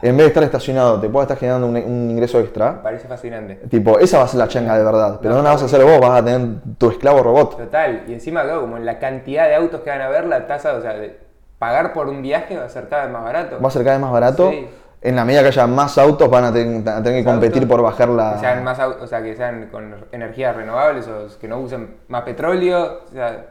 [0.04, 2.82] en vez de estar estacionado te pueda estar generando un, un ingreso extra.
[2.84, 3.56] parece fascinante.
[3.70, 5.66] Tipo, esa va a ser la changa de verdad, pero No, no, la vas a
[5.66, 6.47] hacer vos, vas a tener
[6.78, 7.58] tu esclavo robot.
[7.58, 10.45] Total, y encima, claro, como en la cantidad de autos que van a ver, la
[10.45, 11.18] tasa, o sea, de
[11.58, 13.60] pagar por un viaje va a ser cada vez más barato.
[13.62, 14.49] Va a ser cada vez más barato.
[14.51, 14.68] Sí.
[15.01, 17.70] En la medida que haya más autos, van a ten- a tener que competir autos,
[17.76, 18.34] por bajar la.
[18.36, 22.22] Que sean más, o sea, que sean con energías renovables o que no usen más
[22.24, 23.47] petróleo, o sea,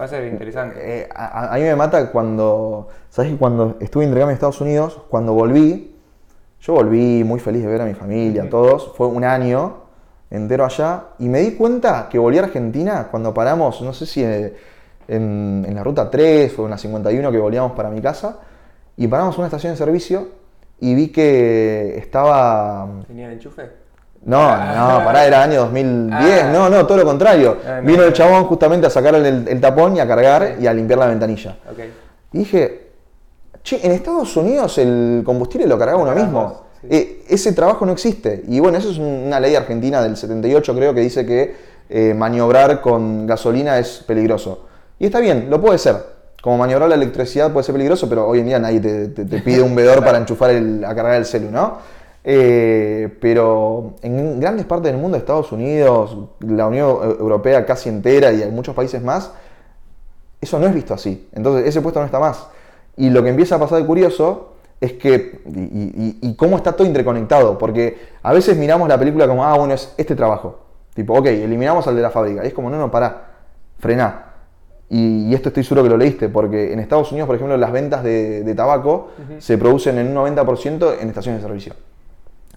[0.00, 0.76] va a ser interesante.
[0.80, 2.88] Eh, a, mí me mata cuando.
[3.10, 5.94] ¿Sabes que cuando estuve intercambio en Estados Unidos, cuando volví,
[6.60, 8.92] yo volví muy feliz de ver a mi familia, a todos.
[8.96, 9.84] Fue un año
[10.30, 11.04] entero allá.
[11.18, 14.54] Y me di cuenta que volví a Argentina cuando paramos, no sé si eh,
[15.06, 18.38] en, en la ruta 3 o en la 51 que volvíamos para mi casa.
[18.96, 20.28] Y paramos una estación de servicio
[20.80, 22.88] y vi que estaba.
[23.06, 23.89] ¿Tenía el enchufe?
[24.22, 26.42] No, no, pará, era año 2010.
[26.44, 26.50] Ah.
[26.52, 27.56] No, no, todo lo contrario.
[27.66, 30.66] Ah, no, Vino el chabón justamente a sacar el, el tapón y a cargar y
[30.66, 31.56] a limpiar la ventanilla.
[31.70, 31.78] Ok.
[32.32, 32.90] Y dije,
[33.62, 36.64] che, en Estados Unidos el combustible lo cargaba uno mismo.
[36.82, 36.88] sí.
[36.90, 38.44] Eh, ese trabajo no existe.
[38.48, 42.14] Y bueno, eso es un- una ley argentina del 78, creo, que dice que eh,
[42.14, 44.66] maniobrar con gasolina es peligroso.
[44.98, 45.96] Y está bien, lo puede ser.
[46.42, 49.38] Como maniobrar la electricidad puede ser peligroso, pero hoy en día nadie te, te- te
[49.40, 51.78] pide un vedor para enchufar el, a cargar el celu, ¿no?
[52.22, 58.42] Eh, pero en grandes partes del mundo, Estados Unidos, la Unión Europea casi entera y
[58.42, 59.32] en muchos países más,
[60.40, 61.28] eso no es visto así.
[61.32, 62.46] Entonces, ese puesto no está más.
[62.96, 66.72] Y lo que empieza a pasar de curioso es que, y, y- y cómo está
[66.72, 70.58] todo interconectado, porque a veces miramos la película como, ah, bueno, es este trabajo.
[70.94, 72.44] Tipo, ok, eliminamos al de la fábrica.
[72.44, 73.28] Y es como, no, no, pará,
[73.78, 74.26] frená.
[74.88, 77.70] Y, y esto estoy seguro que lo leíste, porque en Estados Unidos, por ejemplo, las
[77.72, 79.08] ventas de, de tabaco
[79.38, 81.74] se producen en un 90% en estaciones de servicio.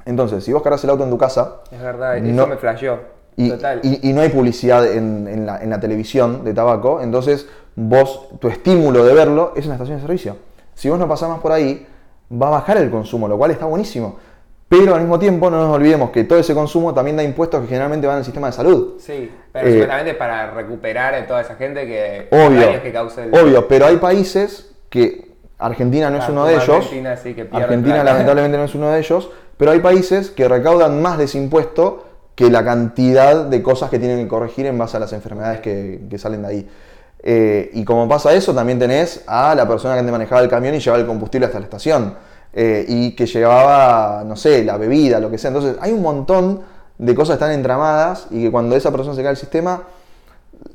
[0.06, 2.48] Entonces, si vos cargas el auto en tu casa, Es verdad, eso No.
[2.48, 3.00] me flasheó.
[3.36, 3.80] y, Total.
[3.82, 8.28] y- y no hay publicidad en, en la, en la televisión de tabaco, entonces vos,
[8.40, 10.36] tu estímulo de verlo es en la estación de servicio.
[10.76, 11.88] Si vos no pasás más por ahí,
[12.32, 14.18] va a bajar el consumo, lo cual está buenísimo.
[14.70, 17.68] Pero al mismo tiempo no nos olvidemos que todo ese consumo también da impuestos que
[17.68, 18.94] generalmente van al sistema de salud.
[19.00, 23.34] Sí, pero Eh, supuestamente para recuperar a toda esa gente que Obvio, que causa el
[23.34, 25.33] obvio, pero hay países que
[25.66, 26.70] Argentina no es Ah, uno de ellos.
[26.70, 28.12] Argentina, sí, que pierde Argentina plata.
[28.12, 32.06] lamentablemente no es uno de ellos, pero hay países que recaudan más de ese impuesto
[32.36, 36.02] que la cantidad de cosas que tienen que corregir en base a las enfermedades que,
[36.10, 36.70] que salen de ahí.
[37.26, 40.76] Eh, y como pasa eso, también tenés a la persona que te manejaba el camión
[40.76, 42.16] y llevaba el combustible hasta la estación.
[42.56, 45.48] eh, y que llevaba, no sé, la bebida, lo que sea.
[45.50, 46.62] Entonces, hay un montón
[47.00, 49.82] de cosas que están entramadas y que cuando esa persona se cae del sistema,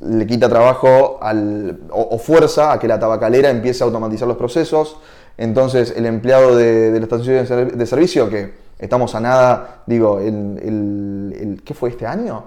[0.00, 4.98] le quita trabajo al, o, fuerza a que la tabacalera empiece a automatizar los procesos.
[5.36, 7.46] Entonces, el empleado de, de la estación
[7.78, 12.44] de servicio, que estamos a nada, digo, el, el- el- ¿qué fue este año?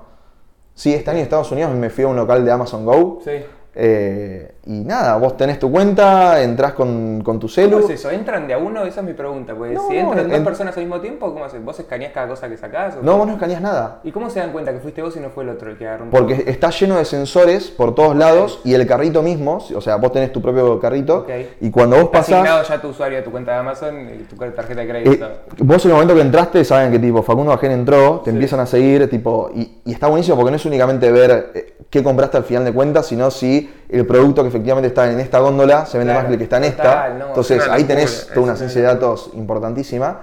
[0.73, 3.21] Sí, este año en Estados Unidos me fui a un local de Amazon Go.
[3.23, 3.31] Sí.
[3.73, 7.77] Eh, y nada, vos tenés tu cuenta, entrás con, con tu celu.
[7.79, 8.11] ¿Cómo es eso?
[8.11, 8.85] ¿Entran de a uno?
[8.85, 9.55] Esa es mi pregunta.
[9.55, 11.63] Porque No, si entran dos personas al mismo tiempo, ¿cómo haces?
[11.63, 12.95] ¿Vos escaneás cada cosa que sacás?
[12.95, 13.17] o No, qué?
[13.19, 13.99] vos no escaneás nada.
[14.03, 15.87] ¿Y cómo se dan cuenta que fuiste vos y no fue el otro el que
[15.87, 19.81] agarró un Porque está lleno de sensores por todos lados y el carrito mismo, o
[19.81, 21.25] sea, vos tenés tu propio carrito
[21.61, 24.35] y cuando vos pasás, asignado ya tu usuario a tu cuenta de Amazon y tu
[24.35, 25.27] tarjeta de eh, crédito.
[25.59, 28.65] vos en el momento que entraste saben que tipo Facundo Bajén entró, te empiezan a
[28.65, 32.43] seguir, tipo, y, y está buenísimo porque no es únicamente ver eh, qué compraste al
[32.43, 36.13] final de cuentas, sino si el producto que efectivamente está en esta góndola se vende
[36.13, 37.09] Claro, más que el que está en esta.
[37.09, 40.21] no, Entonces ahí tenés toda una ciencia de datos importantísima.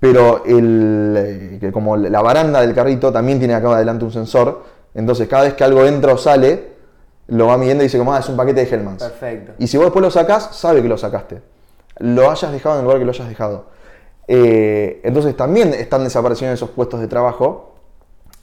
[0.00, 4.62] Pero el, eh, que como la baranda del carrito también tiene acá adelante un sensor,
[4.94, 6.74] entonces cada vez que algo entra o sale,
[7.28, 9.02] lo va midiendo y dice como, ah, es un paquete de Hellmann's.
[9.02, 9.52] Perfecto.
[9.58, 11.40] Y si vos después lo sacás, sabe que lo sacaste.
[11.98, 13.66] Lo hayas dejado en el lugar que lo hayas dejado.
[14.26, 17.73] Eh, entonces también están desapareciendo esos puestos de trabajo.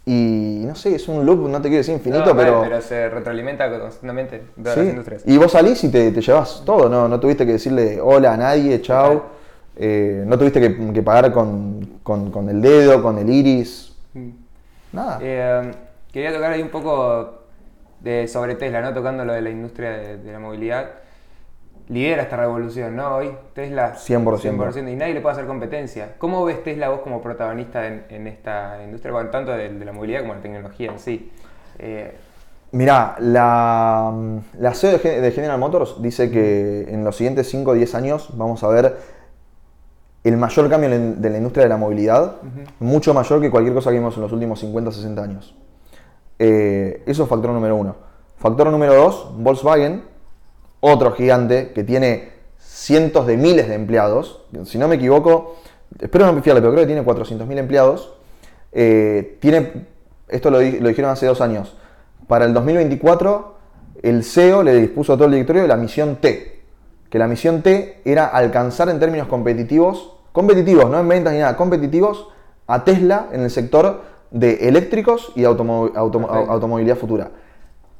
[0.05, 2.61] Y no sé, es un loop, no te quiero decir infinito, No, pero...
[2.63, 4.79] pero se retroalimenta constantemente de sí.
[4.79, 5.23] las industrias.
[5.27, 7.07] Y vos salís y te, te llevas todo, ¿no?
[7.07, 9.25] No tuviste que decirle hola a nadie, chao.
[9.75, 13.95] Eh, no tuviste que, que pagar con, con- con el dedo, con el iris.
[14.13, 14.29] Mm.
[14.93, 15.19] Nada.
[15.21, 15.71] Eh,
[16.11, 17.43] quería tocar ahí un poco
[17.99, 18.93] de, sobre Tesla, ¿no?
[18.93, 20.89] Tocando lo de la industria de, de la movilidad.
[21.89, 23.15] Lidera esta revolución, ¿no?
[23.15, 24.23] Hoy Tesla 100%.
[24.23, 26.15] 100% y nadie le puede hacer competencia.
[26.17, 29.91] ¿Cómo ves Tesla vos como protagonista en, en esta industria, bueno, tanto de, de la
[29.91, 31.31] movilidad como de la tecnología en sí?
[31.79, 32.15] Eh,
[32.73, 34.13] Mirá, la,
[34.57, 37.95] la CEO de Gen- de General Motors dice que en los siguientes 5 o 10
[37.95, 38.95] años vamos a ver
[40.23, 42.35] el mayor cambio de la industria de la movilidad,
[42.79, 45.55] mucho mayor que cualquier cosa que vimos en los últimos 50 o 60 años.
[46.39, 47.95] Eh, eso es factor número uno.
[48.37, 50.03] Factor número dos, Volkswagen,
[50.81, 52.29] otro gigante que tiene
[52.59, 54.43] cientos de miles de empleados.
[54.65, 55.55] Si no me equivoco,
[55.99, 58.13] espero no pifiarle, pero creo que tiene 400.000 empleados.
[58.73, 59.85] eh, tiene,
[60.29, 61.75] esto lo, di- lo dijeron hace dos años,
[62.27, 63.55] para el 2024
[64.03, 66.61] el CEO le dispuso a todo el directorio la misión T,
[67.09, 71.57] que la misión T era alcanzar en términos competitivos, competitivos, no en ventas ni nada,
[71.57, 72.29] competitivos
[72.67, 74.01] a Tesla en el sector
[74.31, 77.31] de eléctricos y automo- automovilidad futura.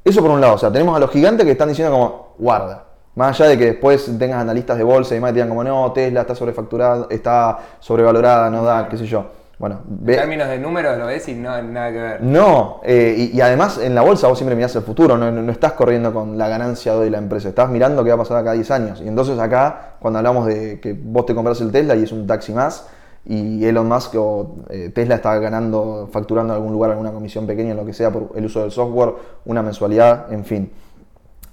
[0.04, 2.84] Eso por un lado, o sea, tenemos a los gigantes que están diciendo como, guarda.
[3.14, 5.62] Más allá de que después tengas analistas de bolsa y demás que te digan como,
[5.64, 9.26] no, Tesla está sobrefacturada, está sobrevalorada, no da, qué sé yo.
[9.58, 12.22] Bueno, En ve, términos de números lo ves y no nada que ver.
[12.22, 15.42] no, eh, y, y además en la bolsa vos siempre mirás el futuro, no, no-
[15.42, 18.38] no estás corriendo con la ganancia de la empresa, estás mirando qué va a pasar
[18.38, 19.00] acá 10 años.
[19.00, 22.26] Y entonces acá, cuando hablamos de que vos te compras el Tesla y es un
[22.26, 22.88] taxi más,
[23.24, 27.70] y Elon Musk o eh, Tesla está ganando, facturando en algún lugar alguna comisión pequeña,
[27.70, 30.72] en lo que sea, por el uso del software, una mensualidad, en fin.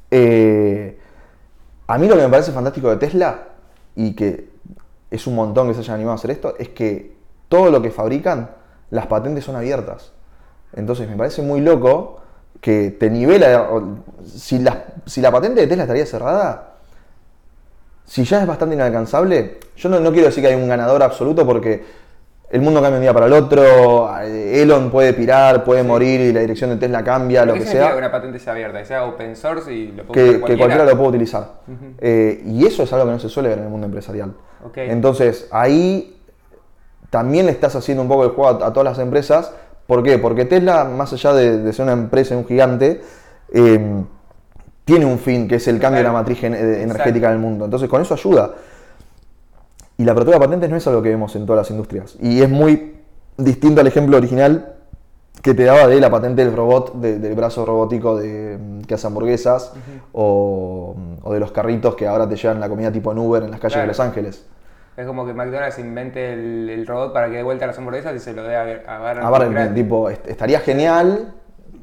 [0.10, 0.98] Eh,
[1.88, 3.50] a mí lo que me parece fantástico de Tesla,
[3.96, 4.50] y que
[5.12, 7.16] es un montón que se hayan animado a hacer esto, es que
[7.48, 8.52] todo lo que fabrican,
[8.90, 10.14] las patentes son abiertas.
[10.74, 12.20] Entonces me parece muy loco
[12.62, 13.70] que te nivela.
[14.26, 16.78] Si la, si la patente de Tesla estaría cerrada,
[18.10, 21.46] si ya es bastante inalcanzable, yo no, no quiero decir que hay un ganador absoluto
[21.46, 21.84] porque
[22.50, 26.20] el mundo cambia de un día para el otro, eh, Elon puede pirar, puede morir
[26.20, 28.80] y la dirección de Tesla cambia, lo ¿Qué que sea que una patente sea abierta?
[28.80, 30.58] Que sea open source y lo puede que, usar que cualquiera.
[30.58, 31.52] cualquiera lo puede utilizar.
[32.00, 34.34] Eh, y eso es algo que no se suele ver en el mundo empresarial.
[34.76, 36.20] Entonces, ahí
[37.12, 39.54] también le estás haciendo un poco el juego a, a todas las empresas.
[39.86, 40.18] ¿Por qué?
[40.18, 43.02] Porque Tesla, más allá de, de ser una empresa un gigante,
[43.54, 44.04] eh,
[44.90, 46.24] tiene un fin, que es el cambio de la Claro.
[46.24, 46.66] matriz Exacto.
[46.82, 47.66] energética del mundo.
[47.66, 48.52] Entonces, con eso ayuda.
[49.98, 52.16] Y la apertura de patentes no es algo que vemos en todas las industrias.
[52.22, 52.96] Y es muy
[53.38, 54.74] distinto al ejemplo original
[55.42, 58.94] que te daba de la patente del robot, de- del brazo robótico de, mm, que
[58.96, 59.74] hace hamburguesas,
[60.12, 63.52] o, o de los carritos que ahora te llevan la comida tipo en Uber en
[63.52, 63.84] las calles Claro.
[63.84, 64.46] de Los Ángeles.
[64.98, 68.20] Es como que McDonald's invente el, el robot para que dé vuelta las hamburguesas y
[68.20, 68.64] se lo dé a,
[68.96, 71.34] a Bar- A tipo, est- estaría genial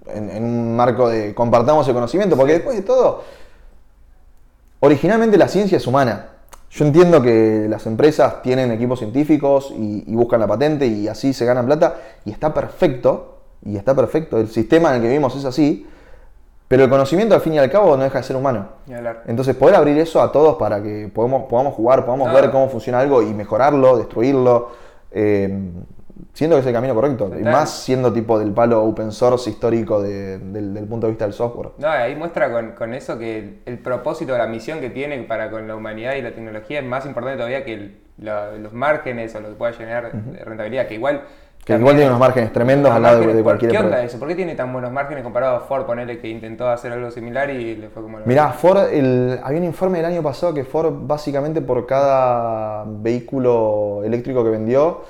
[0.09, 3.23] en, en un marco de compartamos el conocimiento, porque después de todo,
[4.81, 6.31] originalmente la ciencia es humana.
[6.71, 11.33] Yo entiendo que las empresas tienen equipos científicos y, y buscan la patente y así
[11.33, 15.35] se ganan plata, y está perfecto, y está perfecto, el sistema en el que vivimos
[15.37, 15.87] es así,
[16.69, 18.67] pero el conocimiento al fin y al cabo no deja de ser humano.
[19.27, 22.99] Entonces poder abrir eso a todos para que podamos, podamos jugar, podamos ver cómo funciona
[22.99, 24.71] algo y mejorarlo, destruirlo,
[25.13, 25.71] eh,
[26.37, 27.29] siento que es el camino correcto.
[27.35, 27.53] Y Total.
[27.53, 31.33] más siendo tipo del palo open source histórico de- del, del punto de vista del
[31.33, 31.71] software.
[31.79, 35.51] No, ahí muestra con, con eso que el, el propósito, la misión que tiene para
[35.51, 39.35] con la humanidad y la tecnología es más importante todavía que el- la- los márgenes
[39.35, 41.23] o lo que pueda generar de rentabilidad, que igual...
[41.65, 43.71] Que también- igual tiene unos márgenes tremendos unos al lado de, márgenes, de ¿por cualquier
[43.73, 44.19] ¿Qué onda eso?
[44.21, 47.51] ¿Por qué tiene tan buenos márgenes comparado a Ford, ponele que intentó hacer algo similar
[47.51, 48.21] y le fue como...
[48.21, 52.85] lo- Mirá, Ford, el- había un informe el año pasado que Ford básicamente por cada
[52.87, 55.01] vehículo eléctrico que vendió,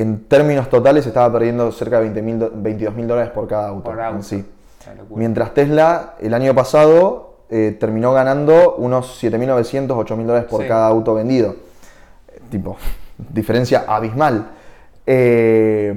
[0.00, 3.84] en términos totales estaba perdiendo cerca de 20 do- 22 mil dólares por cada auto.
[3.90, 4.16] Por auto.
[4.18, 4.44] en sí.
[5.14, 10.68] Mientras Tesla el año pasado eh, terminó ganando unos 7.900, 8.000 dólares por Sí.
[10.68, 11.56] cada auto vendido.
[12.50, 12.76] Tipo,
[13.32, 14.48] diferencia abismal.
[15.06, 15.94] Eh,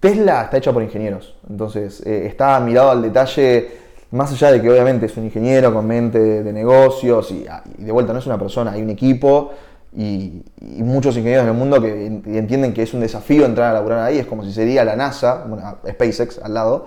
[0.00, 3.70] Tesla está hecha por ingenieros, entonces eh, está mirado al detalle,
[4.10, 7.62] más allá de que obviamente es un ingeniero con mente de, de negocios y, ah,
[7.78, 9.52] y de vuelta no es una persona, hay un equipo
[9.96, 13.70] y, y muchos ingenieros en el mundo que en- entienden que es un desafío entrar
[13.70, 16.86] a laburar ahí, es como si sería la NASA, bueno, SpaceX al lado,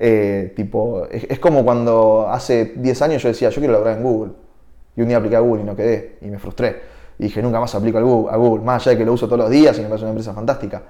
[0.00, 4.32] eh, tipo, es, como cuando hace 10 años yo decía, yo quiero laburar en Google,
[4.96, 6.80] y un día apliqué a Google y no quedé, y me frustré.
[7.18, 9.50] Y dije, nunca más aplico a Google, más allá de que lo uso todos los
[9.50, 10.82] días y me parece una empresa fantástica.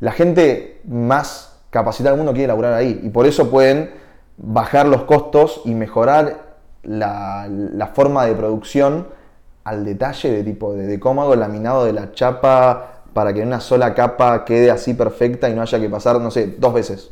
[0.00, 3.90] La gente más capacitada del mundo quiere laburar ahí, y por eso pueden
[4.36, 9.15] bajar los costos y mejorar la forma de producción
[9.66, 13.40] al detalle de tipo de, de cómo hago el laminado de la chapa para que
[13.42, 16.72] en una sola capa quede así perfecta y no haya que pasar, no sé, dos
[16.72, 17.10] veces.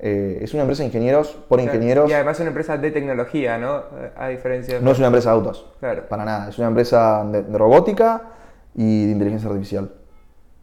[0.00, 1.72] Eh, es una empresa de ingenieros por Claro.
[1.74, 2.10] ingenieros.
[2.10, 3.82] Y además es una empresa de tecnología, ¿no?
[4.16, 4.80] A diferencia de...
[4.84, 5.66] No es una empresa de autos.
[5.78, 6.08] Claro.
[6.08, 6.48] Para nada.
[6.48, 8.22] Es una empresa de, de robótica
[8.74, 9.92] y de inteligencia artificial.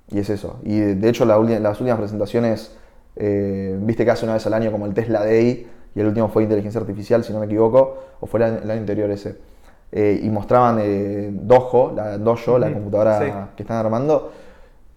[0.09, 0.59] Y es eso.
[0.63, 2.75] Y de, de hecho la ulti- las últimas presentaciones,
[3.15, 6.27] eh, viste que hace una vez al año como el Tesla Day y el último
[6.27, 9.37] fue inteligencia artificial, si no me equivoco, o fue el el año anterior ese.
[9.91, 13.31] Eh, y mostraban eh, Dojo, la Dojo, la computadora sí.
[13.55, 14.31] que están armando.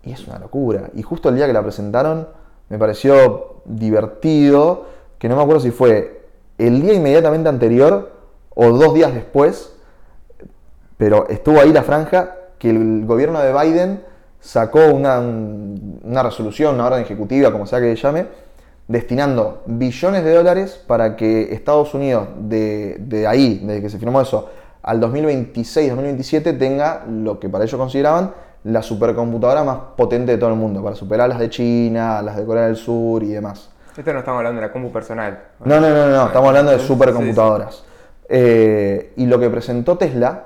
[0.03, 0.91] Y es una locura.
[0.95, 2.29] Y justo el día que la presentaron
[2.69, 4.87] me pareció divertido,
[5.19, 6.23] que no me acuerdo si fue
[6.59, 8.13] el día inmediatamente anterior
[8.55, 9.75] o dos días después,
[10.97, 14.03] pero estuvo ahí la franja que el gobierno de Biden
[14.41, 18.27] sacó una, una resolución, una orden ejecutiva, como sea que se llame,
[18.89, 24.21] destinando billones de dólares para que Estados Unidos, de, de ahí, desde que se firmó
[24.21, 24.51] eso,
[24.83, 28.35] al 2026-2027 tenga lo que para ellos consideraban
[28.65, 32.45] la supercomputadora más potente de todo el mundo, para superar las de China, las de
[32.45, 33.71] Corea del Sur y demás.
[33.97, 35.39] Esto no estamos hablando de la compu personal.
[35.65, 37.85] No, no, no, no, estamos hablando de Sí, supercomputadoras.
[38.29, 40.45] Eh, y lo que presentó Tesla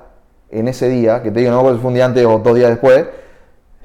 [0.49, 3.05] en ese día, que te digo, no fue un día antes o dos días después,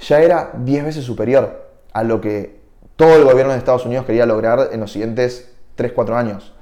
[0.00, 2.60] ya era 10 veces superior a lo que
[2.96, 6.52] todo el gobierno de Estados Unidos quería lograr en los siguientes 3-4 años.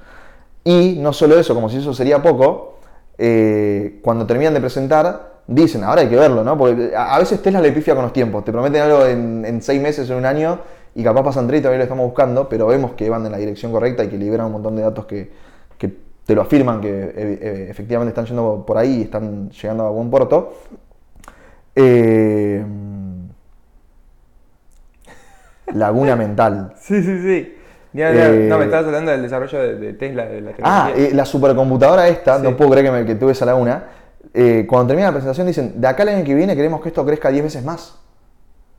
[0.63, 2.70] Y no solo eso, como si eso sería poco,
[3.23, 6.57] eh, cuando terminan de presentar, dicen, ahora hay que verlo, ¿no?
[6.57, 10.09] Porque a veces Tesla le pifia con los tiempos, te prometen algo en, seis meses,
[10.09, 10.57] en un año,
[10.95, 13.37] y capaz pasan tres y todavía lo estamos buscando, pero vemos que van en la
[13.37, 15.51] dirección correcta y que liberan un montón de datos que,
[16.25, 19.91] te lo afirman que eh, eh, efectivamente están yendo por ahí y están llegando a
[19.91, 20.53] buen puerto.
[25.73, 26.73] Laguna mental.
[26.79, 27.55] Sí, sí, sí.
[27.93, 28.27] Ya, ya.
[28.29, 31.25] Eh, no, me estabas hablando del desarrollo de, de Tesla, de la Ah, eh, la
[31.25, 32.43] supercomputadora esta, Sí.
[32.43, 33.83] no puedo creer que, me, que tuve esa laguna.
[34.33, 37.05] Eh, cuando termina la presentación dicen, de acá al año que viene queremos que esto
[37.05, 37.97] crezca 10 veces más.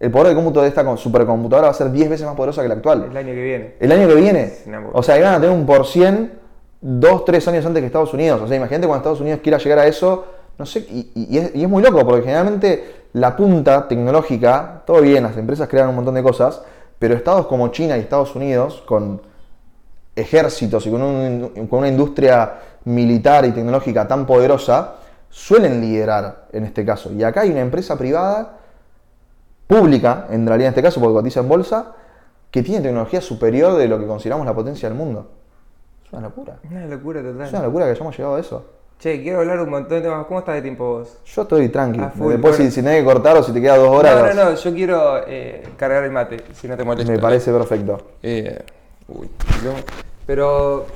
[0.01, 2.69] El poder de cómputo de esta supercomputadora va a ser 10 veces más poderosa que
[2.69, 3.07] la actual.
[3.11, 3.75] el año que viene.
[3.79, 4.53] El año que viene.
[4.93, 6.33] O sea, iban a tener un por cien
[6.81, 8.41] dos, tres años antes que Estados Unidos.
[8.43, 10.27] O sea, imagínate cuando Estados Unidos quiera llegar a eso.
[10.59, 14.83] No sé, y, y- y es, y es muy loco porque generalmente la punta tecnológica,
[14.87, 16.63] todo bien, las empresas crean un montón de cosas,
[17.03, 19.21] pero estados como China y Estados Unidos, con
[20.15, 24.95] ejércitos y con, un- con una industria militar y tecnológica tan poderosa,
[25.29, 27.11] suelen liderar en este caso.
[27.13, 28.57] Y acá hay una empresa privada,
[29.67, 31.93] pública, en realidad en este caso, porque cotiza en bolsa,
[32.53, 35.29] que tiene tecnología superior de lo que consideramos la potencia del mundo.
[36.07, 36.59] Es una locura.
[36.71, 37.47] Una locura total.
[37.47, 38.65] Es una locura que hayamos llegado a eso.
[39.03, 40.27] Che, quiero hablar un montón de temas.
[40.27, 41.19] ¿Cómo estás de tiempo vos?
[41.25, 41.99] Yo estoy tranqui.
[41.99, 44.45] A full, Después, si, si tenés que cortar o si te queda dos horas, no,
[44.45, 47.11] no, no, yo quiero eh, cargar el mate, si no te molesta.
[47.11, 48.13] me parece perfecto.
[48.23, 48.63] Eh,
[49.09, 49.81] uy, quilombo.
[50.25, 50.87] Pero.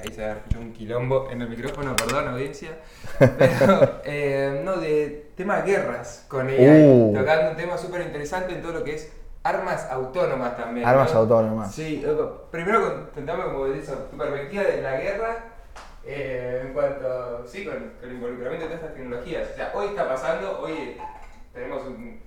[0.00, 2.78] Ahí se escuchó un quilombo en el micrófono, perdón, audiencia.
[3.18, 6.86] Pero, eh, no, de temas guerras con AI.
[6.86, 7.14] Uh.
[7.16, 9.12] Tocando un tema súper interesante en todo lo que es
[9.42, 10.86] armas autónomas también.
[10.86, 11.18] Armas ¿no?
[11.18, 11.74] autónomas.
[11.74, 12.00] Sí,
[12.52, 15.57] primero contame como dices, tu perspectiva de la guerra
[16.10, 19.48] eh, en cuanto, sí, con, con el involucramiento de todas estas tecnologías.
[19.52, 20.96] O sea, hoy está pasando, hoy
[21.52, 22.20] tenemos un-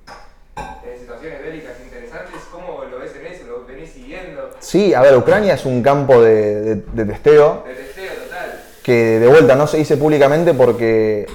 [0.86, 2.36] eh, situaciones bélicas interesantes.
[2.52, 3.46] ¿Cómo lo ves en eso?
[3.48, 4.52] ¿Lo venís siguiendo?
[4.60, 8.60] Sí, a ver, Ucrania es un campo de, de- de testeo De testeo total.
[8.84, 11.26] que de vuelta no se dice públicamente porque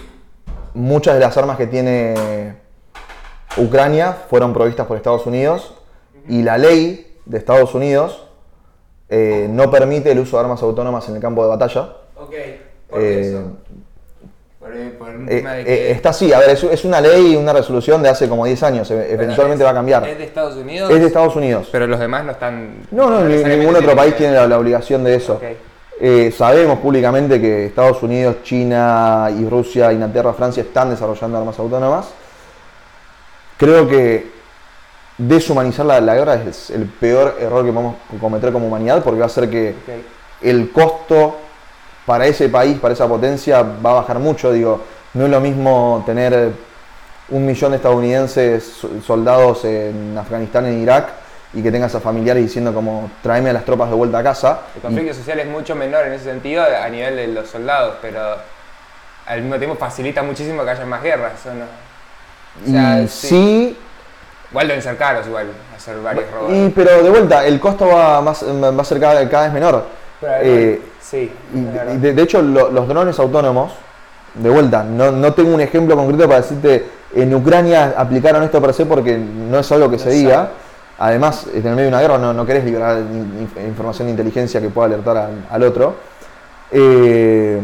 [0.75, 2.55] muchas de las armas que tiene
[3.57, 5.75] Ucrania fueron provistas por Estados Unidos
[6.29, 8.29] y la ley de Estados Unidos
[9.09, 11.97] eh, no permite el uso de armas autónomas en el campo de batalla.
[12.27, 12.35] Ok,
[12.91, 13.53] ¿por qué Eh, eso?
[14.59, 15.91] Por, por un Eh, tema de eh, que...
[15.93, 18.91] está así, a ver, es, es una ley una resolución de hace como 10 años,
[18.91, 20.07] eventualmente va a cambiar.
[20.09, 20.91] ¿Es de Estados Unidos?
[20.91, 21.69] Es de Estados Unidos.
[21.71, 22.79] Pero los demás no están...
[22.91, 25.35] No, no, ni- ningún otro país tiene la, la obligación de eso.
[25.35, 25.43] Ok.
[25.99, 32.09] Eh, sabemos públicamente que Estados Unidos, China y Rusia, Inglaterra, Francia están desarrollando armas autónomas.
[33.57, 34.27] Creo que
[35.17, 39.25] deshumanizar la, la guerra es el peor error que podemos cometer como humanidad porque va
[39.25, 39.95] a hacer que Ok.
[40.43, 41.37] el costo
[42.07, 44.53] para ese país, para esa potencia, va a bajar mucho.
[44.53, 44.81] Digo,
[45.15, 46.53] no es lo mismo tener
[47.29, 51.09] un millón de estadounidenses so- soldados en Afganistán, en Irak,
[51.53, 54.61] y que tengas a familiares diciendo como tráeme a las tropas de vuelta a casa.
[54.77, 58.21] El conflicto social es mucho menor en ese sentido a nivel de los soldados, pero
[59.27, 61.65] al mismo tiempo facilita muchísimo que haya más guerras, ¿o no?
[62.65, 63.29] O sea, y sí.
[63.29, 63.79] sí,
[64.53, 66.53] Igual deben ser caros, igual, hacer varios robos.
[66.53, 69.85] y- pero de vuelta, el costo va, más, va a ser cada, cada vez menor.
[70.23, 73.73] Eh, sí, Y, de, de hecho, lo- los drones autónomos,
[74.35, 78.75] de vuelta, no, no tengo un ejemplo concreto para decirte, en Ucrania aplicaron esto per
[78.75, 80.51] se porque no es algo que se diga.
[80.99, 84.13] Además, en el medio de una guerra no, no querés liberar in- inf- información de
[84.13, 85.95] inteligencia que pueda alertar al, al otro.
[86.71, 87.61] Eh,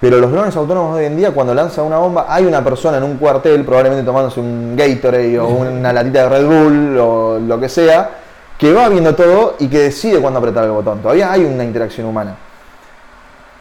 [0.00, 2.98] pero los drones autónomos de hoy en día, cuando lanzan una bomba, hay una persona
[2.98, 7.58] en un cuartel, probablemente tomándose un Gatorade o una latita de Red Bull o lo
[7.58, 8.10] que sea,
[8.58, 11.00] que va viendo todo y que decide cuándo apretar el botón.
[11.00, 12.36] Todavía hay una interacción humana.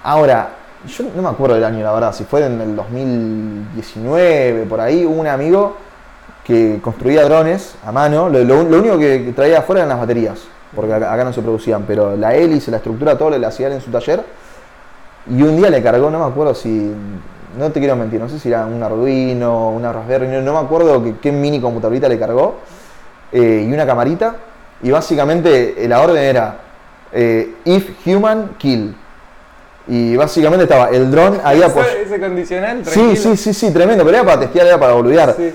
[0.03, 0.49] Ahora,
[0.87, 5.05] yo no me acuerdo del año, la verdad, si fue en el 2019, por ahí,
[5.05, 5.75] hubo un amigo
[6.43, 8.29] que construía drones a mano.
[8.29, 10.39] Lo, único que, traía afuera eran las baterías,
[10.75, 13.91] porque acá, no se producían, pero la hélice, la estructura, todo lo hacía en su
[13.91, 14.23] taller.
[15.27, 16.93] Y un día le cargó, no me acuerdo si.
[17.57, 21.01] No te quiero mentir, no sé si era un Arduino, una Raspberry, no, me acuerdo
[21.21, 22.55] qué mini computadorita le cargó.
[23.31, 24.35] eh, y una camarita.
[24.83, 26.55] Y básicamente eh, la orden era
[27.11, 28.95] eh, If Human Kill.
[29.87, 31.95] Y básicamente estaba el dron ahí ¿Ese- apoyado.
[31.97, 32.77] ese condicional?
[32.85, 33.15] Sí, tranquilo.
[33.15, 35.35] sí, sí, sí, tremendo, pero era para testear, era para boludear.
[35.37, 35.53] Sí.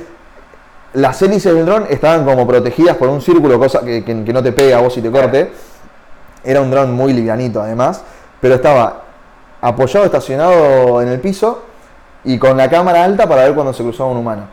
[0.95, 4.43] Las hélices del dron estaban como protegidas por un círculo, cosa que, que- que no
[4.43, 5.51] te pega a vos y te corte.
[6.45, 8.03] Era un dron muy livianito además,
[8.41, 9.03] pero estaba
[9.61, 11.63] apoyado, estacionado en el piso
[12.25, 14.45] y con la cámara alta para ver cuando se cruzaba un humano.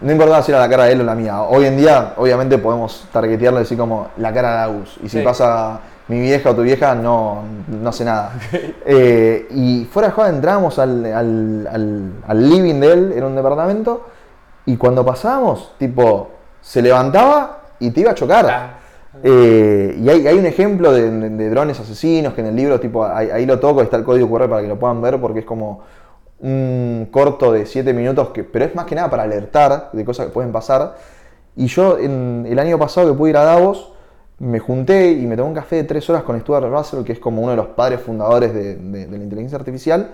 [0.00, 1.42] No importaba si era la cara de él o la mía.
[1.42, 4.96] Hoy en día, obviamente, podemos targetearle así como la cara de Agus.
[5.02, 5.24] Y si Sí.
[5.24, 8.32] pasa mi vieja o tu vieja, no, no sé nada.
[8.86, 13.34] Eh, y fuera de joda entramos al, al- al- al living de él, era un
[13.36, 14.06] departamento,
[14.66, 16.30] y cuando pasábamos, tipo,
[16.60, 18.46] se levantaba y te iba a chocar.
[18.48, 18.74] Ah.
[19.22, 22.78] Eh, y hay, hay un ejemplo de, de- de drones asesinos que en el libro,
[22.78, 25.40] tipo, ahí, ahí lo toco, está el código QR para que lo puedan ver, porque
[25.40, 25.80] es como
[26.40, 30.26] un corto de 7 minutos, que, pero es más que nada para alertar de cosas
[30.26, 30.96] que pueden pasar.
[31.56, 33.92] Y yo en, el año pasado que pude ir a Davos,
[34.38, 37.18] me junté y me tomé un café de 3 horas con Stuart Russell, que es
[37.18, 38.76] como uno de los padres fundadores de,
[39.08, 40.12] la inteligencia artificial.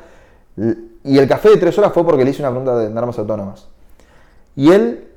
[1.05, 3.68] Y el café de 3 horas fue porque le hice una pregunta de armas autónomas.
[4.56, 5.09] Y él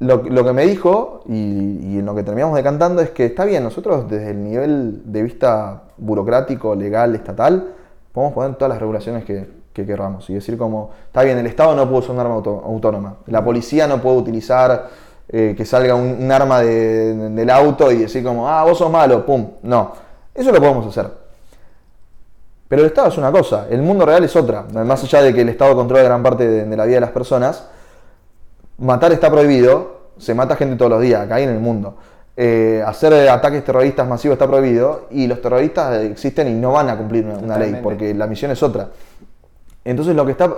[0.00, 4.10] lo, que me dijo, y en lo que terminamos decantando, es que está bien, nosotros
[4.10, 7.74] desde el nivel de vista burocrático, legal, estatal,
[8.12, 10.28] podemos poner todas las regulaciones que, que queramos.
[10.30, 13.44] Y decir como, está bien, el Estado no puede usar un arma auto- autónoma, la
[13.44, 14.88] policía no puede utilizar
[15.32, 18.90] eh, que salga un, un arma de- del auto y decir como, ah, vos sos
[18.90, 19.46] malo, pum.
[19.62, 19.92] No,
[20.34, 21.08] eso lo podemos hacer.
[22.68, 24.62] Pero el Estado es una cosa, el mundo real es otra.
[24.62, 27.10] Más allá de que el Estado controla gran parte de- de la vida de las
[27.10, 27.66] personas,
[28.78, 31.96] matar está prohibido, se mata gente todos los días, acá y en el mundo.
[32.36, 36.96] Eh, hacer ataques terroristas masivos está prohibido y los terroristas existen y no van a
[36.96, 38.88] cumplir una, una ley porque la misión es otra.
[39.84, 40.52] Entonces lo que está...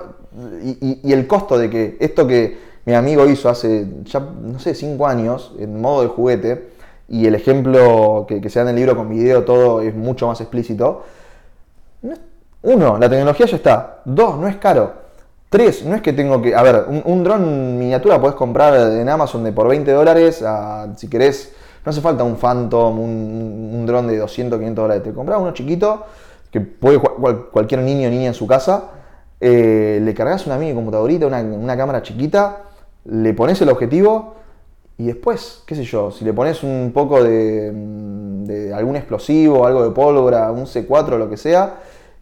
[0.62, 5.06] Y, el costo de que esto que mi amigo hizo hace ya, no sé, cinco
[5.06, 6.70] años, en modo de juguete,
[7.08, 10.40] y el ejemplo que, se da en el libro con video, todo es mucho más
[10.40, 11.04] explícito,
[12.62, 14.02] uno, la tecnología ya está.
[14.04, 14.92] Dos, no es caro.
[15.48, 16.54] Tres, no es que tengo que.
[16.54, 20.42] A ver, un, dron miniatura podés comprar en Amazon de por 20 dólares.
[20.42, 21.52] a- si querés,
[21.84, 25.02] no hace falta un Phantom, un, dron de 200, 500 dólares.
[25.02, 26.06] Te compras uno chiquito
[26.50, 28.84] que puede jugar cual- cualquier niño o niña en su casa.
[29.44, 32.62] Eh, le cargas una mini computadorita, una, una cámara chiquita,
[33.06, 34.36] le pones el objetivo
[34.98, 39.66] y después, qué sé yo, si le pones un poco de, mm, de algún explosivo,
[39.66, 41.74] algo de pólvora, un C4 o lo que sea,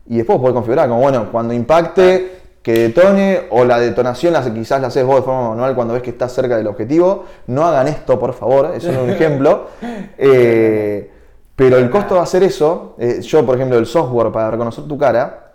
[0.06, 4.80] y después podés configurar como, bueno, cuando impacte, que detone, o la detonación la, quizás
[4.80, 7.24] la haces vos de forma manual cuando ves que estás cerca del objetivo.
[7.46, 9.68] No hagan esto, por favor, eso es un ejemplo.
[10.16, 11.10] Eh,
[11.54, 14.96] pero el costo de hacer eso, eh, yo por ejemplo, el software para reconocer tu
[14.96, 15.49] cara,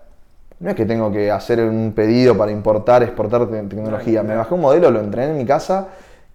[0.59, 4.23] no es que tengo que hacer un pedido para importar, exportar te- tecnología.
[4.23, 5.87] Me bajé un modelo, lo entrené en mi casa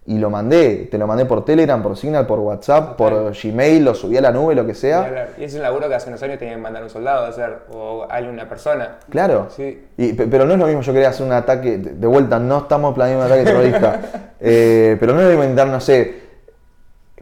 [0.05, 0.87] y lo mandé.
[0.91, 4.31] Te lo mandé por Telegram, por Signal, por WhatsApp, por Gmail, lo subí a la
[4.31, 5.29] nube, lo que sea.
[5.37, 7.59] Y es un laburo que hace unos años tenían que mandar un soldado a hacer,
[7.71, 8.97] o alguna persona.
[9.09, 9.47] Claro.
[9.55, 9.85] Sí.
[9.97, 12.39] Y- pe- pero no es lo mismo, yo quería hacer un ataque, de de vuelta,
[12.39, 13.99] no estamos planeando un ataque terrorista,
[14.43, 16.30] Eh, pero no es lo mismo intentar, no sé,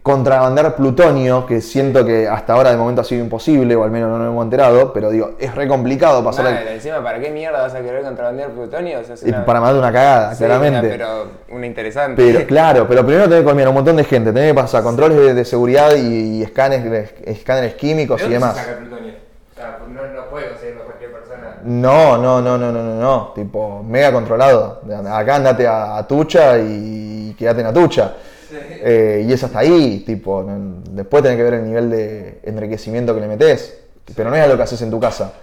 [0.04, 4.10] contrabandear plutonio, que siento que hasta ahora de momento ha sido imposible, o al menos
[4.10, 7.30] no nos hemos enterado, pero digo, es re complicado pasar Mal, el- encima, ¿para qué
[7.32, 9.00] mierda vas a querer contrabandear plutonio?
[9.00, 10.80] O sea, es y una- para mandar una cagada, Sí, claramente.
[10.80, 11.08] una- pero
[11.52, 12.22] una interesante.
[12.34, 15.18] Pero claro, pero primero tenés que colmear un montón de gente, tenés que pasar controles
[15.18, 18.56] de, de seguridad y, y escáneres, escáneres químicos y demás.
[18.80, 19.14] plutonio?
[19.52, 21.58] O sea, no, no puede conseguirlo cualquier persona.
[21.64, 24.82] No, no, no, no, no, no, no, tipo, mega controlado.
[25.12, 28.14] Acá andate a, a Tucha y quédate en Atucha.
[28.52, 30.46] Eh, y es hasta ahí, tipo,
[30.92, 33.80] después tenés que ver el nivel de enriquecimiento que le metés,
[34.16, 35.34] pero no es lo que haces en tu casa.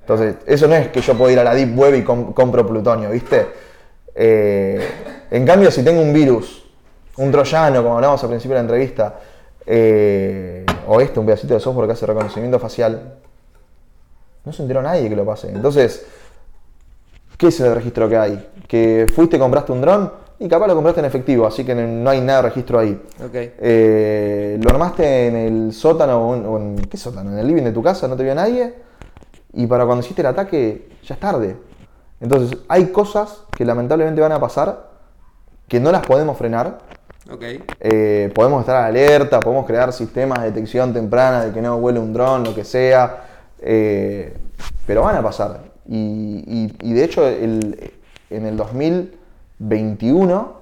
[0.00, 2.66] Entonces, eso no es que yo puedo ir a la Deep Web y com- compro
[2.66, 3.46] plutonio, ¿viste?
[4.14, 4.80] Eh,
[5.30, 6.64] en cambio, si tengo un virus,
[7.16, 9.20] un troyano, como hablábamos al principio de la entrevista,
[9.64, 13.14] eh, o este, un pedacito de software que hace reconocimiento facial,
[14.44, 15.48] no se enteró nadie que lo pase.
[15.48, 16.04] Entonces,
[17.38, 18.48] ¿qué es el registro que hay?
[18.66, 20.12] Que fuiste, compraste un dron
[20.44, 23.00] y capaz lo compraste en efectivo, así que no hay nada de registro ahí.
[23.58, 27.30] Eh, lo armaste en el sótano o en, o en- ¿qué sótano?
[27.32, 28.74] En el living de tu casa, no te vio nadie.
[29.54, 31.56] Y para cuando hiciste el ataque, ya es tarde.
[32.20, 34.90] Entonces, hay cosas que lamentablemente van a pasar
[35.68, 36.78] que no las podemos frenar.
[37.80, 42.12] Eh, podemos estar alerta, podemos crear sistemas de detección temprana de que no huele un
[42.12, 43.24] dron, lo que sea.
[43.64, 44.34] eh,
[44.86, 45.60] pero van a pasar.
[45.88, 47.92] Y, y- y de hecho, el-
[48.28, 48.56] en el
[49.66, 50.52] 2021,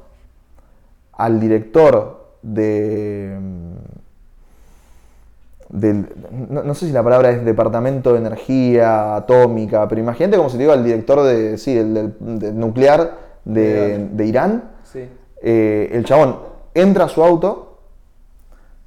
[1.13, 3.39] al director de.
[5.69, 6.09] del-
[6.51, 10.57] no, no sé si la palabra es Departamento de Energía Atómica, pero imagínate como si
[10.57, 14.65] te digo al director de, sí, del, del- del nuclear de, de Irán.
[14.85, 15.09] Sí.
[15.43, 16.39] Eh, el chabón
[16.75, 17.79] entra a su auto.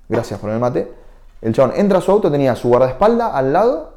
[0.09, 0.91] Gracias por el mate.
[1.41, 3.93] El chabón entra a su auto, tenía a su guardaespaldas al lado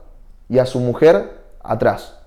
[0.49, 2.19] y a su mujer atrás.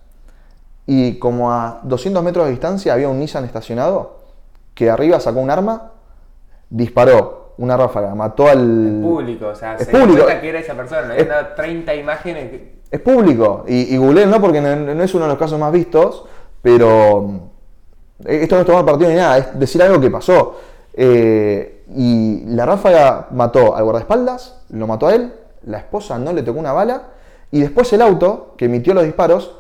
[0.92, 4.22] Y como a 200 metros de distancia había un Nissan estacionado
[4.74, 5.92] que arriba sacó un arma,
[6.70, 9.00] disparó una ráfaga, mató al.
[9.02, 10.26] Público, o sea, Es se público.
[10.26, 11.02] que era esa persona.
[11.08, 12.50] Le habían dado 30 imágenes.
[12.50, 13.66] que- Es público.
[13.68, 16.26] Y, y googleen, no porque no, no es uno de los casos más vistos,
[16.62, 17.30] pero
[18.26, 20.56] Eh, Esto no es tomar partido ni nada, es decir algo que pasó.
[20.94, 25.34] Eh, y la ráfaga mató al guardaespaldas, lo mató a él,
[25.64, 27.04] la esposa no le tocó una bala,
[27.52, 29.56] y después el auto que emitió los disparos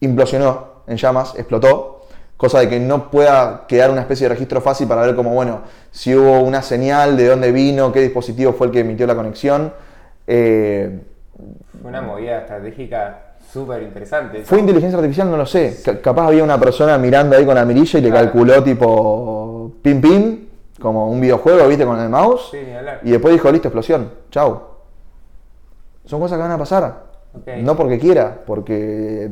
[0.00, 2.06] implosionó en llamas, explotó,
[2.36, 5.60] cosa de que no pueda quedar una especie de registro fácil para ver como, bueno,
[5.90, 9.72] si hubo una señal, de dónde vino, qué dispositivo fue el que emitió la conexión.
[10.26, 11.00] Eh,
[11.84, 14.42] Una movida estratégica súper interesante.
[14.44, 15.30] ¿Fue inteligencia artificial?
[15.30, 15.80] No lo sé.
[15.84, 18.26] Ca- capaz había una persona mirando ahí con la mirilla y le Claro.
[18.26, 20.38] calculó tipo pim pim,
[20.80, 22.48] como un videojuego, viste, con el mouse.
[22.50, 22.58] Sí.
[23.04, 24.60] Y después dijo, listo, explosión, chau.
[26.04, 27.12] Son cosas que van a pasar.
[27.58, 29.30] No porque quiera, porque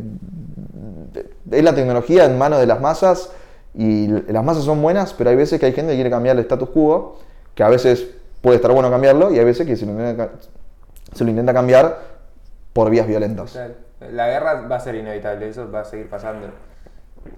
[1.51, 3.33] es la tecnología en manos de las masas
[3.75, 6.43] y las masas son buenas, pero hay veces que hay gente que quiere cambiar el
[6.43, 7.19] status quo,
[7.55, 8.09] que a veces
[8.41, 10.31] puede estar bueno cambiarlo y hay veces que se lo intenta,
[11.13, 11.99] se lo intenta cambiar
[12.73, 13.59] por vías violentas.
[14.13, 16.49] La guerra va a ser inevitable, eso va a seguir pasando.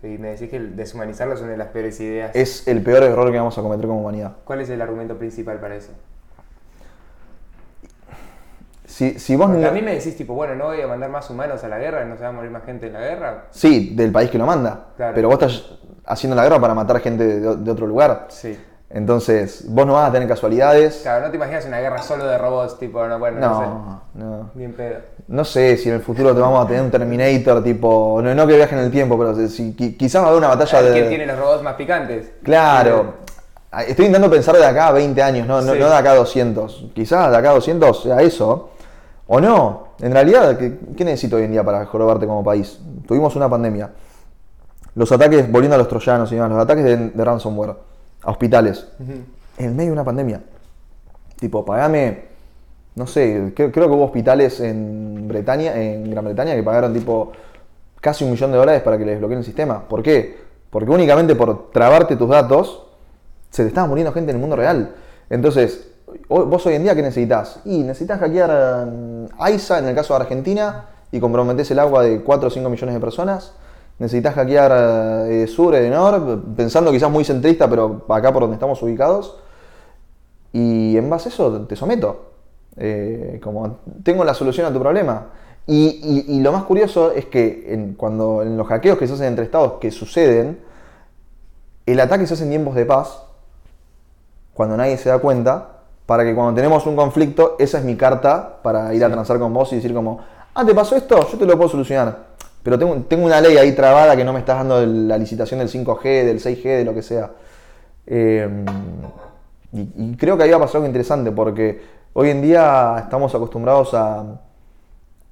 [0.02, 2.30] Y me decís que el deshumanizarlo es una de las peores ideas.
[2.34, 4.36] Es el peor error que vamos a cometer como humanidad.
[4.44, 5.90] ¿Cuál es el argumento principal para eso?
[8.92, 11.28] Si, si vos no- a mí me decís, tipo, bueno, no voy a mandar más
[11.30, 13.44] humanos a la guerra, no se va a morir más gente en la guerra.
[13.50, 14.88] Sí, del país que lo manda.
[14.96, 15.14] Claro.
[15.14, 15.64] Pero vos estás
[16.04, 18.26] haciendo la guerra para matar gente de, de otro lugar.
[18.28, 18.58] Sí.
[18.90, 21.00] Entonces, vos no vas a tener casualidades.
[21.02, 24.18] Claro, no te imaginas una guerra solo de robots, tipo, no, bueno, no, sé.
[24.18, 24.50] No.
[24.52, 24.98] Bien pedo.
[25.28, 28.20] No sé si en el futuro te vamos a tener un Terminator tipo.
[28.22, 30.48] No, no que viaje en el tiempo, pero si, qui- quizás va a haber una
[30.48, 30.92] batalla de.
[30.92, 32.32] ¿Quién tiene los robots más picantes?
[32.42, 33.22] Claro.
[33.88, 36.88] Estoy intentando pensar de acá a 20 años, no, no, no de acá a 200.
[36.94, 38.71] Quizás de acá a 200 sea eso.
[39.34, 39.94] O no.
[39.98, 42.78] En realidad, ¿qué, qué necesito hoy en día para jorobarte como país?
[43.06, 43.90] Tuvimos una pandemia.
[44.94, 47.74] Los ataques, volviendo a los troyanos y demás, los ataques de, de ransomware
[48.24, 48.88] a hospitales.
[49.56, 50.42] En el medio de una pandemia.
[51.40, 52.24] Tipo, pagame,
[52.94, 57.32] no sé, creo, creo que hubo hospitales en Bretaña, en Gran Bretaña, que pagaron tipo
[58.02, 59.88] casi un millón de dólares para que les desbloqueen el sistema.
[59.88, 60.40] ¿Por qué?
[60.68, 62.84] Porque únicamente por trabarte tus datos,
[63.48, 64.94] se te estaba muriendo gente en el mundo real.
[65.30, 65.91] Entonces,
[66.28, 67.60] vos hoy en día, ¿qué necesitas?
[67.64, 72.22] Y necesitas hackear mm, AISA, en el caso de Argentina, y comprometés el agua de
[72.22, 73.54] 4 o 5 millones de personas.
[73.98, 79.36] Necesitas hackear eh, Sur, Edenor, pensando quizás muy centrista, pero acá por donde estamos ubicados.
[80.52, 82.32] Y en base a eso te someto.
[82.76, 85.26] Eh, como tengo la solución a tu problema.
[85.66, 89.74] Y, lo más curioso es que cuando en los hackeos que se hacen entre estados
[89.74, 90.58] que suceden,
[91.86, 93.22] el ataque se hace en tiempos de paz,
[94.54, 95.71] cuando nadie se da cuenta,
[96.12, 99.54] para que cuando tenemos un conflicto, esa es mi carta para ir a transar con
[99.54, 100.20] vos y decir como,
[100.52, 101.26] ah, ¿te pasó esto?
[101.26, 102.32] Yo te lo puedo solucionar.
[102.62, 105.70] Pero tengo, tengo una ley ahí trabada que no me estás dando la licitación del
[105.70, 107.30] 5G, del 6G, de lo que sea.
[108.04, 108.46] Eh,
[109.72, 111.80] y, y creo que ahí va a pasar algo interesante porque
[112.12, 114.38] hoy en día estamos acostumbrados a,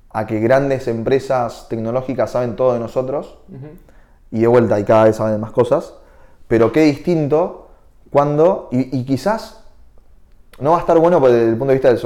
[0.09, 3.37] a que grandes empresas tecnológicas saben todo de nosotros
[4.31, 5.93] y de vuelta y cada vez saben más cosas,
[6.49, 7.69] pero qué distinto
[8.11, 9.60] cuando, y, y quizás
[10.61, 11.99] no va a estar bueno desde el punto de vista del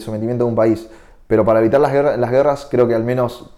[0.00, 0.88] sometimiento, de un país,
[1.26, 3.50] pero para evitar las guerras, las guerras creo que al menos,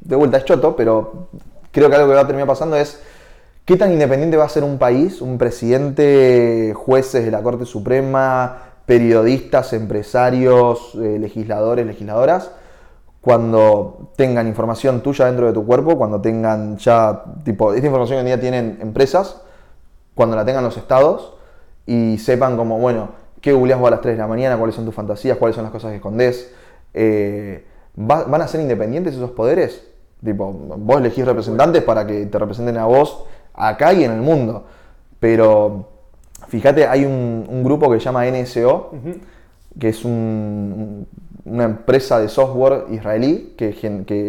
[0.00, 1.28] de vuelta es choto, pero
[1.70, 3.00] creo que algo que va a terminar pasando es
[3.64, 8.58] qué tan independiente va a ser un país, un presidente, jueces de la Corte Suprema,
[8.86, 12.50] periodistas, empresarios, eh, legisladores, legisladoras,
[13.20, 18.18] cuando tengan información tuya dentro de tu cuerpo, cuando tengan ya, tipo, esta información que
[18.18, 19.40] hoy en día tienen empresas,
[20.14, 21.32] cuando la tengan los estados
[21.86, 24.86] y sepan como, bueno, qué googleás vos a las 3 de la mañana, cuáles son
[24.86, 26.50] tus fantasías, cuáles son las cosas que escondés.
[26.94, 27.62] Eh,
[28.00, 29.86] ¿va- ¿Van a ser independientes esos poderes?
[30.24, 34.64] Tipo, vos elegís representantes para que te representen a vos acá y en el mundo.
[35.20, 35.88] Pero
[36.48, 38.92] fíjate, hay un, un grupo que se llama NSO,
[39.78, 41.06] que es un-
[41.44, 43.76] una empresa de software israelí, que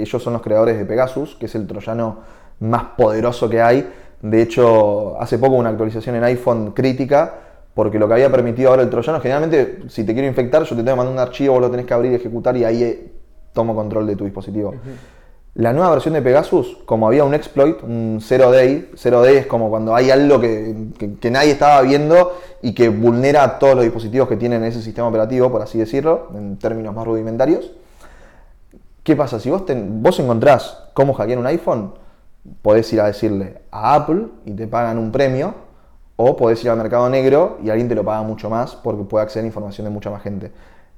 [0.02, 2.18] ellos son los creadores de Pegasus, que es el troyano
[2.60, 3.90] más poderoso que hay.
[4.22, 7.36] De hecho, hace poco una actualización en iPhone crítica,
[7.76, 10.76] porque lo que había permitido ahora el troyano, generalmente si te quiero infectar, yo te
[10.78, 13.12] tengo que mandar un archivo, vos lo tenés que abrir y ejecutar y ahí eh,
[13.54, 14.74] tomo control de tu dispositivo.
[15.56, 19.96] La nueva versión de Pegasus, como había un exploit, un 0day, 0day es como cuando
[19.96, 24.36] hay algo que, que- que nadie estaba viendo y que vulnera todos los dispositivos que
[24.36, 27.72] tienen ese sistema operativo, por así decirlo, en términos más rudimentarios.
[29.04, 29.40] ¿Qué pasa?
[29.40, 31.94] Si vos, ten- vos encontrás cómo hackear un iPhone,
[32.62, 35.54] podés ir a decirle a Apple y te pagan un premio,
[36.18, 39.24] o podés ir al mercado negro y alguien te lo paga mucho más porque puede
[39.24, 40.52] acceder a información de mucha más gente.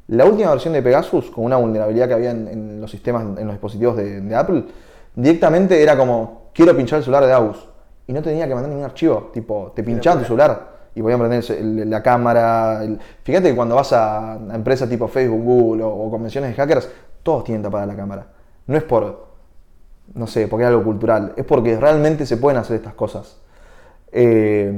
[0.07, 3.45] La última versión de Pegasus, con una vulnerabilidad que había en, en los sistemas, en
[3.45, 4.63] los dispositivos de, de Apple,
[5.15, 7.67] directamente era como, quiero pinchar el celular de Agus.
[8.05, 11.43] Y no tenía que mandar ningún archivo, tipo, te pinchaban tu celular y podían prender
[11.51, 12.83] el- la cámara.
[12.83, 16.55] el- Fíjate que cuando vas a, a empresas tipo Facebook, Google o, o convenciones de
[16.55, 16.89] hackers,
[17.21, 18.27] todos tienen tapada la cámara.
[18.67, 19.27] No es por,
[20.13, 23.37] no sé, porque es algo cultural, es porque realmente se pueden hacer estas cosas.
[24.11, 24.71] Eh,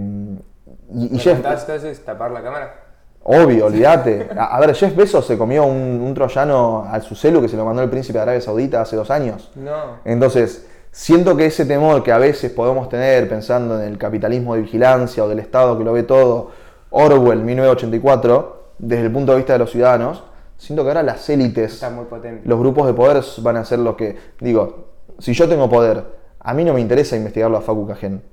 [0.94, 2.76] y, y ¿Me Jeff, entonces tapar la cámara?
[3.24, 4.30] obvio, olvídate.
[4.36, 7.58] A, a ver, Jeff Bezos se comió un, un troyano al su celu que se
[7.58, 9.52] lo mandó el príncipe de Arabia Saudita hace dos años.
[9.56, 10.00] No.
[10.04, 14.62] Entonces, siento que ese temor que a veces podemos tener pensando en el capitalismo de
[14.62, 16.52] vigilancia o del Estado que lo ve todo,
[16.90, 20.24] Orwell 1984, desde el punto de vista de los ciudadanos,
[20.58, 22.06] siento que ahora las élites, muy
[22.46, 24.88] los grupos de poder van a ser los que, digo,
[25.20, 26.04] si yo tengo poder,
[26.40, 28.24] a mí no me interesa investigarlo a Facu Cajén,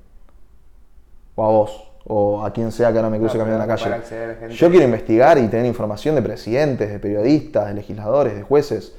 [1.37, 3.75] o a vos, o a quien sea que ahora me cruce No, caminando en la
[3.77, 4.49] calle.
[4.49, 8.93] Yo quiero investigar y tener información de presidentes, de periodistas, de legisladores, de jueces.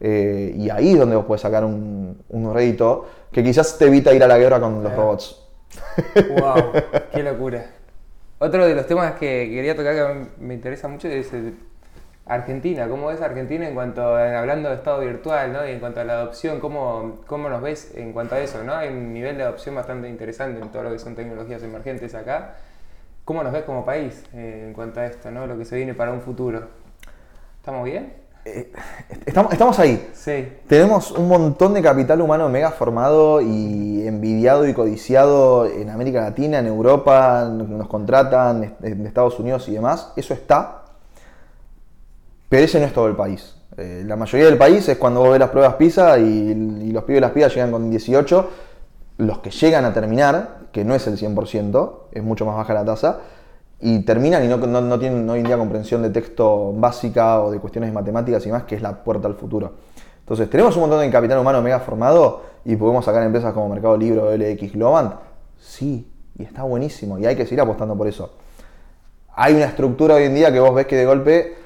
[0.00, 4.12] eh, y ahí es donde vos podés sacar un, un rédito que quizás te evita
[4.12, 5.40] ir a la guerra con los robots.
[6.40, 6.72] ¡Wow!
[7.14, 7.64] ¡Qué locura!
[8.38, 11.54] Otro de los temas que quería tocar que me interesa mucho es el
[12.26, 12.88] Argentina.
[12.88, 15.66] ¿Cómo ves Argentina en cuanto, a- hablando de estado virtual, ¿no?
[15.66, 18.74] Y en cuanto a la adopción, ¿cómo, ¿cómo nos ves en cuanto a eso, ¿no?
[18.74, 22.54] Hay un nivel de adopción bastante interesante en todo lo que son tecnologías emergentes acá.
[23.24, 25.46] ¿Cómo nos ves como país eh, en cuanto a esto, ¿no?
[25.46, 26.62] Lo que se viene para un futuro.
[27.56, 28.12] ¿Estamos bien?
[29.24, 30.10] Estamos, estamos ahí.
[30.12, 30.52] Sí.
[30.66, 36.58] Tenemos un montón de capital humano mega formado y envidiado y codiciado en América Latina,
[36.58, 40.12] en Europa, nos contratan, en Estados Unidos y demás.
[40.16, 40.83] Eso está.
[42.54, 43.56] Pero ese no es todo el país.
[43.76, 46.54] Eh, la mayoría del país es cuando vos ves las pruebas PISA y,
[46.92, 48.50] los pibes y las pibas llegan con 18.
[49.18, 52.84] Los que llegan a terminar, que no es el 100%, es mucho más baja la
[52.84, 53.18] tasa,
[53.80, 57.90] y terminan y no, tienen hoy en día comprensión de texto básica o de cuestiones
[57.90, 59.72] de matemáticas y más, que es la puerta al futuro.
[60.20, 63.96] Entonces, tenemos un montón de capital humano mega formado y podemos sacar empresas como Mercado
[63.96, 65.14] Libre LX Globant.
[65.58, 66.08] Sí,
[66.38, 68.30] y está buenísimo y hay que seguir apostando por eso.
[69.34, 71.63] Hay una estructura hoy en día que vos ves que de golpe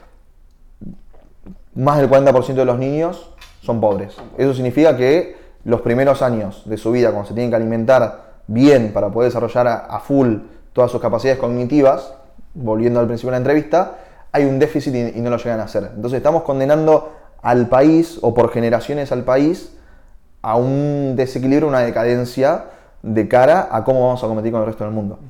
[1.78, 3.30] más del 40% de los niños
[3.62, 4.16] son pobres.
[4.36, 8.92] Eso significa que los primeros años de su vida, cuando se tienen que alimentar bien
[8.92, 10.38] para poder desarrollar a, a full
[10.72, 12.14] todas sus capacidades cognitivas,
[12.54, 13.98] volviendo al principio de la entrevista,
[14.32, 15.90] hay un déficit y, y no lo llegan a hacer.
[15.94, 19.72] Entonces estamos condenando al país o por generaciones al país
[20.42, 22.64] a un desequilibrio, una decadencia
[23.02, 25.20] de cara a cómo vamos a competir con el resto del mundo.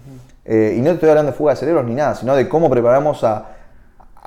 [0.47, 3.23] Eh, y no estoy hablando de fuga de cerebros ni nada, sino de cómo preparamos
[3.23, 3.57] a,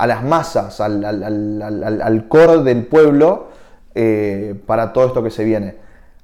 [0.02, 3.50] a las masas, al, al, al, core del pueblo
[3.94, 5.76] eh, para todo esto que se viene.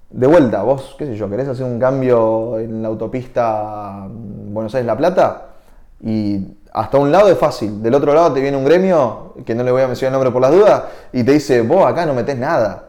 [0.10, 4.74] De vuelta, vos, qué sé yo, querés hacer un cambio en la autopista mm, Buenos
[4.74, 5.46] Aires-La Plata
[6.04, 6.40] y
[6.74, 9.72] hasta un lado es fácil, del otro lado te viene un gremio, que no le
[9.72, 10.84] voy a mencionar el nombre por las dudas,
[11.14, 12.86] y te dice, vos acá no metés nada.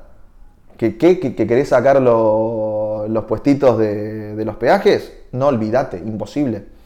[0.78, 0.96] ¿Que?
[0.96, 5.12] ¿Que, que querés sacar lo- los puestitos de, de los peajes?
[5.32, 6.77] No olvídate, imposible.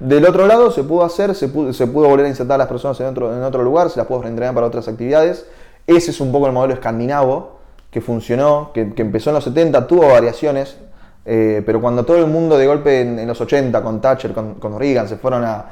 [0.00, 2.68] Del otro lado se pudo hacer, se pudo, se pudo volver a insertar a las
[2.68, 5.46] personas en otro, en otro lugar, se las pudo reentrenar para otras actividades.
[5.86, 7.58] Ese es un poco el modelo escandinavo
[7.90, 10.78] que funcionó, que, que empezó en los 70, tuvo variaciones,
[11.26, 14.54] eh, pero cuando todo el mundo de golpe en, en los 80, con Thatcher, con,
[14.54, 15.66] con Reagan, se fueron a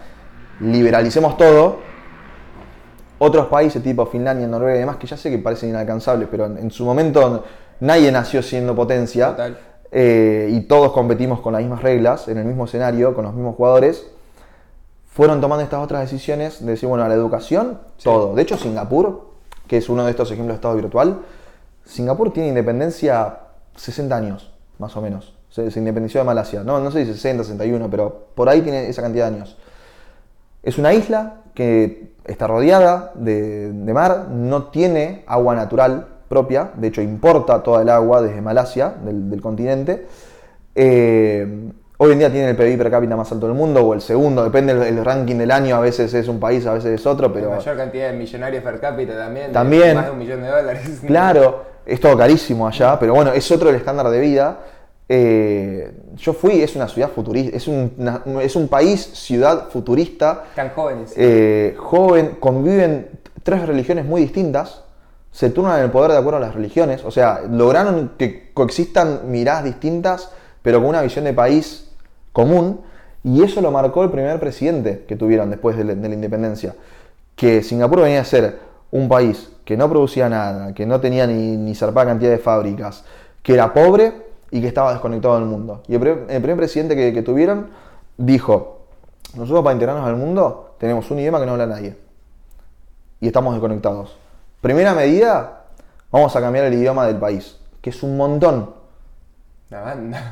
[0.60, 1.78] liberalicemos todo,
[3.18, 6.59] otros países tipo Finlandia, Noruega y demás, que ya sé que parecen inalcanzables, pero en,
[6.59, 7.44] en su momento
[7.80, 9.36] nadie nació siendo potencia
[9.90, 13.56] eh, y todos competimos con las mismas reglas, en el mismo escenario, con los mismos
[13.56, 14.06] jugadores,
[15.19, 18.36] fueron tomando estas otras decisiones de decir, bueno, a la educación, todo.
[18.36, 19.32] De hecho, Singapur,
[19.66, 21.23] que es uno de estos ejemplos de estado virtual,
[21.85, 23.36] Singapur tiene independencia
[23.74, 25.35] 60 años, más o menos.
[25.51, 26.62] Se, se independenció de Malasia.
[26.62, 29.57] No, no sé si 60, 61, pero por ahí tiene esa cantidad de años.
[30.62, 36.86] Es una isla que está rodeada de, de mar, no tiene agua natural propia, de
[36.86, 40.07] hecho importa toda el agua desde Malasia, del, del continente.
[40.77, 44.00] Eh, hoy en día tiene el PIB per cápita más alto del mundo, o el
[44.00, 47.06] segundo, depende del el ranking del año, a veces es un país, a veces es
[47.06, 47.50] otro, pero...
[47.50, 49.52] La mayor cantidad de millonarios per cápita también.
[49.52, 49.94] También.
[49.96, 51.00] Más de un millón de dólares.
[51.06, 54.58] Claro, es todo carísimo allá, pero bueno, es otro el estándar de vida.
[55.10, 60.44] Eh, yo fui, es una ciudad futurista, es un, una- es un país, ciudad futurista,
[60.54, 61.14] Tan jóvenes.
[61.16, 63.08] eh, joven, conviven
[63.42, 64.84] tres religiones muy distintas,
[65.32, 69.64] se turnan el poder de acuerdo a las religiones, o sea, lograron que coexistan miradas
[69.64, 70.30] distintas,
[70.60, 71.88] pero con una visión de país
[72.39, 72.82] común,
[73.24, 76.77] y eso lo marcó el primer presidente que tuvieron después de la, de la independencia,
[77.35, 78.60] que Singapur venía a ser
[78.93, 83.05] un país que no producía nada, que no tenía ni, ni zarpada cantidad de fábricas,
[83.43, 84.12] que era pobre
[84.52, 85.82] y que estaba desconectado del mundo.
[85.89, 87.70] Y el, primer- el primer presidente que, que tuvieron
[88.16, 88.82] dijo,
[89.35, 91.97] nosotros para integrarnos al mundo tenemos un idioma que no habla nadie.
[93.20, 94.16] Y estamos desconectados.
[94.60, 95.65] Primera medida,
[96.12, 98.70] vamos a cambiar el idioma del país, que es un montón.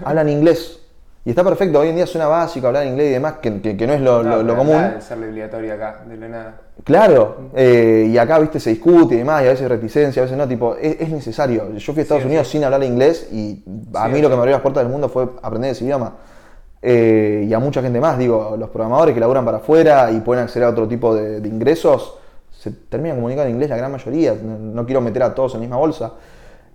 [0.04, 0.85] Hablan inglés.
[1.26, 3.84] Y está perfecto, hoy en día suena básico hablar inglés y demás, que, que- que
[3.86, 4.76] no es lo, lo- No, lo pero común.
[4.76, 6.54] nada de ser obligatorio acá, de la nada.
[6.84, 10.38] Claro, eh, y acá, viste, se discute y demás, y a veces reticencia, a veces
[10.38, 11.72] no, tipo, es, es necesario.
[11.74, 12.52] Yo fui a Estados Sí, Unidos sí.
[12.52, 13.60] sin hablar inglés y
[13.94, 16.14] a Sí, mí lo que me abrió las puertas del mundo fue aprender ese idioma.
[16.80, 18.16] eh, y a mucha gente más.
[18.18, 21.48] Digo, los programadores que laburan para afuera y pueden acceder a otro tipo de, de
[21.48, 22.18] ingresos,
[22.56, 24.34] se terminan comunicando en inglés la gran mayoría.
[24.40, 26.12] No, no quiero meter a todos en la misma bolsa.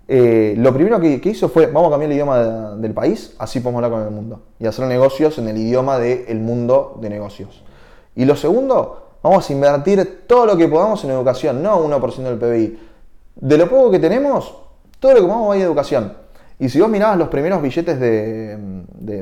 [0.08, 3.60] Eh, lo primero que, hizo fue, vamos a cambiar el idioma de- del país, así
[3.60, 4.40] podemos hablar con el mundo.
[4.58, 7.62] Y hacer negocios en el idioma del mundo de negocios.
[8.14, 12.38] Y lo segundo, vamos a invertir todo lo que podamos en educación, no 1% del
[12.38, 12.78] PBI.
[13.36, 14.54] De lo poco que tenemos,
[15.00, 16.12] todo lo que podamos va a ir a educación.
[16.58, 18.56] Y si vos mirabas los primeros billetes de,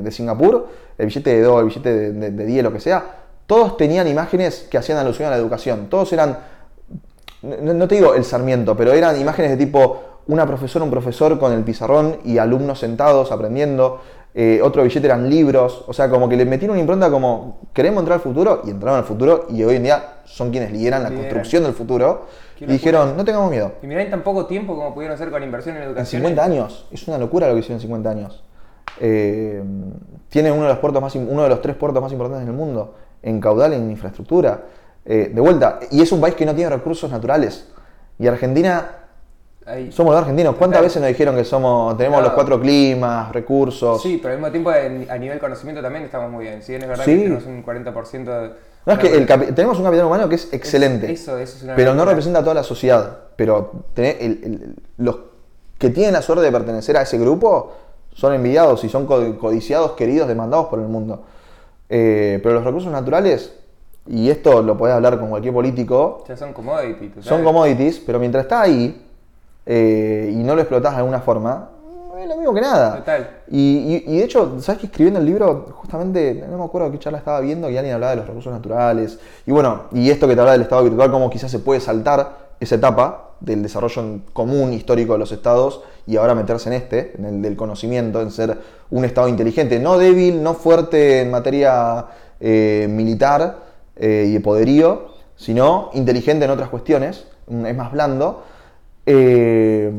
[0.01, 0.67] de- Singapur,
[0.97, 3.03] el billete de 2, el billete de, de, de 10, lo que sea,
[3.47, 5.87] todos tenían imágenes que hacían alusión a la educación.
[5.89, 6.37] Todos eran
[7.43, 9.99] no te digo el Sarmiento, pero eran imágenes de tipo
[10.31, 13.99] una profesora, un profesor con el pizarrón y alumnos sentados aprendiendo.
[14.33, 17.99] Eh, otro billete eran libros, o sea, como que le metieron una impronta como queremos
[17.99, 21.09] entrar al futuro y entraron al futuro y hoy en día son quienes lideran la
[21.09, 21.29] Lideran.
[21.29, 22.73] construcción del futuro y locura.
[22.73, 23.73] dijeron no tengamos miedo.
[23.83, 26.21] Y mirá en tan poco tiempo como pudieron hacer con inversión en En educación.
[26.21, 28.43] 50 años, es una locura lo que hicieron en 50 años.
[29.01, 29.61] Eh,
[30.29, 32.95] tiene uno de los puertos más, uno de los tres puertos más importantes del mundo
[33.21, 34.63] en caudal en infraestructura.
[35.03, 37.67] Eh, de vuelta, y es un país que no tiene recursos naturales.
[38.17, 39.00] Y Argentina,
[39.65, 39.91] Ahí.
[39.91, 40.55] somos los argentinos.
[40.55, 44.01] ¿Cuántas veces nos dijeron que somos, tenemos los cuatro climas, recursos?
[44.01, 46.61] Sí, pero al mismo tiempo a nivel conocimiento también estamos muy bien.
[46.63, 47.11] Si bien es verdad Sí.
[47.15, 48.51] que tenemos un 40% de...
[48.85, 51.11] No, es que el tenemos un capital humano que es excelente.
[51.11, 53.17] eso, eso es una pero no representa a toda la sociedad.
[53.35, 55.17] Pero tener el- el- los
[55.77, 57.73] que tienen la suerte de pertenecer a ese grupo
[58.13, 61.23] son envidiados y son co- codiciados, queridos, demandados por el mundo.
[61.89, 63.53] Eh, pero los recursos naturales,
[64.07, 67.09] y esto lo podés hablar con cualquier político, Ya son commodity.
[67.09, 67.23] total.
[67.23, 69.07] son commodities, pero mientras está ahí
[69.65, 71.69] eh, y no lo explotás de alguna forma,
[72.19, 72.97] es lo mismo que nada.
[72.97, 73.29] Total.
[73.49, 76.99] Y, y- y de hecho, ¿sabes que escribiendo el libro, justamente, no me acuerdo qué
[76.99, 79.17] charla estaba viendo y alguien hablaba de los recursos naturales?
[79.47, 82.51] Y bueno, y esto que te hablaba del Estado virtual, cómo quizás se puede saltar
[82.59, 87.25] esa etapa del desarrollo común histórico de los estados y ahora meterse en este, en
[87.25, 88.55] el del conocimiento, en ser
[88.91, 92.05] un Estado inteligente, no débil, no fuerte en materia
[92.39, 93.57] eh, militar
[93.95, 98.43] eh, y de poderío, sino inteligente en otras cuestiones, mm, es más blando.
[99.13, 99.91] Eh,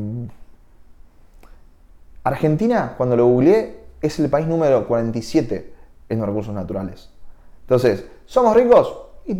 [2.23, 5.73] Argentina, cuando lo googleé, es el país número 47
[6.09, 7.09] en los recursos naturales.
[7.61, 8.93] Entonces, ¿somos ricos?
[9.25, 9.37] Y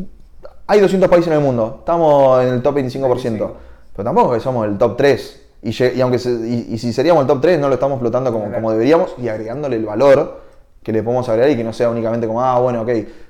[0.67, 1.77] hay 200 países en el mundo.
[1.79, 3.07] Estamos en el top 25%.
[3.07, 3.55] 25.
[3.95, 5.39] Pero tampoco que somos el top 3.
[5.63, 8.51] Y, aunque se- y- y si seríamos el top 3, no lo estamos flotando como,
[8.51, 10.41] como deberíamos y agregándole el valor
[10.83, 12.89] que le podemos agregar y que no sea únicamente como, ah, bueno, ok,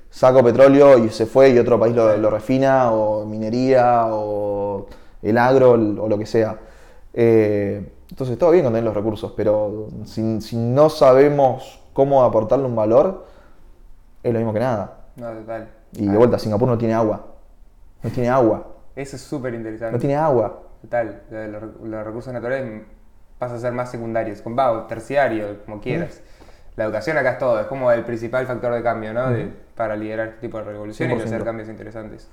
[0.10, 4.88] saco petróleo y se fue y otro país lo, lo refina, o minería, o
[5.24, 5.78] el agro, o
[6.08, 6.58] lo que sea.
[7.14, 12.66] Eh, entonces, todo bien con tener los recursos, pero si, si no sabemos cómo aportarle
[12.66, 13.26] un valor,
[14.22, 14.98] es lo mismo que nada.
[15.16, 15.68] No, total.
[15.94, 17.26] Y de vuelta, Singapur no tiene agua.
[18.04, 18.68] No tiene agua.
[18.96, 19.94] Eso es súper interesante.
[19.94, 20.60] No tiene agua.
[20.82, 22.84] Total, los, los recursos naturales
[23.40, 26.22] pasa a ser más secundarios, con va, terciario, como quieras.
[26.76, 29.30] La educación acá es todo, es como el principal factor de cambio, ¿no?
[29.30, 31.26] De- para liderar este tipo de revoluciones y 100%.
[31.26, 32.28] hacer cambios interesantes.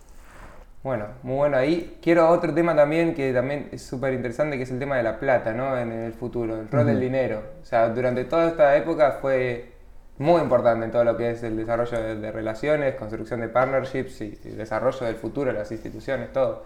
[0.82, 1.98] Bueno, muy bueno ahí.
[2.02, 5.18] Quiero otro tema también que también es súper interesante, que es el tema de la
[5.18, 5.76] plata, ¿no?
[5.76, 7.42] En el futuro, el rol del dinero.
[7.62, 9.72] O sea, durante toda esta época fue
[10.16, 14.22] muy importante en todo lo que es el desarrollo de, de relaciones, construcción de partnerships
[14.22, 16.64] y, y desarrollo del futuro las instituciones, todo.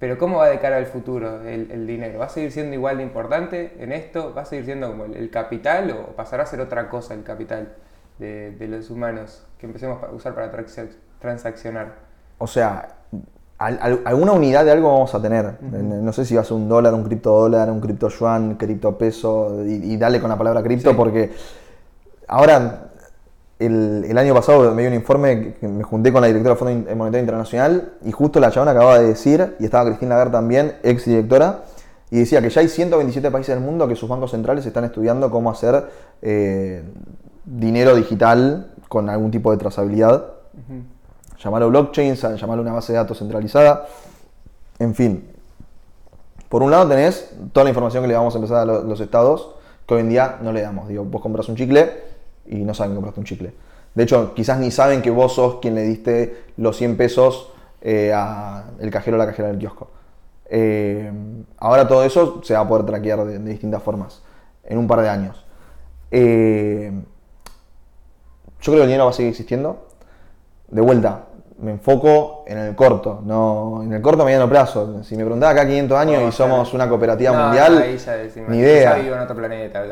[0.00, 2.20] Pero ¿cómo va de cara al futuro el, el dinero?
[2.20, 4.34] ¿Va a seguir siendo igual de importante en esto?
[4.34, 7.24] ¿Va a seguir siendo como el, el capital o pasará a ser otra cosa el
[7.24, 7.74] capital
[8.18, 11.94] de, de los humanos que empecemos a usar para transac- transaccionar?
[12.38, 12.97] O sea,
[13.58, 15.60] al- al- alguna unidad de algo vamos a tener.
[15.62, 19.64] No sé si va a ser un dólar, un criptodólar, un cripto yuan, cripto peso,
[19.66, 20.96] y, y dale con la palabra cripto Sí.
[20.96, 21.32] porque
[22.28, 22.84] ahora,
[23.58, 26.58] el, el año pasado me dio un informe que- me junté con la directora del
[26.58, 30.74] Fondo Monetario Internacional y justo la chabona acababa de decir, y estaba Cristina Lagarde también,
[30.84, 31.62] ex directora,
[32.10, 35.30] y decía que ya hay 127 países del mundo que sus bancos centrales están estudiando
[35.30, 35.88] cómo hacer
[36.22, 36.82] eh,
[37.44, 40.24] dinero digital con algún tipo de trazabilidad
[41.42, 43.86] llamarlo blockchain, sa- llamarlo una base de datos centralizada,
[44.78, 45.30] en fin.
[46.48, 49.00] Por un lado tenés toda la información que le vamos a empezar a lo- los
[49.00, 49.54] estados,
[49.86, 50.88] que hoy en día no le damos.
[50.88, 51.90] Digo, vos compras un chicle
[52.46, 53.54] y no saben que compraste un chicle.
[53.94, 58.12] De hecho, quizás ni saben que vos sos quien le diste los 100 pesos eh,
[58.14, 59.88] a el cajero o la cajera del kiosco.
[60.50, 61.10] Eh,
[61.58, 64.22] ahora todo eso se va a poder traquear de, de distintas formas,
[64.64, 65.44] en un par de años.
[66.10, 66.90] Eh,
[68.60, 69.86] yo creo que el dinero va a seguir existiendo.
[70.68, 71.24] De vuelta,
[71.60, 75.02] me enfoco en el corto, no en el corto mediano plazo.
[75.02, 78.48] Si me preguntaba acá 500 años No, y somos una cooperativa No, mundial, ya decimos,
[78.50, 78.94] ni idea.
[78.94, 79.82] vivo en otro planeta.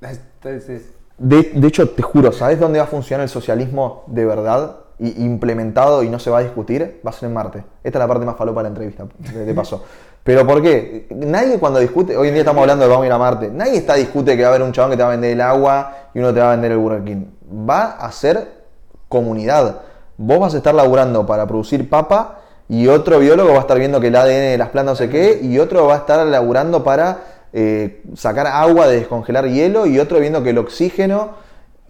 [0.00, 4.76] Entonces, De, de hecho, te juro, ¿sabes dónde va a funcionar el socialismo de verdad?
[4.98, 7.64] Y implementado y no se va a discutir, va a ser en Marte.
[7.82, 9.84] Esta es la parte más falopa de la entrevista, de, de paso.
[10.22, 11.06] Pero ¿por qué?
[11.10, 13.76] Nadie cuando discute, hoy en día estamos hablando de vamos a ir a Marte, nadie
[13.78, 15.92] está discute que va a haber un chabón que te va a vender el agua
[16.14, 17.24] y uno te va a vender el Burger King.
[17.68, 18.46] Va a ser
[19.08, 19.80] comunidad.
[20.16, 24.00] Vos vas a estar laburando para producir papa y otro biólogo va a estar viendo
[24.00, 26.82] que el ADN de las plantas no sé qué y otro va a estar laburando
[26.84, 27.18] para
[27.52, 31.30] eh, sacar agua de descongelar hielo y otro viendo que el oxígeno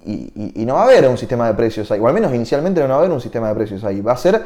[0.05, 2.35] y, y- y no va a haber un sistema de precios ahí, o al menos
[2.35, 4.43] inicialmente no va a haber un sistema de precios ahí, va a ser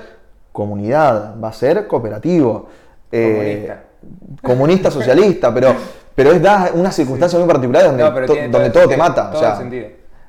[0.53, 2.69] comunidad, va a ser cooperativo,
[3.11, 3.83] eh, Comunista.
[4.43, 5.75] comunista, socialista, pero,
[6.15, 8.97] pero es da una circunstancia muy particular donde, No, pero to- tiene donde todo te
[8.97, 9.31] mata.
[9.31, 9.87] todo o sea, el sentido.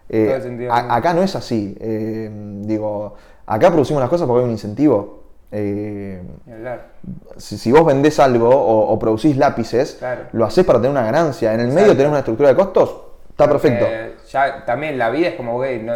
[0.09, 0.73] eh, Todo el sentido.
[0.73, 1.75] a- acá no es así.
[2.63, 3.13] digo,
[3.53, 5.19] acá producimos las cosas porque hay un incentivo.
[5.51, 6.21] Eh,
[7.37, 10.21] si, si vos vendés algo o, o producís lápices, Claro.
[10.31, 11.53] lo hacés para tener una ganancia.
[11.53, 12.89] En el medio tenés una estructura de costos,
[13.29, 13.87] está Porque perfecto.
[14.31, 15.93] Ya también la vida es como, güey, no,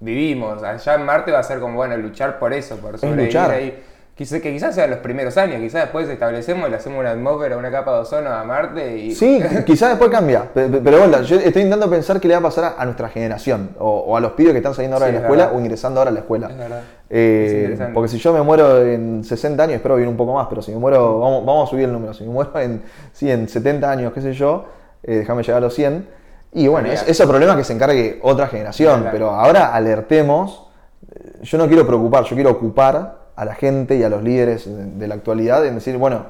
[0.00, 0.62] vivimos.
[0.62, 3.50] Allá en Marte va a ser como, bueno, luchar por eso, por sobrevivir luchar.
[3.50, 3.82] ahí.
[4.14, 7.70] Que quizás sean los primeros años, quizás después establecemos y le hacemos una atmósfera, una
[7.70, 9.14] capa de ozono a Marte y.
[9.14, 12.40] Sí, quizás después cambia, pe- pe- pero bueno, yo estoy intentando pensar qué le va
[12.40, 15.12] a pasar a, nuestra generación o, o a los pibes que están saliendo ahora Sí,
[15.12, 16.48] de la es escuela o ingresando ahora a la escuela.
[16.50, 16.80] Es verdad.
[17.08, 20.46] Eh, Es porque si yo me muero en 60 años, espero vivir un poco más,
[20.48, 22.82] pero si me muero, vamos, vamos a subir el número, si me muero en,
[23.12, 24.66] sí, en 70 años, qué sé yo,
[25.02, 26.06] eh, déjame llegar a los 100.
[26.52, 30.66] Y bueno, es, ese problema que se encargue otra generación, pero ahora alertemos,
[31.10, 34.68] eh, yo no quiero preocupar, yo quiero ocupar a la gente y a los líderes
[34.98, 36.26] de, la actualidad en decir, bueno,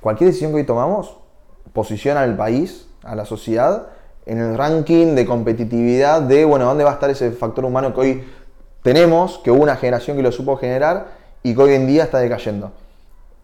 [0.00, 1.16] cualquier decisión que hoy tomamos
[1.72, 3.88] posiciona al país, a la sociedad,
[4.24, 8.00] en el ranking de competitividad de, bueno, ¿dónde va a estar ese factor humano que
[8.00, 8.24] hoy
[8.82, 11.08] tenemos, que hubo una generación que lo supo generar
[11.42, 12.72] y que hoy en día está decayendo?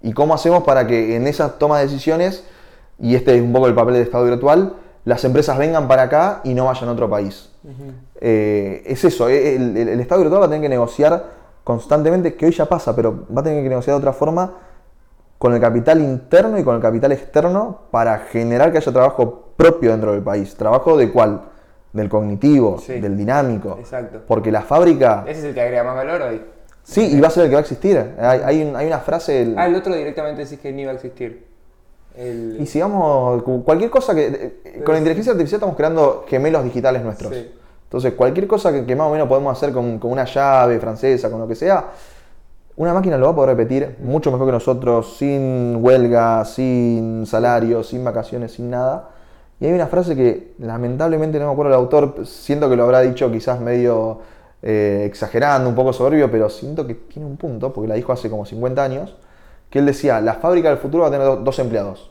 [0.03, 2.45] ¿Y cómo hacemos para que en esas tomas de decisiones,
[2.99, 4.75] y este es un poco el papel del Estado virtual,
[5.05, 7.51] las empresas vengan para acá y no vayan a otro país?
[8.21, 12.35] Eh, es eso, eh, el, el- el Estado virtual va a tener que negociar constantemente,
[12.35, 14.53] que hoy ya pasa, pero va a tener que negociar de otra forma
[15.39, 19.91] con el capital interno y con el capital externo para generar que haya trabajo propio
[19.91, 20.55] dentro del país.
[20.57, 21.43] ¿Trabajo de cuál?
[21.93, 23.01] Del cognitivo, Sí.
[23.01, 23.77] del dinámico.
[23.79, 24.23] Exacto.
[24.27, 26.43] Porque la fábrica, Ese es el que agrega más valor hoy.
[26.83, 28.15] sí, y va a ser el que va a existir.
[28.19, 29.33] Hay, hay un- hay una frase...
[29.33, 31.47] del- Ah, el otro directamente decís que ni iba a existir.
[32.17, 32.57] El...
[32.61, 34.83] Y sigamos, cu- cualquier cosa que...
[34.85, 37.35] Con la inteligencia artificial estamos creando gemelos digitales nuestros.
[37.35, 37.51] Sí.
[37.93, 41.47] Entonces, cualquier cosa que, más o menos podemos hacer con, una llave francesa, con lo
[41.47, 41.91] que sea,
[42.77, 47.83] una máquina lo va a poder repetir mucho mejor que nosotros, sin huelga, sin salario,
[47.83, 49.11] sin vacaciones, sin nada.
[49.61, 53.01] Y hay una frase que lamentablemente no me acuerdo el autor, siento que lo habrá
[53.01, 54.21] dicho quizás medio
[54.63, 58.31] eh, exagerando, un poco soberbio, pero siento que tiene un punto, porque la dijo hace
[58.31, 59.17] como 50 años,
[59.69, 62.11] que él decía, la fábrica del futuro va a tener do- dos empleados.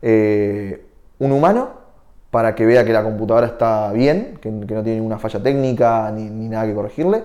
[0.00, 0.86] Eh,
[1.18, 1.84] un humano
[2.30, 6.10] para que vea que la computadora está bien, que, que no tiene ninguna falla técnica
[6.10, 7.22] ni, ni nada que corregirle,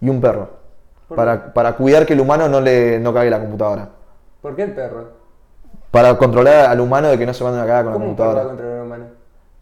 [0.00, 0.50] y un perro,
[1.08, 3.88] ¿Por para, para cuidar que el humano no le no cague la computadora.
[4.42, 5.08] ¿Por qué el perro?
[5.90, 8.16] Para controlar al humano de que no se mande una cagada con la ¿Cómo un
[8.16, 8.48] perro computadora.
[8.48, 9.04] controlar a un humano?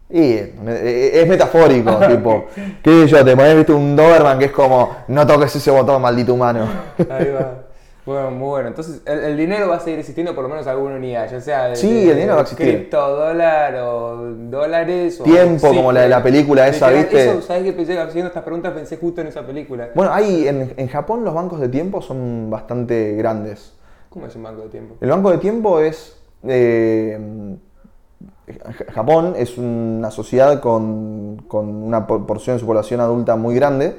[0.09, 2.45] Y eh, es metafórico, tipo,
[2.83, 6.01] qué sé yo, te pones viste un Doberman que es como, no toques ese botón,
[6.01, 6.67] maldito humano.
[7.09, 7.53] Ahí va.
[8.05, 8.67] Bueno, muy bueno.
[8.67, 11.65] Entonces, el, el dinero va a seguir existiendo por lo menos alguna unidad, ya sea
[11.69, 12.67] de, Sí, de- el dinero va a existir.
[12.67, 14.17] cripto, dólar o
[14.49, 17.29] dólares o Tiempo, como la de la película esa, Literal, ¿viste?
[17.31, 18.73] Eso, ¿sabes qué pensé haciendo estas preguntas?
[18.73, 19.89] Pensé justo en esa película.
[19.95, 23.73] Bueno, hay, en, en Japón los bancos de tiempo son bastante grandes.
[24.09, 24.95] ¿Cómo es un banco de tiempo?
[24.99, 26.17] El banco de tiempo es.
[26.43, 27.55] eh,
[28.93, 33.95] Japón es una sociedad con, con una por- porción de su población adulta muy grande,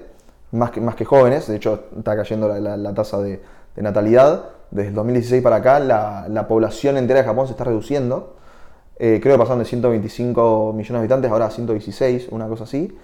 [0.53, 3.41] más que, más que jóvenes, de hecho está cayendo la, la- la tasa de,
[3.77, 4.45] de natalidad.
[4.71, 8.35] Desde el 2016 para acá la, la población entera de Japón se está reduciendo.
[8.99, 12.97] Eh, creo que pasaron de 125 millones de habitantes ahora a 116, una cosa así.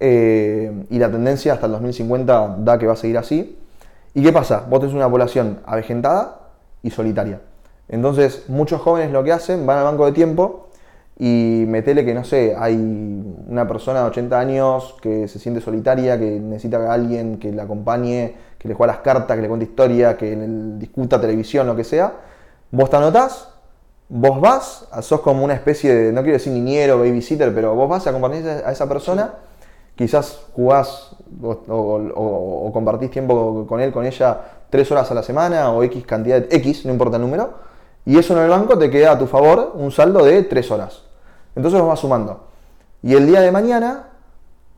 [0.00, 3.58] Eh, y la tendencia hasta el 2050 da que va a seguir así.
[4.14, 4.64] ¿Y qué pasa?
[4.68, 6.40] Vos tenés una población avejentada
[6.82, 7.40] y solitaria.
[7.88, 10.68] Entonces, muchos jóvenes lo que hacen, van al banco de tiempo
[11.18, 12.74] y metele que, no sé, hay
[13.48, 17.64] una persona de 80 años que se siente solitaria, que necesita a alguien que la
[17.64, 18.34] acompañe,
[18.64, 20.34] que le juegue las cartas, que le cuente historia, que
[20.78, 22.14] discuta televisión, lo que sea.
[22.70, 23.50] Vos te anotás,
[24.08, 28.06] vos vas, sos como una especie de, no quiero decir niñero, babysitter, pero vos vas
[28.06, 29.34] a acompañar a esa persona,
[29.96, 35.70] quizás jugás o, o- compartís tiempo con él, con ella, tres horas a la semana
[35.70, 37.50] o X cantidad, de- X, no importa el número,
[38.06, 41.02] y eso en el banco te queda a tu favor un saldo de tres horas.
[41.54, 42.44] Entonces los vas sumando.
[43.02, 44.08] Y el día de mañana,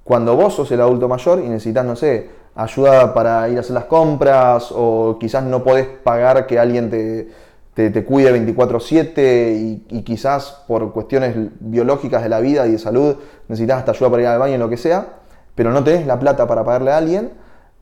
[0.03, 3.75] cuando vos sos el adulto mayor y necesitas, no sé, ayuda para ir a hacer
[3.75, 7.29] las compras o quizás no podés pagar que alguien te,
[7.75, 12.79] te, te cuide 24/7 y, y quizás por cuestiones biológicas de la vida y de
[12.79, 13.17] salud
[13.49, 15.07] necesitas hasta ayuda para ir al baño, lo que sea,
[15.55, 17.33] pero no tenés la plata para pagarle a alguien,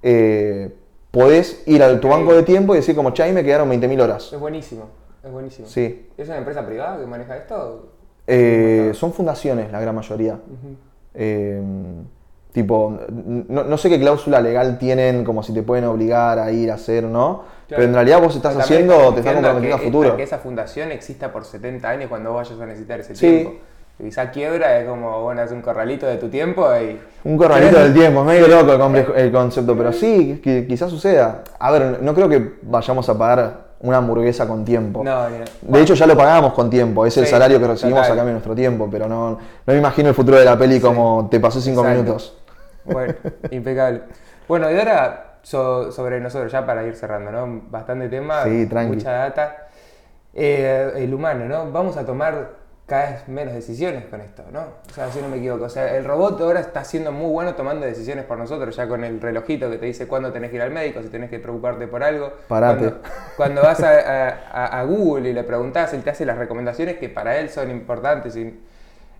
[0.02, 0.74] eh,
[1.10, 4.02] podés ir a tu banco de tiempo y decir como, che, ahí me quedaron 20.000
[4.02, 4.32] horas.
[4.32, 4.88] Es buenísimo.
[5.22, 5.68] Es buenísimo.
[5.68, 6.08] Sí.
[6.18, 7.92] ¿Es una empresa privada que maneja esto?
[8.26, 10.38] Eh, son fundaciones la gran mayoría.
[11.14, 11.62] Eh,
[12.54, 12.96] tipo,
[13.48, 16.74] no, no sé qué cláusula legal tienen, como si te pueden obligar a ir a
[16.74, 20.16] hacer no, pero en realidad vos estás haciendo, te estás comprometiendo a futuro.
[20.16, 23.26] Que esa fundación exista por 70 años cuando vos vayas a necesitar ese Sí.
[23.26, 23.52] tiempo.
[24.00, 26.98] Quizá quiebra, es como, bueno, es un corralito de tu tiempo y...
[27.28, 28.72] Un corralito del tiempo, es medio loco
[29.16, 31.42] el, concepto, pero sí, qui- quizás suceda.
[31.58, 35.02] A ver, no creo que vayamos a pagar una hamburguesa con tiempo.
[35.04, 38.00] No, ni- De hecho, ya lo pagamos con tiempo, es el Sí, salario que recibimos
[38.02, 38.12] total.
[38.12, 40.80] a cambio de nuestro tiempo, pero no, no me imagino el futuro de la peli
[40.80, 42.02] como te pasé cinco Exacto.
[42.02, 42.36] minutos.
[42.84, 43.14] Bueno,
[43.50, 44.02] impecable.
[44.48, 47.62] Bueno, y ahora so- sobre nosotros, ya para ir cerrando, ¿no?
[47.70, 49.68] Bastante tema, Sí, mucha data.
[50.34, 51.70] Eh, el humano, ¿no?
[51.70, 54.60] Vamos a tomar cada vez menos decisiones con esto, ¿no?
[54.90, 55.64] O sea, si no me equivoco.
[55.64, 59.04] O sea, el robot ahora está siendo muy bueno tomando decisiones por nosotros, ya con
[59.04, 61.86] el relojito que te dice cuándo tenés que ir al médico, si tenés que preocuparte
[61.86, 62.32] por algo.
[62.48, 62.78] Parate.
[62.90, 63.00] Cuando,
[63.36, 66.98] cuando vas a, a- a- a Google y le preguntás, él te hace las recomendaciones
[66.98, 68.36] que para él son importantes.
[68.36, 68.60] y,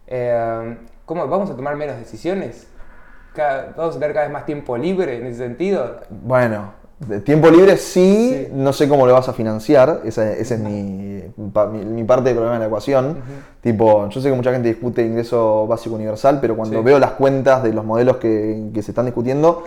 [0.09, 0.77] eh,
[1.07, 2.67] ¿Cómo vamos a tomar menos decisiones?
[3.35, 5.97] Cada- ¿Vamos a tener cada vez más tiempo libre en ese sentido?
[6.09, 8.53] Bueno, de tiempo libre sí, Sí.
[8.53, 12.35] no sé cómo lo vas a financiar, esa, esa es mi, mi, mi parte del
[12.35, 13.19] problema de la ecuación.
[13.61, 16.85] Tipo, yo sé que mucha gente discute ingreso básico universal, pero cuando Sí.
[16.85, 19.65] veo las cuentas de los modelos que, que se están discutiendo,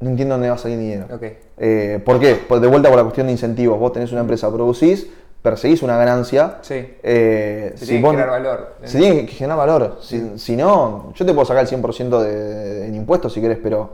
[0.00, 1.06] no entiendo dónde va a salir dinero.
[1.14, 1.22] Ok.
[1.58, 2.34] Eh, ¿Por qué?
[2.48, 3.78] Pues de vuelta por la cuestión de incentivos.
[3.78, 5.06] Vos tenés una empresa, producís,
[5.42, 6.58] perseguís una ganancia.
[6.62, 6.74] Sí.
[7.02, 8.74] eh, si tiene que generar valor.
[8.84, 9.98] Se tiene que generar valor.
[10.00, 13.90] Si, si no, yo te puedo sacar el 100% de, en impuestos si querés, pero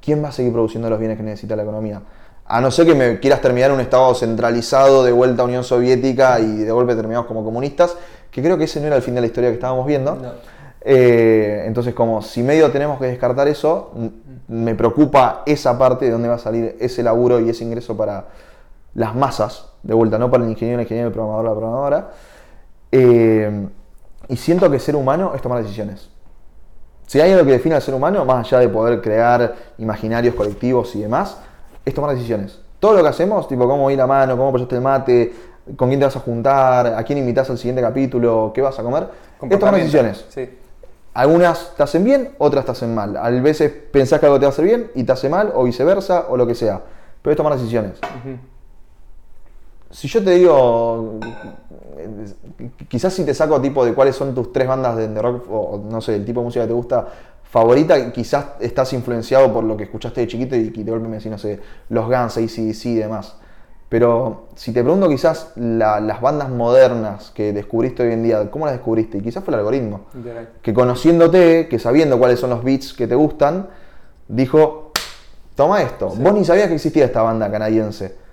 [0.00, 2.02] ¿quién va a seguir produciendo los bienes que necesita la economía?
[2.46, 6.38] A no ser que me quieras terminar un estado centralizado de vuelta a Unión Soviética
[6.40, 7.96] y de golpe terminamos como comunistas,
[8.30, 10.14] que creo que ese no era el fin de la historia que estábamos viendo.
[10.14, 10.32] No.
[10.86, 13.92] Eh, entonces, como si medio tenemos que descartar eso,
[14.48, 18.26] me preocupa esa parte de dónde va a salir ese laburo y ese ingreso para
[18.94, 22.10] las masas, de vuelta, no para el ingeniero, el ingeniero, el programador, la programadora.
[22.92, 23.68] Eh,
[24.28, 26.08] y siento que ser humano es tomar decisiones.
[27.06, 30.94] Si hay algo que define al ser humano, más allá de poder crear imaginarios colectivos
[30.96, 31.38] y demás,
[31.84, 32.60] es tomar decisiones.
[32.80, 35.32] Todo lo que hacemos, tipo cómo ir a mano, cómo apoyaste el mate,
[35.76, 38.82] con quién te vas a juntar, a quién invitas al siguiente capítulo, qué vas a
[38.82, 39.08] comer,
[39.50, 40.24] es tomar decisiones.
[40.28, 40.58] Sí.
[41.14, 43.16] Algunas te hacen bien, otras te hacen mal.
[43.16, 45.64] A veces pensás que algo te va a hacer bien y te hace mal, o
[45.64, 46.80] viceversa, o lo que sea.
[47.22, 48.00] Pero es tomar decisiones.
[49.94, 51.20] Si yo te digo,
[52.88, 56.00] quizás si te saco tipo de cuáles son tus tres bandas de, rock, o no
[56.00, 57.06] sé, el tipo de música que te gusta
[57.44, 61.30] favorita, quizás estás influenciado por lo que escuchaste de chiquito y, de golpe me decís,
[61.30, 61.60] no sé,
[61.90, 63.36] los Guns, ACDC y demás.
[63.88, 68.66] Pero si te pregunto quizás la- las bandas modernas que descubriste hoy en día, ¿cómo
[68.66, 69.18] las descubriste?
[69.18, 70.06] Y quizás fue el algoritmo
[70.60, 73.68] que conociéndote, que sabiendo cuáles son los beats que te gustan,
[74.26, 74.90] dijo,
[75.54, 76.08] toma esto.
[76.08, 78.23] Vos ni sabías que existía esta banda canadiense.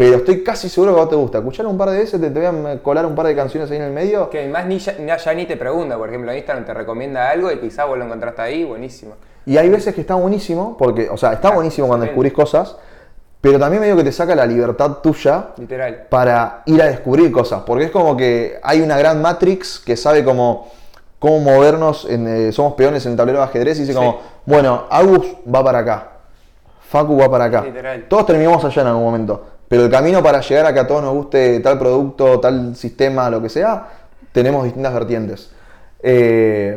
[0.00, 1.38] Pero estoy casi seguro que a vos te gusta.
[1.38, 3.76] Escuchar un par de veces, te, te voy a colar un par de canciones ahí
[3.76, 4.30] en el medio.
[4.30, 7.52] Que además ni ya, ni- ya ni te pregunta, por ejemplo, Instagram te recomienda algo
[7.52, 9.12] y quizá vos lo encontraste ahí, buenísimo.
[9.44, 12.76] Y hay veces que está buenísimo, porque, o sea, está Ah, buenísimo cuando descubrís cosas,
[13.42, 16.06] pero también medio que te saca la libertad tuya Literal.
[16.08, 17.60] para ir a descubrir cosas.
[17.66, 20.68] Porque es como que hay una gran Matrix que sabe cómo,
[21.18, 23.98] cómo movernos, en, eh, somos peones en el tablero de ajedrez y dice Sí.
[23.98, 26.06] como, bueno, Agus va para acá,
[26.88, 27.60] Facu va para acá.
[27.62, 28.06] Literal.
[28.08, 29.44] Todos terminamos allá en algún momento.
[29.70, 33.30] Pero el camino para llegar a que a todos nos guste tal producto, tal sistema,
[33.30, 33.86] lo que sea,
[34.32, 35.52] tenemos distintas vertientes.
[36.02, 36.76] Eh,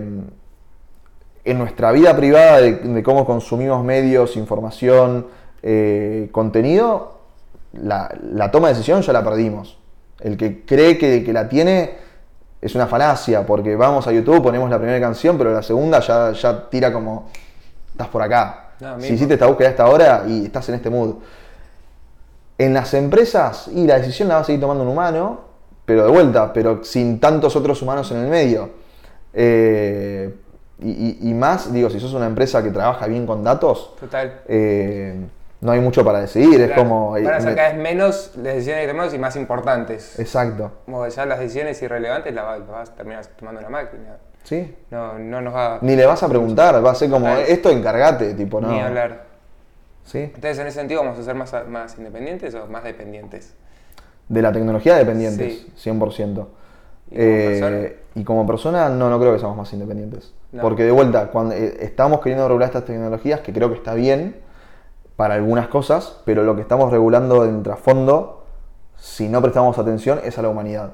[1.43, 5.25] en nuestra vida privada de, de cómo consumimos medios, información,
[5.63, 7.17] eh, contenido,
[7.71, 9.79] la, la toma de decisión ya la perdimos.
[10.19, 11.95] El que cree que, que la tiene
[12.61, 16.31] es una falacia, porque vamos a YouTube, ponemos la primera canción, pero la segunda ya,
[16.33, 17.27] ya tira como,
[17.89, 18.73] estás por acá.
[18.79, 19.15] No, si mismo.
[19.15, 21.15] hiciste esta búsqueda a esta hora y estás en este mood.
[22.57, 25.41] En las empresas, y la decisión la va a seguir tomando un humano,
[25.85, 28.69] pero de vuelta, pero sin tantos otros humanos en el medio.
[29.33, 30.33] Eh,
[30.79, 34.41] y, más, digo, si sos una empresa que trabaja bien con datos, Total.
[34.47, 35.15] eh,
[35.61, 36.59] no hay mucho para decidir.
[36.59, 37.11] Es como.
[37.11, 40.19] Van a ser cada vez menos las decisiones que tomamos y más importantes.
[40.19, 40.71] Exacto.
[40.85, 44.17] Como ya las decisiones irrelevantes las va- las vas a terminar tomando una máquina.
[44.43, 44.75] ¿Sí?
[44.91, 48.33] No, no nos va Ni le vas a preguntar, va a ser como, esto encargate,
[48.33, 48.67] tipo, no.
[48.69, 49.23] ni hablar.
[50.05, 50.19] ¿Sí?
[50.19, 53.53] Entonces, en ese sentido, ¿vamos a ser más, más independientes o más dependientes?
[54.27, 55.89] De la tecnología dependientes, Sí.
[55.91, 56.47] 100%.
[57.11, 57.87] ¿Y como Eh, persona?
[58.15, 60.33] y como persona, no, no creo que seamos más independientes.
[60.51, 60.61] No.
[60.61, 64.35] Porque de vuelta, cuando eh, estamos queriendo regular estas tecnologías, que creo que está bien
[65.15, 68.45] para algunas cosas, pero lo que estamos regulando en trasfondo,
[68.97, 70.93] si no prestamos atención, es a la humanidad.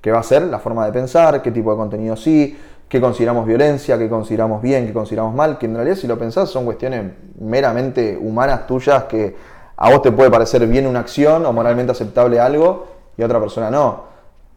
[0.00, 0.42] ¿Qué va a ser?
[0.42, 2.56] La forma de pensar, qué tipo de contenido sí,
[2.88, 6.48] qué consideramos violencia, qué consideramos bien, qué consideramos mal, que en realidad si lo pensás
[6.50, 9.34] son cuestiones meramente humanas tuyas que
[9.76, 12.86] a vos te puede parecer bien una acción o moralmente aceptable algo
[13.16, 14.04] y a otra persona no.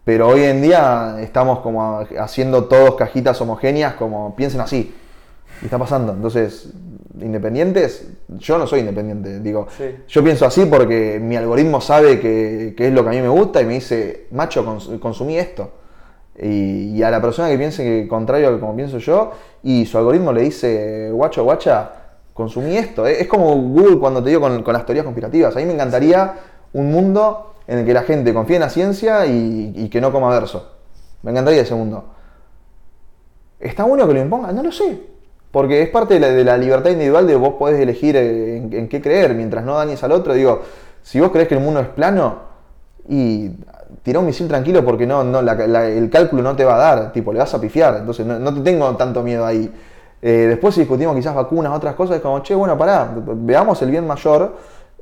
[0.06, 4.96] Pero hoy en día estamos como haciendo todos cajitas homogéneas, como piensen así.
[5.62, 6.14] Y está pasando.
[6.14, 6.70] Entonces,
[7.20, 9.40] independientes, yo no soy independiente.
[9.40, 9.96] Digo, Sí.
[10.08, 13.28] yo pienso así porque mi algoritmo sabe que, que es lo que a mí me
[13.30, 15.70] gusta y me dice, macho, cons- consumí esto.
[16.42, 19.32] Y, a la persona que piense que contrario a como pienso yo,
[19.64, 21.92] y su algoritmo le dice, guacho, guacha,
[22.34, 23.06] consumí esto.
[23.06, 25.56] Es como Google cuando te digo con, las teorías conspirativas.
[25.56, 26.34] A mí me encantaría
[26.74, 30.30] un mundo en el que la gente confíe en la ciencia y, que no coma
[30.30, 30.72] verso.
[31.24, 32.06] Me encantaría ese mundo.
[33.60, 34.56] ¿Está bueno que lo impongan?
[34.56, 35.02] No lo sé.
[35.52, 38.72] Porque es parte de la, de la libertad individual de vos podés elegir eh, en,
[38.72, 40.34] en qué creer, mientras no dañes al otro.
[40.34, 40.62] Digo,
[41.02, 42.50] si vos crees que el mundo es plano,
[43.10, 43.50] y
[44.04, 47.34] tirá un misil tranquilo porque no, no el cálculo no te va a dar, tipo,
[47.34, 47.98] le vas a pifiar.
[47.98, 49.72] Entonces no, no te tengo tanto miedo ahí.
[50.22, 53.92] Eh, después si discutimos quizás vacunas, otras cosas, es como, che, bueno, pará, veamos el
[53.92, 54.56] bien mayor.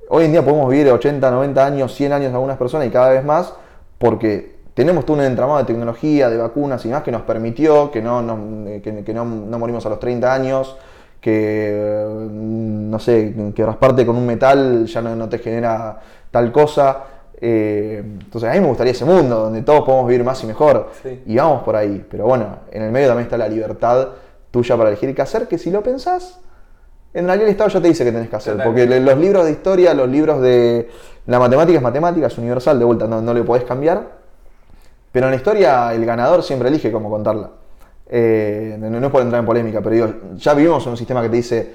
[0.09, 3.26] Hoy en día podemos vivir 80, 90 años, 100 años algunas personas y cada vez
[3.26, 3.53] más
[3.97, 8.01] porque tenemos todo un entramado de tecnología, de vacunas y más que nos permitió que
[8.01, 8.22] no,
[8.68, 10.77] eh, que no, no morimos a los 30 años,
[11.19, 15.99] que, eh, no sé, que rasparte con un metal ya no, no te genera
[16.31, 17.03] tal cosa.
[17.39, 20.91] Eh, entonces a mí me gustaría ese mundo donde todos podemos vivir más y mejor.
[21.03, 21.22] Sí.
[21.26, 22.05] Y vamos por ahí.
[22.09, 24.09] Pero bueno, en el medio también está la libertad
[24.51, 26.39] tuya para elegir qué hacer, que si lo pensás,
[27.14, 28.61] en realidad el Estado ya te dice qué tenés que hacer.
[28.64, 30.89] Porque los libros de historia, los libros de...
[31.26, 34.18] La matemática es matemática, es universal, de vuelta, no, no le podés cambiar.
[35.11, 37.49] Pero en la historia el ganador siempre elige cómo contarla.
[38.09, 41.22] Eh, no, no es por entrar en polémica, pero digo, ya vivimos en un sistema
[41.22, 41.73] que te dice,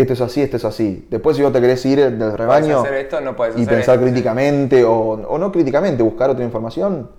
[0.00, 1.06] esto es así, esto es así.
[1.10, 3.94] Después si vos te querés ir del rebaño hacer esto, no podés y hacer pensar
[3.96, 4.06] esto.
[4.06, 7.10] críticamente, o, o no críticamente, buscar otra información,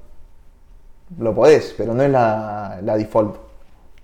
[1.18, 3.36] lo podés, pero no es la, la default.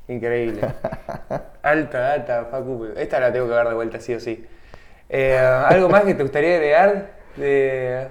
[0.07, 0.61] Increíble.
[1.63, 2.87] alta data, Facu.
[2.95, 4.45] Esta la tengo que dar de vuelta sí o sí.
[5.09, 7.11] Eh, ¿Algo más que te gustaría agregar?
[7.35, 8.07] De...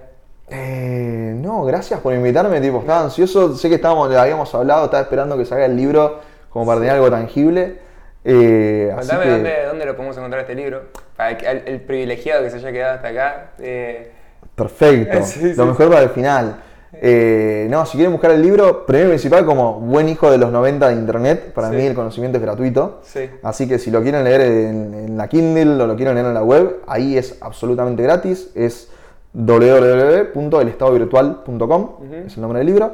[0.49, 5.39] Eh, no, gracias por invitarme, tipo, estaba ansioso, sé que estábamos, habíamos hablado, estaba esperando
[5.39, 6.21] que salga el libro
[6.51, 7.79] como para tener algo tangible.
[8.25, 10.83] Eh, Contame que- dónde, dónde lo podemos encontrar este libro.
[11.17, 13.51] Para que- el, el privilegiado que se haya quedado hasta acá.
[13.59, 14.11] eh,
[14.55, 16.57] Perfecto, Sí, lo mejor para el final.
[16.97, 20.53] Eh, no, si quieren buscar el libro, primero y principal como buen hijo de los
[20.53, 21.75] 90 de internet, para Sí.
[21.77, 23.01] mí el conocimiento es gratuito.
[23.03, 23.29] Sí.
[23.43, 26.35] Así que si lo quieren leer en, en la Kindle o lo quieren leer en
[26.35, 28.49] la web, ahí es absolutamente gratis.
[28.55, 28.89] Es
[29.33, 31.91] www.elestadovirtual.com,
[32.27, 32.93] es el nombre del libro.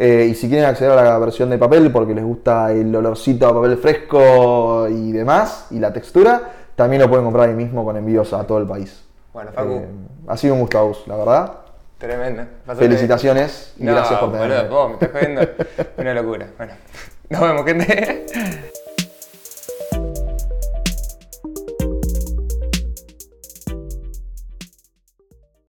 [0.00, 3.48] Eh, y si quieren acceder a la versión de papel porque les gusta el olorcito
[3.48, 6.40] a papel fresco y demás, y la textura,
[6.76, 9.04] también lo pueden comprar ahí mismo con envíos a todo el país.
[9.32, 9.88] Bueno, Facu, Eh,
[10.28, 11.52] ha sido un gusto, la verdad.
[11.98, 12.44] tremendo.
[12.76, 14.68] Felicitaciones y No, gracias por boludo, tenerme.
[14.70, 15.40] vos me estás jodiendo.
[15.98, 16.46] Una locura.
[16.56, 16.72] Bueno,
[17.30, 18.66] nos vemos, gente.